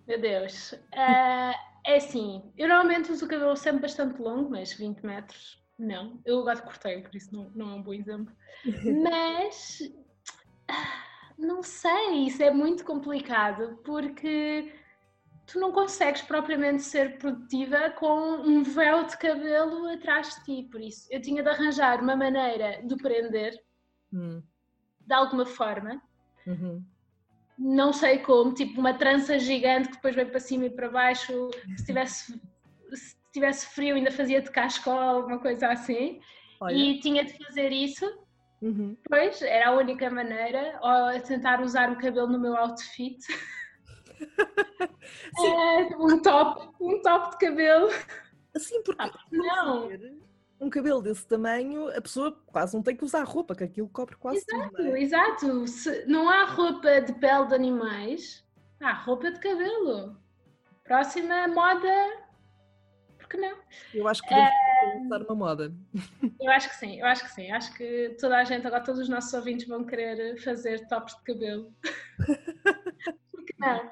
Meu 0.06 0.20
Deus. 0.20 0.72
Uh, 0.72 1.54
é 1.84 1.96
assim, 1.96 2.42
eu 2.56 2.68
normalmente 2.68 3.10
uso 3.10 3.26
o 3.26 3.28
cabelo 3.28 3.56
sempre 3.56 3.82
bastante 3.82 4.20
longo, 4.20 4.50
mas 4.50 4.72
20 4.72 5.04
metros 5.04 5.60
não. 5.78 6.20
Eu 6.24 6.40
agora 6.40 6.62
cortei, 6.62 7.02
por 7.02 7.14
isso 7.14 7.34
não, 7.34 7.50
não 7.54 7.70
é 7.70 7.74
um 7.74 7.82
bom 7.82 7.92
exemplo. 7.92 8.32
Mas 9.02 9.80
não 11.36 11.62
sei, 11.62 12.26
isso 12.26 12.42
é 12.42 12.52
muito 12.52 12.84
complicado 12.84 13.80
porque 13.84 14.72
tu 15.46 15.58
não 15.58 15.72
consegues 15.72 16.22
propriamente 16.22 16.82
ser 16.82 17.18
produtiva 17.18 17.90
com 17.90 18.36
um 18.42 18.62
véu 18.62 19.04
de 19.04 19.18
cabelo 19.18 19.88
atrás 19.88 20.36
de 20.36 20.44
ti. 20.44 20.68
Por 20.70 20.80
isso, 20.80 21.08
eu 21.10 21.20
tinha 21.20 21.42
de 21.42 21.48
arranjar 21.48 22.00
uma 22.00 22.14
maneira 22.14 22.80
de 22.86 22.94
prender 22.96 23.60
hum. 24.12 24.40
de 25.00 25.14
alguma 25.14 25.46
forma. 25.46 26.00
Uhum 26.46 26.84
não 27.62 27.92
sei 27.92 28.18
como, 28.18 28.52
tipo 28.52 28.80
uma 28.80 28.94
trança 28.94 29.38
gigante 29.38 29.88
que 29.88 29.94
depois 29.94 30.14
veio 30.14 30.28
para 30.28 30.40
cima 30.40 30.66
e 30.66 30.70
para 30.70 30.90
baixo, 30.90 31.50
se 31.76 31.86
tivesse, 31.86 32.40
se 32.92 33.16
tivesse 33.32 33.66
frio 33.68 33.94
ainda 33.94 34.10
fazia 34.10 34.42
de 34.42 34.50
cascola, 34.50 35.24
uma 35.24 35.38
coisa 35.38 35.68
assim, 35.68 36.20
Olha. 36.60 36.74
e 36.74 36.98
tinha 36.98 37.24
de 37.24 37.32
fazer 37.38 37.70
isso, 37.70 38.04
uhum. 38.60 38.96
pois 39.08 39.40
era 39.42 39.68
a 39.68 39.76
única 39.76 40.10
maneira, 40.10 40.78
ou 40.82 41.20
tentar 41.20 41.60
usar 41.60 41.90
o 41.92 41.98
cabelo 41.98 42.26
no 42.26 42.40
meu 42.40 42.56
outfit. 42.56 43.18
é, 45.38 45.96
um 45.96 46.20
top, 46.20 46.68
um 46.80 47.00
top 47.00 47.30
de 47.30 47.46
cabelo. 47.46 47.88
Sim, 48.56 48.82
porque 48.82 49.02
ah, 49.02 49.10
não 49.30 49.88
um 50.62 50.70
cabelo 50.70 51.02
desse 51.02 51.26
tamanho, 51.26 51.88
a 51.88 52.00
pessoa 52.00 52.32
quase 52.46 52.74
não 52.74 52.82
tem 52.82 52.96
que 52.96 53.04
usar 53.04 53.24
roupa, 53.24 53.54
que 53.54 53.64
aquilo 53.64 53.88
cobre 53.88 54.14
quase 54.14 54.38
exato, 54.38 54.76
tudo. 54.76 54.96
É? 54.96 55.02
Exato, 55.02 55.66
Se 55.66 56.06
não 56.06 56.28
há 56.28 56.44
roupa 56.44 57.00
de 57.00 57.12
pele 57.14 57.48
de 57.48 57.54
animais, 57.54 58.44
há 58.80 58.92
roupa 58.92 59.32
de 59.32 59.40
cabelo. 59.40 60.16
Próxima 60.84 61.48
moda, 61.48 61.92
por 63.18 63.28
que 63.28 63.36
não? 63.36 63.56
Eu 63.92 64.06
acho 64.06 64.22
que 64.22 64.28
podemos 64.28 64.52
é... 64.52 65.06
usar 65.06 65.22
uma 65.22 65.34
moda. 65.34 65.74
Eu 66.40 66.50
acho 66.52 66.68
que 66.68 66.76
sim, 66.76 67.00
eu 67.00 67.06
acho 67.06 67.24
que 67.24 67.30
sim. 67.32 67.50
Acho 67.50 67.74
que 67.74 68.16
toda 68.20 68.36
a 68.38 68.44
gente, 68.44 68.64
agora 68.64 68.84
todos 68.84 69.00
os 69.00 69.08
nossos 69.08 69.32
ouvintes 69.34 69.66
vão 69.66 69.84
querer 69.84 70.40
fazer 70.42 70.86
tops 70.86 71.16
de 71.16 71.22
cabelo. 71.24 71.74
por 73.32 73.44
que 73.44 73.54
não? 73.58 73.90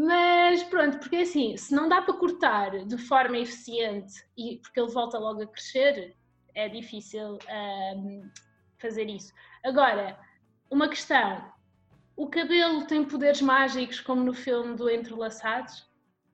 Mas 0.00 0.62
pronto, 0.62 0.96
porque 1.00 1.16
assim, 1.16 1.56
se 1.56 1.74
não 1.74 1.88
dá 1.88 2.00
para 2.00 2.14
cortar 2.14 2.84
de 2.84 2.96
forma 2.96 3.36
eficiente 3.36 4.24
e 4.36 4.58
porque 4.58 4.78
ele 4.78 4.92
volta 4.92 5.18
logo 5.18 5.42
a 5.42 5.46
crescer, 5.48 6.14
é 6.54 6.68
difícil 6.68 7.36
um, 7.96 8.30
fazer 8.78 9.08
isso. 9.08 9.32
Agora, 9.64 10.16
uma 10.70 10.88
questão: 10.88 11.44
o 12.16 12.28
cabelo 12.28 12.86
tem 12.86 13.04
poderes 13.04 13.42
mágicos 13.42 13.98
como 13.98 14.22
no 14.22 14.32
filme 14.32 14.76
do 14.76 14.88
Entrelaçados? 14.88 15.84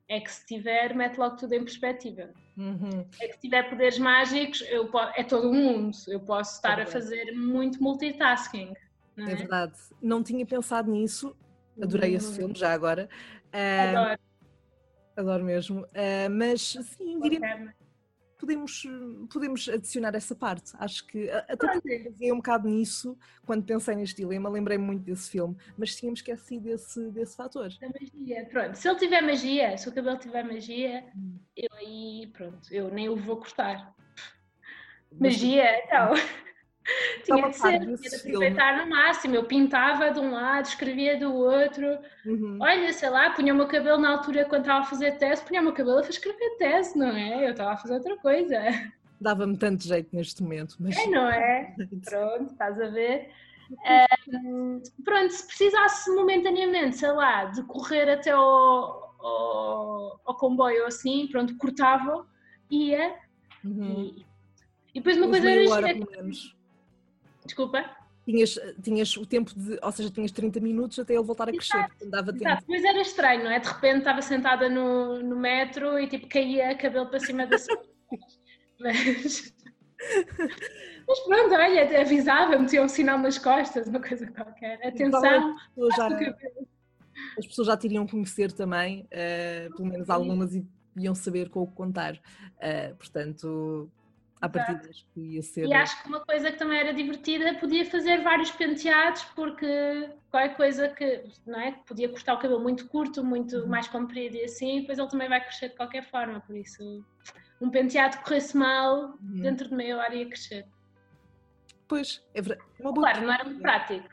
É 0.07 0.19
que 0.19 0.31
se 0.31 0.45
tiver, 0.45 0.93
mete 0.93 1.17
logo 1.17 1.35
tudo 1.35 1.53
em 1.53 1.63
perspectiva. 1.63 2.29
Uhum. 2.55 3.03
É 3.19 3.27
que 3.27 3.33
se 3.33 3.39
tiver 3.39 3.67
poderes 3.67 3.97
mágicos, 3.97 4.61
eu 4.69 4.91
posso, 4.91 5.11
é 5.15 5.23
todo 5.23 5.49
o 5.49 5.53
mundo. 5.55 5.97
Eu 6.07 6.19
posso 6.19 6.57
estar 6.57 6.77
é 6.77 6.83
a 6.83 6.85
fazer 6.85 7.31
muito 7.31 7.81
multitasking. 7.81 8.75
É? 9.17 9.23
é? 9.23 9.35
verdade. 9.35 9.73
Não 9.99 10.21
tinha 10.21 10.45
pensado 10.45 10.91
nisso. 10.91 11.35
Adorei 11.81 12.11
uhum. 12.11 12.17
esse 12.17 12.35
filme 12.35 12.53
já 12.53 12.71
agora. 12.71 13.09
Adoro. 13.57 14.19
Adoro 15.17 15.43
mesmo. 15.45 15.81
Uh, 15.81 16.29
mas 16.29 16.61
sim, 16.61 17.19
diria 17.21 17.73
podemos, 18.37 18.83
podemos 19.31 19.67
adicionar 19.67 20.15
essa 20.15 20.35
parte. 20.35 20.71
Acho 20.77 21.05
que 21.07 21.29
até 21.29 21.79
pensei 21.81 22.31
um 22.31 22.37
bocado 22.37 22.69
nisso 22.69 23.17
quando 23.45 23.65
pensei 23.65 23.95
neste 23.95 24.17
dilema, 24.17 24.49
lembrei-me 24.49 24.83
muito 24.83 25.03
desse 25.03 25.29
filme, 25.29 25.55
mas 25.77 25.95
tínhamos 25.95 26.19
esquecido 26.19 26.63
desse, 26.63 27.11
desse 27.11 27.35
fator. 27.35 27.69
A 27.81 27.87
magia, 27.87 28.45
pronto. 28.45 28.75
Se 28.75 28.87
ele 28.87 28.99
tiver 28.99 29.21
magia, 29.21 29.77
se 29.77 29.89
o 29.89 29.93
cabelo 29.93 30.17
tiver 30.17 30.43
magia, 30.43 31.05
hum. 31.15 31.39
eu 31.55 31.69
aí, 31.77 32.27
pronto, 32.33 32.71
eu 32.71 32.89
nem 32.89 33.09
o 33.09 33.15
vou 33.15 33.37
cortar. 33.37 33.93
Magia, 35.19 35.83
então. 35.83 36.13
tinha 37.23 37.49
de 37.49 37.55
ser, 37.55 37.79
tinha 37.79 37.95
de 37.95 38.15
aproveitar 38.15 38.77
no 38.77 38.89
máximo. 38.89 39.35
Eu 39.35 39.45
pintava 39.45 40.11
de 40.11 40.19
um 40.19 40.31
lado, 40.31 40.65
escrevia 40.65 41.17
do 41.17 41.33
outro. 41.33 41.85
Uhum. 42.25 42.57
Olha, 42.61 42.93
sei 42.93 43.09
lá, 43.09 43.31
punha 43.31 43.53
o 43.53 43.57
meu 43.57 43.67
cabelo 43.67 43.99
na 43.99 44.11
altura 44.11 44.45
quando 44.45 44.61
estava 44.61 44.79
a 44.81 44.85
fazer 44.85 45.17
tese, 45.17 45.43
punha 45.43 45.61
o 45.61 45.63
meu 45.63 45.73
cabelo 45.73 45.99
a 45.99 46.01
escrever 46.01 46.57
tese, 46.57 46.97
não 46.97 47.09
é? 47.09 47.45
Eu 47.45 47.51
estava 47.51 47.73
a 47.73 47.77
fazer 47.77 47.95
outra 47.95 48.17
coisa. 48.17 48.57
Dava-me 49.19 49.57
tanto 49.57 49.87
jeito 49.87 50.15
neste 50.15 50.43
momento. 50.43 50.75
Mas... 50.79 50.97
É, 50.97 51.07
não 51.07 51.29
é? 51.29 51.73
Pronto, 52.03 52.51
estás 52.51 52.79
a 52.79 52.87
ver? 52.89 53.29
Um, 54.43 54.79
pronto, 55.03 55.31
se 55.31 55.47
precisasse 55.47 56.11
momentaneamente, 56.11 56.97
sei 56.97 57.11
lá, 57.11 57.45
de 57.45 57.63
correr 57.63 58.07
até 58.11 58.29
ao, 58.29 59.15
ao, 59.19 60.21
ao 60.23 60.37
comboio 60.37 60.85
assim, 60.85 61.27
pronto, 61.31 61.57
cortava, 61.57 62.27
ia 62.69 63.15
uhum. 63.63 64.13
e 64.17 64.25
E 64.93 64.99
depois 64.99 65.17
uma 65.17 65.29
coisa 65.29 65.49
era. 65.49 65.69
Hora, 65.69 65.87
pelo 65.87 66.11
menos. 66.11 66.54
Desculpa? 67.45 67.83
Tinhas, 68.25 68.59
tinhas 68.81 69.17
o 69.17 69.25
tempo 69.25 69.53
de, 69.55 69.77
ou 69.81 69.91
seja, 69.91 70.09
tinhas 70.09 70.31
30 70.31 70.59
minutos 70.59 70.97
até 70.97 71.13
ele 71.13 71.23
voltar 71.23 71.47
a 71.47 71.51
crescer, 71.51 71.77
Exato. 71.77 72.09
dava 72.09 72.33
tempo. 72.33 72.45
Exato. 72.45 72.61
Depois 72.61 72.83
era 72.83 73.01
estranho, 73.01 73.43
não 73.43 73.51
é? 73.51 73.59
De 73.59 73.67
repente 73.67 73.99
estava 73.99 74.21
sentada 74.21 74.67
no, 74.67 75.21
no 75.21 75.35
metro 75.35 75.99
e 75.99 76.07
tipo 76.07 76.27
caía 76.27 76.75
cabelo 76.75 77.07
para 77.07 77.19
cima 77.19 77.45
da 77.45 77.57
sua. 77.57 77.81
Mas. 78.79 79.53
Mas 81.07 81.19
pronto, 81.19 81.53
olha, 81.53 82.01
avisava, 82.01 82.57
metia 82.57 82.81
um 82.81 82.87
sinal 82.87 83.19
nas 83.19 83.37
costas, 83.37 83.87
uma 83.87 84.01
coisa 84.01 84.25
qualquer. 84.31 84.79
Atenção, 84.85 85.55
então, 85.77 85.89
já, 85.95 86.35
as 87.37 87.45
pessoas 87.45 87.67
já 87.67 87.77
teriam 87.77 88.07
conhecer 88.07 88.51
também, 88.51 89.01
uh, 89.03 89.75
pelo 89.75 89.87
menos 89.87 90.09
algumas, 90.09 90.55
e 90.55 90.65
iam 90.97 91.13
saber 91.13 91.49
com 91.49 91.61
o 91.61 91.67
que 91.67 91.75
contar. 91.75 92.15
Uh, 92.15 92.95
portanto, 92.95 93.89
acho 94.89 95.05
que 95.13 95.19
ia 95.19 95.41
ser. 95.41 95.67
E 95.67 95.73
acho 95.73 96.01
que 96.01 96.07
uma 96.07 96.19
coisa 96.19 96.51
que 96.51 96.57
também 96.57 96.79
era 96.79 96.93
divertida 96.93 97.53
podia 97.55 97.85
fazer 97.85 98.21
vários 98.21 98.51
penteados, 98.51 99.23
porque 99.35 100.09
qualquer 100.29 100.55
coisa 100.55 100.89
que, 100.89 101.23
não 101.45 101.59
é? 101.59 101.71
podia 101.85 102.09
cortar 102.09 102.33
o 102.33 102.39
cabelo 102.39 102.61
muito 102.61 102.87
curto, 102.87 103.23
muito 103.23 103.57
uhum. 103.57 103.67
mais 103.67 103.87
comprido 103.87 104.35
e 104.35 104.43
assim, 104.43 104.81
depois 104.81 104.99
ele 104.99 105.09
também 105.09 105.29
vai 105.29 105.41
crescer 105.41 105.69
de 105.69 105.75
qualquer 105.75 106.03
forma, 106.09 106.39
por 106.41 106.55
isso 106.55 107.03
um 107.61 107.69
penteado 107.69 108.17
corresse 108.17 108.55
mal, 108.55 109.17
uhum. 109.21 109.41
dentro 109.41 109.69
de 109.69 109.75
meia 109.75 109.97
hora 109.97 110.13
ia 110.13 110.27
crescer. 110.27 110.67
Pois, 111.87 112.23
é 112.33 112.41
verdade. 112.41 112.69
Claro, 112.77 113.21
não 113.21 113.33
era 113.33 113.43
muito 113.43 113.61
prático. 113.61 114.09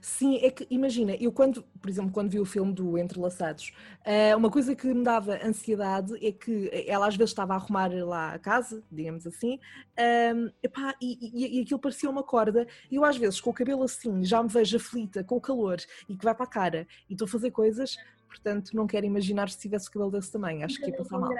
Sim, 0.00 0.38
é 0.42 0.50
que 0.50 0.66
imagina, 0.70 1.14
eu 1.16 1.32
quando, 1.32 1.62
por 1.80 1.88
exemplo, 1.88 2.12
quando 2.12 2.30
vi 2.30 2.38
o 2.38 2.44
filme 2.44 2.72
do 2.72 2.98
Entrelaçados, 2.98 3.72
eh, 4.04 4.34
uma 4.36 4.50
coisa 4.50 4.74
que 4.74 4.86
me 4.86 5.02
dava 5.02 5.38
ansiedade 5.44 6.14
é 6.24 6.32
que 6.32 6.70
ela 6.86 7.06
às 7.06 7.16
vezes 7.16 7.30
estava 7.30 7.54
a 7.54 7.56
arrumar 7.56 7.90
lá 8.04 8.34
a 8.34 8.38
casa, 8.38 8.82
digamos 8.90 9.26
assim, 9.26 9.58
ehm, 9.96 10.48
epá, 10.62 10.94
e, 11.00 11.18
e, 11.32 11.58
e 11.58 11.62
aquilo 11.62 11.78
parecia 11.78 12.08
uma 12.10 12.22
corda, 12.22 12.66
e 12.90 12.96
eu 12.96 13.04
às 13.04 13.16
vezes 13.16 13.40
com 13.40 13.50
o 13.50 13.54
cabelo 13.54 13.82
assim 13.82 14.24
já 14.24 14.42
me 14.42 14.48
vejo 14.48 14.76
aflita 14.76 15.22
com 15.24 15.36
o 15.36 15.40
calor 15.40 15.78
e 16.08 16.16
que 16.16 16.24
vai 16.24 16.34
para 16.34 16.44
a 16.44 16.48
cara 16.48 16.86
e 17.08 17.12
estou 17.14 17.26
a 17.26 17.30
fazer 17.30 17.50
coisas, 17.50 17.96
portanto 18.28 18.74
não 18.74 18.86
quero 18.86 19.06
imaginar 19.06 19.48
se 19.48 19.58
tivesse 19.58 19.88
o 19.88 19.92
cabelo 19.92 20.10
desse 20.10 20.32
tamanho, 20.32 20.64
acho 20.64 20.80
que 20.80 20.90
ia 20.90 20.96
passar 20.96 21.18
mal. 21.18 21.30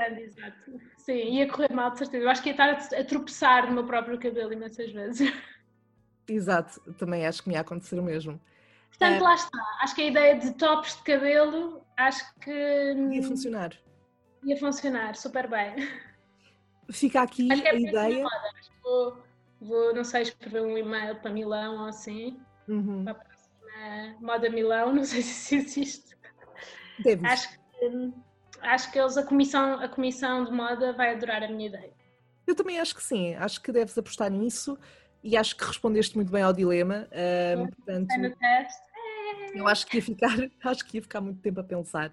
Sim, 0.99 1.37
ia 1.37 1.49
correr 1.49 1.73
mal 1.73 1.91
de 1.91 1.99
certeza, 1.99 2.25
eu 2.25 2.31
acho 2.31 2.43
que 2.43 2.49
ia 2.49 2.53
estar 2.53 2.99
a 2.99 3.05
tropeçar 3.05 3.67
no 3.67 3.75
meu 3.75 3.85
próprio 3.85 4.19
cabelo 4.19 4.53
imensas 4.53 4.91
vezes. 4.91 5.31
Exato, 6.29 6.81
também 6.95 7.27
acho 7.27 7.43
que 7.43 7.49
me 7.49 7.55
ia 7.55 7.61
acontecer 7.61 7.99
o 7.99 8.03
mesmo. 8.03 8.41
Portanto, 8.89 9.21
uh, 9.21 9.25
lá 9.25 9.35
está. 9.35 9.59
Acho 9.83 9.95
que 9.95 10.03
a 10.03 10.07
ideia 10.07 10.39
de 10.39 10.53
tops 10.53 10.97
de 10.97 11.03
cabelo, 11.03 11.83
acho 11.97 12.35
que. 12.41 12.51
Ia 12.51 13.23
funcionar. 13.23 13.73
Ia 14.45 14.57
funcionar 14.57 15.17
super 15.17 15.49
bem. 15.49 15.75
Fica 16.91 17.23
aqui 17.23 17.51
é 17.51 17.71
a 17.71 17.75
ideia. 17.75 18.25
Vou, 18.83 19.19
vou, 19.61 19.95
não 19.95 20.05
sei, 20.05 20.23
escrever 20.23 20.63
um 20.63 20.77
e-mail 20.77 21.17
para 21.17 21.31
Milão 21.31 21.81
ou 21.81 21.87
assim. 21.87 22.39
Uhum. 22.69 23.05
Para 23.05 23.13
a 23.13 23.15
próxima 23.17 24.17
Moda 24.21 24.51
Milão, 24.51 24.93
não 24.93 25.05
sei 25.05 25.23
se 25.23 25.57
existe. 25.57 26.17
Deve. 27.03 27.27
Acho 27.27 27.49
que, 27.51 28.13
acho 28.61 28.93
que 28.93 28.99
eles, 28.99 29.17
a 29.17 29.25
comissão, 29.25 29.81
a 29.81 29.89
comissão 29.89 30.45
de 30.45 30.53
moda 30.53 30.93
vai 30.93 31.15
adorar 31.15 31.43
a 31.43 31.49
minha 31.49 31.67
ideia. 31.69 31.93
Eu 32.47 32.55
também 32.55 32.79
acho 32.79 32.95
que 32.95 33.03
sim, 33.03 33.35
acho 33.35 33.61
que 33.61 33.73
deves 33.73 33.97
apostar 33.97 34.31
nisso 34.31 34.79
e 35.25 35.39
acho 35.39 35.57
que 35.57 35.65
respondeste 35.65 36.15
muito 36.17 36.31
bem 36.31 36.43
ao 36.43 36.53
dilema. 36.53 37.09
Um, 37.59 37.67
portanto, 37.69 38.37
eu 39.55 39.67
acho 39.67 39.87
que 39.87 39.97
ia 39.97 40.03
ficar, 40.03 40.37
acho 40.63 40.85
que 40.85 40.99
ia 40.99 41.03
ficar 41.03 41.23
muito 41.23 41.41
tempo 41.41 41.61
a 41.61 41.65
pensar, 41.65 42.13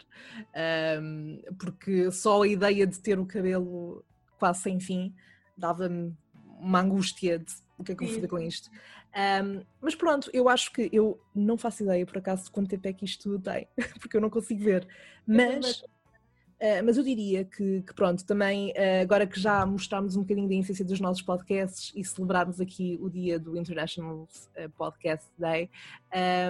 um, 1.02 1.42
porque 1.60 2.10
só 2.10 2.42
a 2.42 2.48
ideia 2.48 2.88
de 2.88 2.98
ter 2.98 3.20
o 3.20 3.26
cabelo 3.26 4.04
quase 4.40 4.62
sem 4.62 4.80
fim 4.80 5.14
dava-me 5.58 6.16
uma 6.58 6.80
angústia 6.80 7.38
de 7.38 7.54
o 7.78 7.84
que 7.84 7.92
é 7.92 7.96
que 7.96 8.04
eu 8.04 8.08
vou 8.08 8.16
fazer 8.16 8.28
com 8.28 8.40
isto. 8.40 8.70
Um, 9.14 9.66
mas 9.82 9.94
pronto, 9.94 10.30
eu 10.34 10.48
acho 10.48 10.72
que 10.72 10.90
eu 10.94 11.20
não 11.36 11.58
faço 11.58 11.84
ideia 11.84 12.06
por 12.06 12.18
acaso 12.18 12.46
de 12.46 12.52
quanto 12.52 12.70
tempo 12.70 12.88
é 12.88 12.94
que 12.94 13.04
isto 13.04 13.38
tem, 13.40 13.68
porque 14.00 14.16
eu 14.16 14.22
não 14.22 14.30
consigo 14.30 14.64
ver. 14.64 14.88
Mas 15.28 15.84
Uh, 16.62 16.86
mas 16.86 16.96
eu 16.96 17.04
diria 17.04 17.44
que, 17.44 17.82
que 17.82 17.94
pronto, 17.96 18.24
também 18.24 18.70
uh, 18.70 19.02
agora 19.02 19.26
que 19.26 19.40
já 19.40 19.66
mostramos 19.66 20.16
um 20.16 20.22
bocadinho 20.22 20.48
da 20.48 20.54
essência 20.54 20.86
dos 20.86 21.00
nossos 21.00 21.24
podcasts 21.24 21.92
e 21.96 22.06
celebrarmos 22.06 22.62
aqui 22.62 23.00
o 23.02 23.10
dia 23.10 23.40
do 23.40 23.58
International 23.58 24.28
uh, 24.30 24.70
Podcast 24.78 25.28
Day 25.40 25.72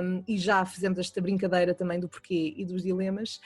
um, 0.04 0.22
e 0.28 0.38
já 0.38 0.66
fizemos 0.66 1.00
esta 1.00 1.22
brincadeira 1.22 1.74
também 1.74 1.98
do 1.98 2.10
porquê 2.10 2.54
e 2.58 2.66
dos 2.66 2.84
dilemas, 2.84 3.40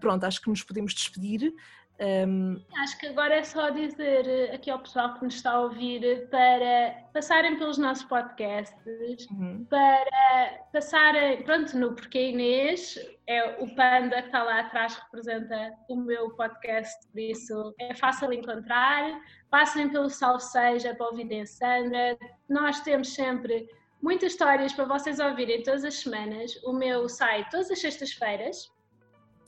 pronto, 0.00 0.24
acho 0.24 0.40
que 0.40 0.48
nos 0.48 0.62
podemos 0.62 0.94
despedir. 0.94 1.52
Um... 2.00 2.58
Acho 2.78 2.98
que 2.98 3.08
agora 3.08 3.34
é 3.34 3.42
só 3.42 3.68
dizer 3.68 4.26
eh, 4.26 4.54
aqui 4.54 4.70
ao 4.70 4.78
pessoal 4.78 5.12
que 5.14 5.24
nos 5.24 5.34
está 5.34 5.50
a 5.50 5.60
ouvir 5.60 6.28
para 6.30 6.94
passarem 7.12 7.58
pelos 7.58 7.76
nossos 7.76 8.04
podcasts, 8.04 9.28
uhum. 9.30 9.66
para 9.68 10.64
passarem, 10.72 11.42
pronto, 11.42 11.76
no 11.76 11.94
Porquê 11.94 12.30
Inês, 12.30 12.98
é 13.26 13.62
o 13.62 13.74
Panda 13.74 14.22
que 14.22 14.28
está 14.28 14.42
lá 14.42 14.60
atrás, 14.60 14.94
representa 14.94 15.74
o 15.90 15.96
meu 15.96 16.30
podcast, 16.30 17.06
por 17.08 17.20
isso 17.20 17.74
é 17.78 17.94
fácil 17.94 18.32
encontrar. 18.32 19.20
Passem 19.50 19.90
pelo 19.90 20.08
Salve 20.08 20.42
Seja 20.42 20.94
para 20.94 21.06
ouvirem 21.06 21.42
a 21.42 21.46
Sandra. 21.46 22.18
Nós 22.48 22.80
temos 22.80 23.12
sempre 23.12 23.68
muitas 24.00 24.32
histórias 24.32 24.72
para 24.72 24.86
vocês 24.86 25.18
ouvirem 25.18 25.62
todas 25.62 25.84
as 25.84 25.96
semanas. 25.96 26.58
O 26.64 26.72
meu 26.72 27.10
sai 27.10 27.46
todas 27.50 27.70
as 27.70 27.78
sextas-feiras 27.78 28.70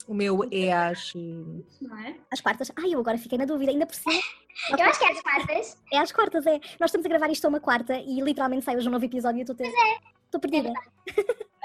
o 0.07 0.13
meu 0.13 0.47
é 0.51 0.71
às. 0.71 1.13
Não 1.13 1.97
é? 1.99 2.15
Às 2.31 2.41
quartas. 2.41 2.71
Ai, 2.75 2.93
eu 2.93 2.99
agora 2.99 3.17
fiquei 3.17 3.37
na 3.37 3.45
dúvida, 3.45 3.71
ainda 3.71 3.85
por 3.85 3.95
cima. 3.95 4.13
eu 4.77 4.85
acho 4.85 4.99
que 4.99 5.05
é 5.05 5.11
às 5.11 5.21
quartas. 5.21 5.77
É 5.91 5.97
às 5.97 6.11
quartas, 6.11 6.45
é. 6.45 6.59
Nós 6.79 6.89
estamos 6.89 7.05
a 7.05 7.09
gravar 7.09 7.29
isto 7.29 7.45
a 7.45 7.49
uma 7.49 7.59
quarta 7.59 7.95
e 7.95 8.21
literalmente 8.21 8.65
sai 8.65 8.75
hoje 8.75 8.87
um 8.87 8.91
novo 8.91 9.05
episódio 9.05 9.37
e 9.37 9.41
eu 9.41 9.43
estou 9.43 9.55
ter... 9.55 9.67
é. 9.67 10.13
Estou 10.25 10.39
perdida. 10.41 10.73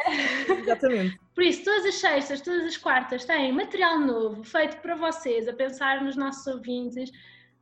É 0.07 0.53
Exatamente. 0.61 1.19
Por 1.35 1.43
isso, 1.43 1.65
todas 1.65 1.87
as 1.87 1.95
sextas, 1.95 2.41
todas 2.43 2.67
as 2.67 2.77
quartas 2.77 3.25
têm 3.25 3.51
material 3.53 3.99
novo 3.99 4.45
feito 4.45 4.77
para 4.83 4.95
vocês, 4.95 5.49
a 5.49 5.53
pensar 5.55 6.03
nos 6.03 6.17
nossos 6.17 6.47
ouvintes. 6.47 7.11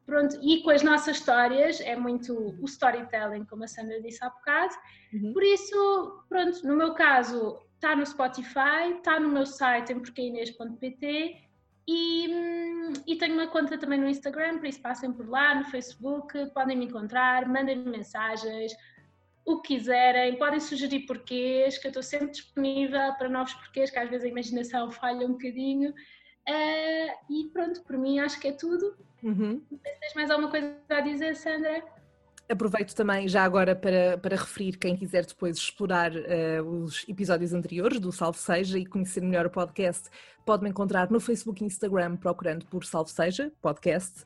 Pronto, 0.04 0.38
e 0.40 0.62
com 0.62 0.70
as 0.70 0.82
nossas 0.82 1.16
histórias, 1.16 1.80
é 1.80 1.96
muito 1.96 2.32
o 2.60 2.64
storytelling, 2.64 3.44
como 3.44 3.64
a 3.64 3.68
Sandra 3.68 4.00
disse 4.00 4.24
há 4.24 4.30
bocado. 4.30 4.74
Uhum. 5.12 5.32
Por 5.32 5.42
isso, 5.42 6.24
pronto, 6.28 6.66
no 6.66 6.76
meu 6.76 6.94
caso, 6.94 7.60
está 7.76 7.94
no 7.94 8.04
Spotify, 8.04 8.96
está 8.96 9.20
no 9.20 9.28
meu 9.28 9.46
site 9.46 9.92
em 9.92 10.00
porqueinês.pt 10.00 11.46
e, 11.88 12.28
hum, 12.28 12.92
e 13.06 13.16
tenho 13.16 13.34
uma 13.34 13.46
conta 13.46 13.78
também 13.78 14.00
no 14.00 14.08
Instagram, 14.08 14.58
por 14.58 14.66
isso 14.66 14.80
passem 14.80 15.12
por 15.12 15.28
lá, 15.28 15.54
no 15.54 15.64
Facebook, 15.66 16.34
podem 16.52 16.76
me 16.76 16.86
encontrar, 16.86 17.48
mandem-me 17.48 17.88
mensagens, 17.88 18.72
o 19.44 19.60
que 19.60 19.76
quiserem, 19.76 20.36
podem 20.36 20.58
sugerir 20.58 21.06
porquês, 21.06 21.78
que 21.78 21.86
eu 21.86 21.90
estou 21.90 22.02
sempre 22.02 22.30
disponível 22.30 23.14
para 23.14 23.28
novos 23.28 23.54
porquês, 23.54 23.90
que 23.90 23.98
às 23.98 24.10
vezes 24.10 24.24
a 24.24 24.28
imaginação 24.28 24.90
falha 24.90 25.24
um 25.24 25.32
bocadinho. 25.32 25.90
Uh, 26.48 27.32
e 27.32 27.48
pronto, 27.52 27.80
por 27.84 27.96
mim 27.96 28.18
acho 28.18 28.40
que 28.40 28.48
é 28.48 28.52
tudo. 28.52 28.96
Uhum. 29.22 29.62
Não 29.70 29.78
sei 29.78 29.92
se 29.92 30.00
tens 30.00 30.14
mais 30.14 30.30
alguma 30.30 30.50
coisa 30.50 30.76
a 30.88 31.00
dizer, 31.00 31.36
Sandra. 31.36 31.84
Aproveito 32.48 32.94
também 32.94 33.26
já 33.26 33.42
agora 33.42 33.74
para, 33.74 34.18
para 34.18 34.36
referir 34.36 34.76
quem 34.76 34.96
quiser 34.96 35.26
depois 35.26 35.56
explorar 35.56 36.12
uh, 36.12 36.62
os 36.84 37.04
episódios 37.08 37.52
anteriores 37.52 37.98
do 37.98 38.12
Salve 38.12 38.38
Seja 38.38 38.78
e 38.78 38.86
conhecer 38.86 39.20
melhor 39.20 39.46
o 39.46 39.50
podcast, 39.50 40.08
pode-me 40.46 40.70
encontrar 40.70 41.10
no 41.10 41.18
Facebook 41.18 41.62
e 41.62 41.66
Instagram 41.66 42.16
procurando 42.16 42.64
por 42.66 42.84
Salve 42.84 43.10
Seja 43.10 43.52
Podcast. 43.60 44.24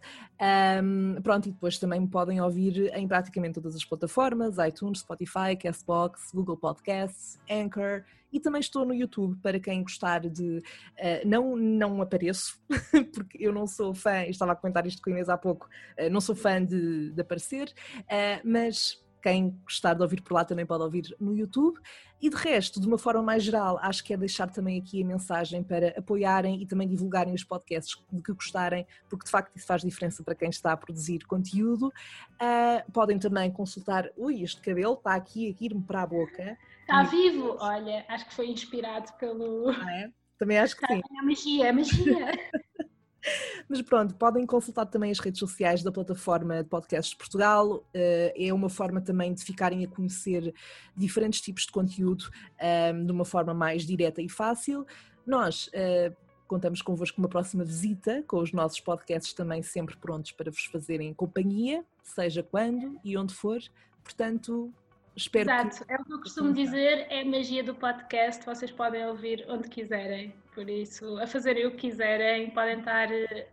Um, 0.83 1.21
pronto, 1.23 1.49
e 1.49 1.53
depois 1.53 1.79
também 1.79 1.99
me 1.99 2.09
podem 2.09 2.41
ouvir 2.43 2.93
em 2.95 3.09
praticamente 3.09 3.55
todas 3.55 3.75
as 3.75 3.85
plataformas, 3.85 4.59
iTunes, 4.59 5.01
Spotify, 5.01 5.57
Castbox, 5.59 6.31
Google 6.35 6.59
Podcasts, 6.59 7.41
Anchor 7.51 8.05
e 8.31 8.39
também 8.39 8.61
estou 8.61 8.85
no 8.85 8.95
YouTube 8.95 9.37
para 9.43 9.59
quem 9.59 9.83
gostar 9.83 10.21
de. 10.29 10.59
Uh, 10.59 11.27
não, 11.27 11.57
não 11.57 12.03
apareço, 12.03 12.61
porque 13.15 13.39
eu 13.41 13.53
não 13.53 13.67
sou 13.67 13.95
fã, 13.95 14.25
estava 14.25 14.53
a 14.53 14.57
comentar 14.57 14.87
isto 14.87 15.03
com 15.03 15.11
a 15.11 15.13
Inês 15.15 15.29
há 15.29 15.39
pouco, 15.39 15.69
uh, 15.99 16.11
não 16.11 16.21
sou 16.21 16.35
fã 16.35 16.63
de, 16.63 17.11
de 17.11 17.21
aparecer, 17.21 17.73
uh, 18.01 18.41
mas 18.45 19.03
quem 19.21 19.51
gostar 19.65 19.95
de 19.95 20.03
ouvir 20.03 20.23
por 20.23 20.35
lá 20.35 20.45
também 20.45 20.67
pode 20.67 20.83
ouvir 20.83 21.15
no 21.21 21.35
YouTube. 21.35 21.79
E 22.21 22.29
de 22.29 22.37
resto, 22.37 22.79
de 22.79 22.87
uma 22.87 22.99
forma 22.99 23.23
mais 23.23 23.43
geral, 23.43 23.79
acho 23.81 24.05
que 24.05 24.13
é 24.13 24.17
deixar 24.17 24.51
também 24.51 24.79
aqui 24.79 25.03
a 25.03 25.07
mensagem 25.07 25.63
para 25.63 25.95
apoiarem 25.99 26.61
e 26.61 26.67
também 26.67 26.87
divulgarem 26.87 27.33
os 27.33 27.43
podcasts 27.43 27.97
de 28.13 28.23
que 28.23 28.33
gostarem, 28.33 28.87
porque 29.09 29.25
de 29.25 29.31
facto 29.31 29.57
isso 29.57 29.67
faz 29.67 29.83
diferença 29.83 30.23
para 30.23 30.35
quem 30.35 30.51
está 30.51 30.73
a 30.73 30.77
produzir 30.77 31.25
conteúdo. 31.27 31.89
Uh, 31.89 32.93
podem 32.93 33.19
também 33.19 33.51
consultar. 33.51 34.11
Ui, 34.17 34.43
este 34.43 34.61
cabelo 34.61 34.95
está 34.95 35.15
aqui 35.15 35.49
a 35.49 35.65
ir-me 35.65 35.83
para 35.83 36.03
a 36.03 36.07
boca. 36.07 36.59
Está 36.81 37.03
vivo! 37.05 37.57
Olha, 37.59 38.05
acho 38.09 38.27
que 38.27 38.35
foi 38.35 38.49
inspirado 38.49 39.13
pelo. 39.15 39.71
É? 39.71 40.11
Também 40.39 40.59
acho 40.59 40.77
que 40.77 40.87
sim. 40.87 41.01
É 41.01 41.23
magia, 41.23 41.67
é 41.69 41.73
magia. 41.73 42.33
Mas 43.69 43.83
pronto, 43.83 44.15
podem 44.15 44.47
consultar 44.47 44.87
também 44.87 45.11
as 45.11 45.19
redes 45.19 45.39
sociais 45.39 45.83
da 45.83 45.93
plataforma 45.93 46.63
de 46.63 46.69
Podcasts 46.69 47.11
de 47.11 47.17
Portugal. 47.17 47.85
Eh, 47.93 48.35
é 48.37 48.53
uma 48.53 48.69
forma 48.69 49.01
também 49.01 49.33
de 49.35 49.45
ficarem 49.45 49.85
a 49.85 49.89
conhecer 49.89 50.55
diferentes 50.97 51.41
tipos 51.41 51.65
de 51.65 51.73
conteúdo 51.73 52.31
ehm, 52.59 53.05
de 53.05 53.13
uma 53.13 53.25
forma 53.25 53.53
mais 53.55 53.87
direta 53.87 54.23
e 54.23 54.29
fácil. 54.29 54.87
Nós, 55.27 55.69
eh, 55.73 56.13
contamos 56.47 56.83
convosco 56.83 57.19
uma 57.19 57.29
próxima 57.29 57.65
visita, 57.65 58.25
com 58.27 58.39
os 58.39 58.53
nossos 58.53 58.81
podcasts 58.81 59.33
também 59.33 59.63
sempre 59.63 59.97
prontos 59.97 60.33
para 60.33 60.51
vos 60.51 60.65
fazerem 60.65 61.15
companhia, 61.15 61.85
seja 62.03 62.43
quando 62.43 62.99
e 63.05 63.17
onde 63.17 63.33
for. 63.33 63.61
Portanto, 64.03 64.73
espero 65.17 65.51
Exato. 65.51 65.85
que. 65.85 65.93
É 65.93 65.97
o 65.97 66.05
que 66.05 66.13
eu 66.13 66.21
costumo 66.21 66.53
dizer, 66.53 67.07
é 67.11 67.23
a 67.23 67.25
magia 67.25 67.63
do 67.63 67.75
podcast, 67.75 68.45
vocês 68.45 68.71
podem 68.71 69.07
ouvir 69.07 69.45
onde 69.49 69.69
quiserem. 69.69 70.35
Por 70.55 70.69
isso, 70.69 71.19
a 71.19 71.27
fazerem 71.27 71.67
o 71.67 71.71
que 71.73 71.89
quiserem, 71.89 72.51
podem 72.51 72.79
estar 72.79 73.11
eh, 73.13 73.49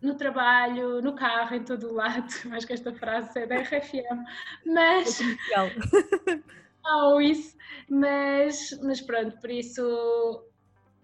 no 0.00 0.14
trabalho, 0.14 1.02
no 1.02 1.14
carro, 1.14 1.56
em 1.56 1.64
todo 1.64 1.88
o 1.88 1.94
lado. 1.94 2.26
Acho 2.52 2.66
que 2.66 2.72
esta 2.72 2.92
frase 2.92 3.38
é 3.38 3.46
da 3.46 3.56
RFM, 3.56 4.24
mas. 4.64 5.20
ou 6.84 7.20
isso, 7.20 7.56
mas, 7.88 8.78
mas 8.82 9.00
pronto, 9.00 9.36
por 9.40 9.50
isso 9.50 10.46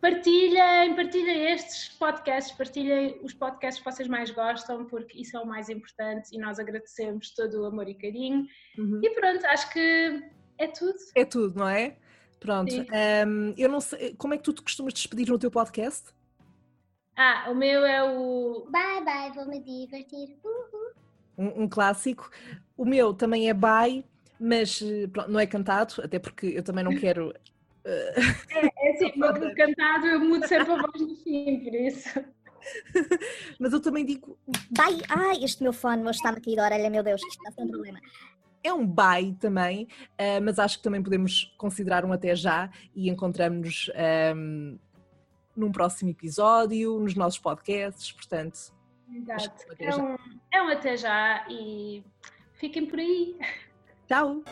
partilhem, 0.03 0.97
partilhem 0.97 1.53
estes 1.53 1.91
podcasts, 1.97 2.53
partilhem 2.57 3.21
os 3.23 3.33
podcasts 3.33 3.81
que 3.81 3.89
vocês 3.89 4.09
mais 4.09 4.33
gostam, 4.33 4.85
porque 4.85 5.21
isso 5.21 5.37
é 5.37 5.41
o 5.41 5.47
mais 5.47 5.69
importante 5.69 6.29
e 6.33 6.39
nós 6.39 6.59
agradecemos 6.59 7.33
todo 7.33 7.63
o 7.63 7.67
amor 7.67 7.89
e 7.89 7.95
carinho. 7.95 8.45
Uhum. 8.77 9.01
E 9.01 9.11
pronto, 9.11 9.47
acho 9.47 9.73
que 9.73 10.21
é 10.59 10.67
tudo. 10.67 10.99
É 11.15 11.25
tudo, 11.25 11.57
não 11.57 11.69
é? 11.69 11.97
Pronto. 12.41 12.75
Um, 12.75 13.55
eu 13.57 13.69
não 13.69 13.81
sei, 13.81 14.17
como 14.17 14.35
é 14.35 14.37
que 14.37 14.43
tu 14.43 14.53
te 14.53 14.63
costumas 14.63 14.93
despedir 14.93 15.29
no 15.29 15.39
teu 15.39 15.53
podcast? 15.53 16.13
Ah, 17.17 17.47
o 17.49 17.55
meu 17.55 17.87
é 17.87 18.03
o. 18.03 18.67
Bye 18.71 19.05
bye, 19.05 19.33
vou 19.33 19.47
me 19.47 19.61
divertir. 19.61 20.37
Uhul. 20.43 20.93
Um, 21.39 21.63
um, 21.63 21.69
clássico. 21.69 22.29
O 22.77 22.85
meu 22.85 23.15
também 23.15 23.49
é 23.49 23.55
bye, 23.55 24.05
mas 24.41 24.83
eh, 24.83 25.07
pronto, 25.07 25.31
não 25.31 25.39
é 25.39 25.47
cantado, 25.47 25.95
até 26.03 26.19
porque 26.19 26.47
eu 26.47 26.63
também 26.65 26.83
não 26.83 26.91
quero. 26.99 27.33
É, 27.85 28.89
é 28.89 28.93
assim, 28.93 29.13
o 29.19 29.55
cantado 29.55 30.07
eu 30.07 30.21
mudo 30.21 30.47
sempre 30.47 30.73
a 30.73 30.77
voz 30.77 31.01
no 31.01 31.17
fim, 31.17 31.61
por 31.65 31.75
isso. 31.75 32.25
mas 33.59 33.73
eu 33.73 33.81
também 33.81 34.05
digo. 34.05 34.39
Bye! 34.71 35.03
Ai, 35.09 35.43
este 35.43 35.63
meu 35.63 35.73
fone 35.73 36.09
está-me 36.11 36.39
a 36.39 36.41
cair 36.41 36.57
da 36.57 36.65
orelha, 36.65 36.91
meu 36.91 37.03
Deus, 37.03 37.21
isto 37.21 37.39
está 37.39 37.49
a 37.49 37.53
ser 37.53 37.63
um 37.63 37.69
problema 37.69 37.99
é 38.63 38.73
um 38.73 38.87
bye 38.87 39.35
também, 39.41 39.89
uh, 40.13 40.43
mas 40.43 40.59
acho 40.59 40.79
que 40.79 40.85
também 40.85 41.03
podemos 41.03 41.53
considerar 41.59 42.05
um 42.05 42.13
até 42.13 42.35
já 42.35 42.71
e 42.95 43.11
encontramos-nos 43.11 43.89
um, 43.89 43.93
ehm, 43.99 44.79
num 45.57 45.73
próximo 45.73 46.11
episódio, 46.11 46.99
nos 46.99 47.15
nossos 47.15 47.39
podcasts, 47.39 48.13
portanto. 48.13 48.73
Exato. 49.13 49.67
É 49.79 49.95
um, 49.95 50.17
é 50.53 50.63
um 50.63 50.69
até 50.69 50.97
já 50.97 51.45
e 51.51 52.03
fiquem 52.55 52.87
por 52.87 52.99
aí. 52.99 53.37
Tchau! 54.07 54.43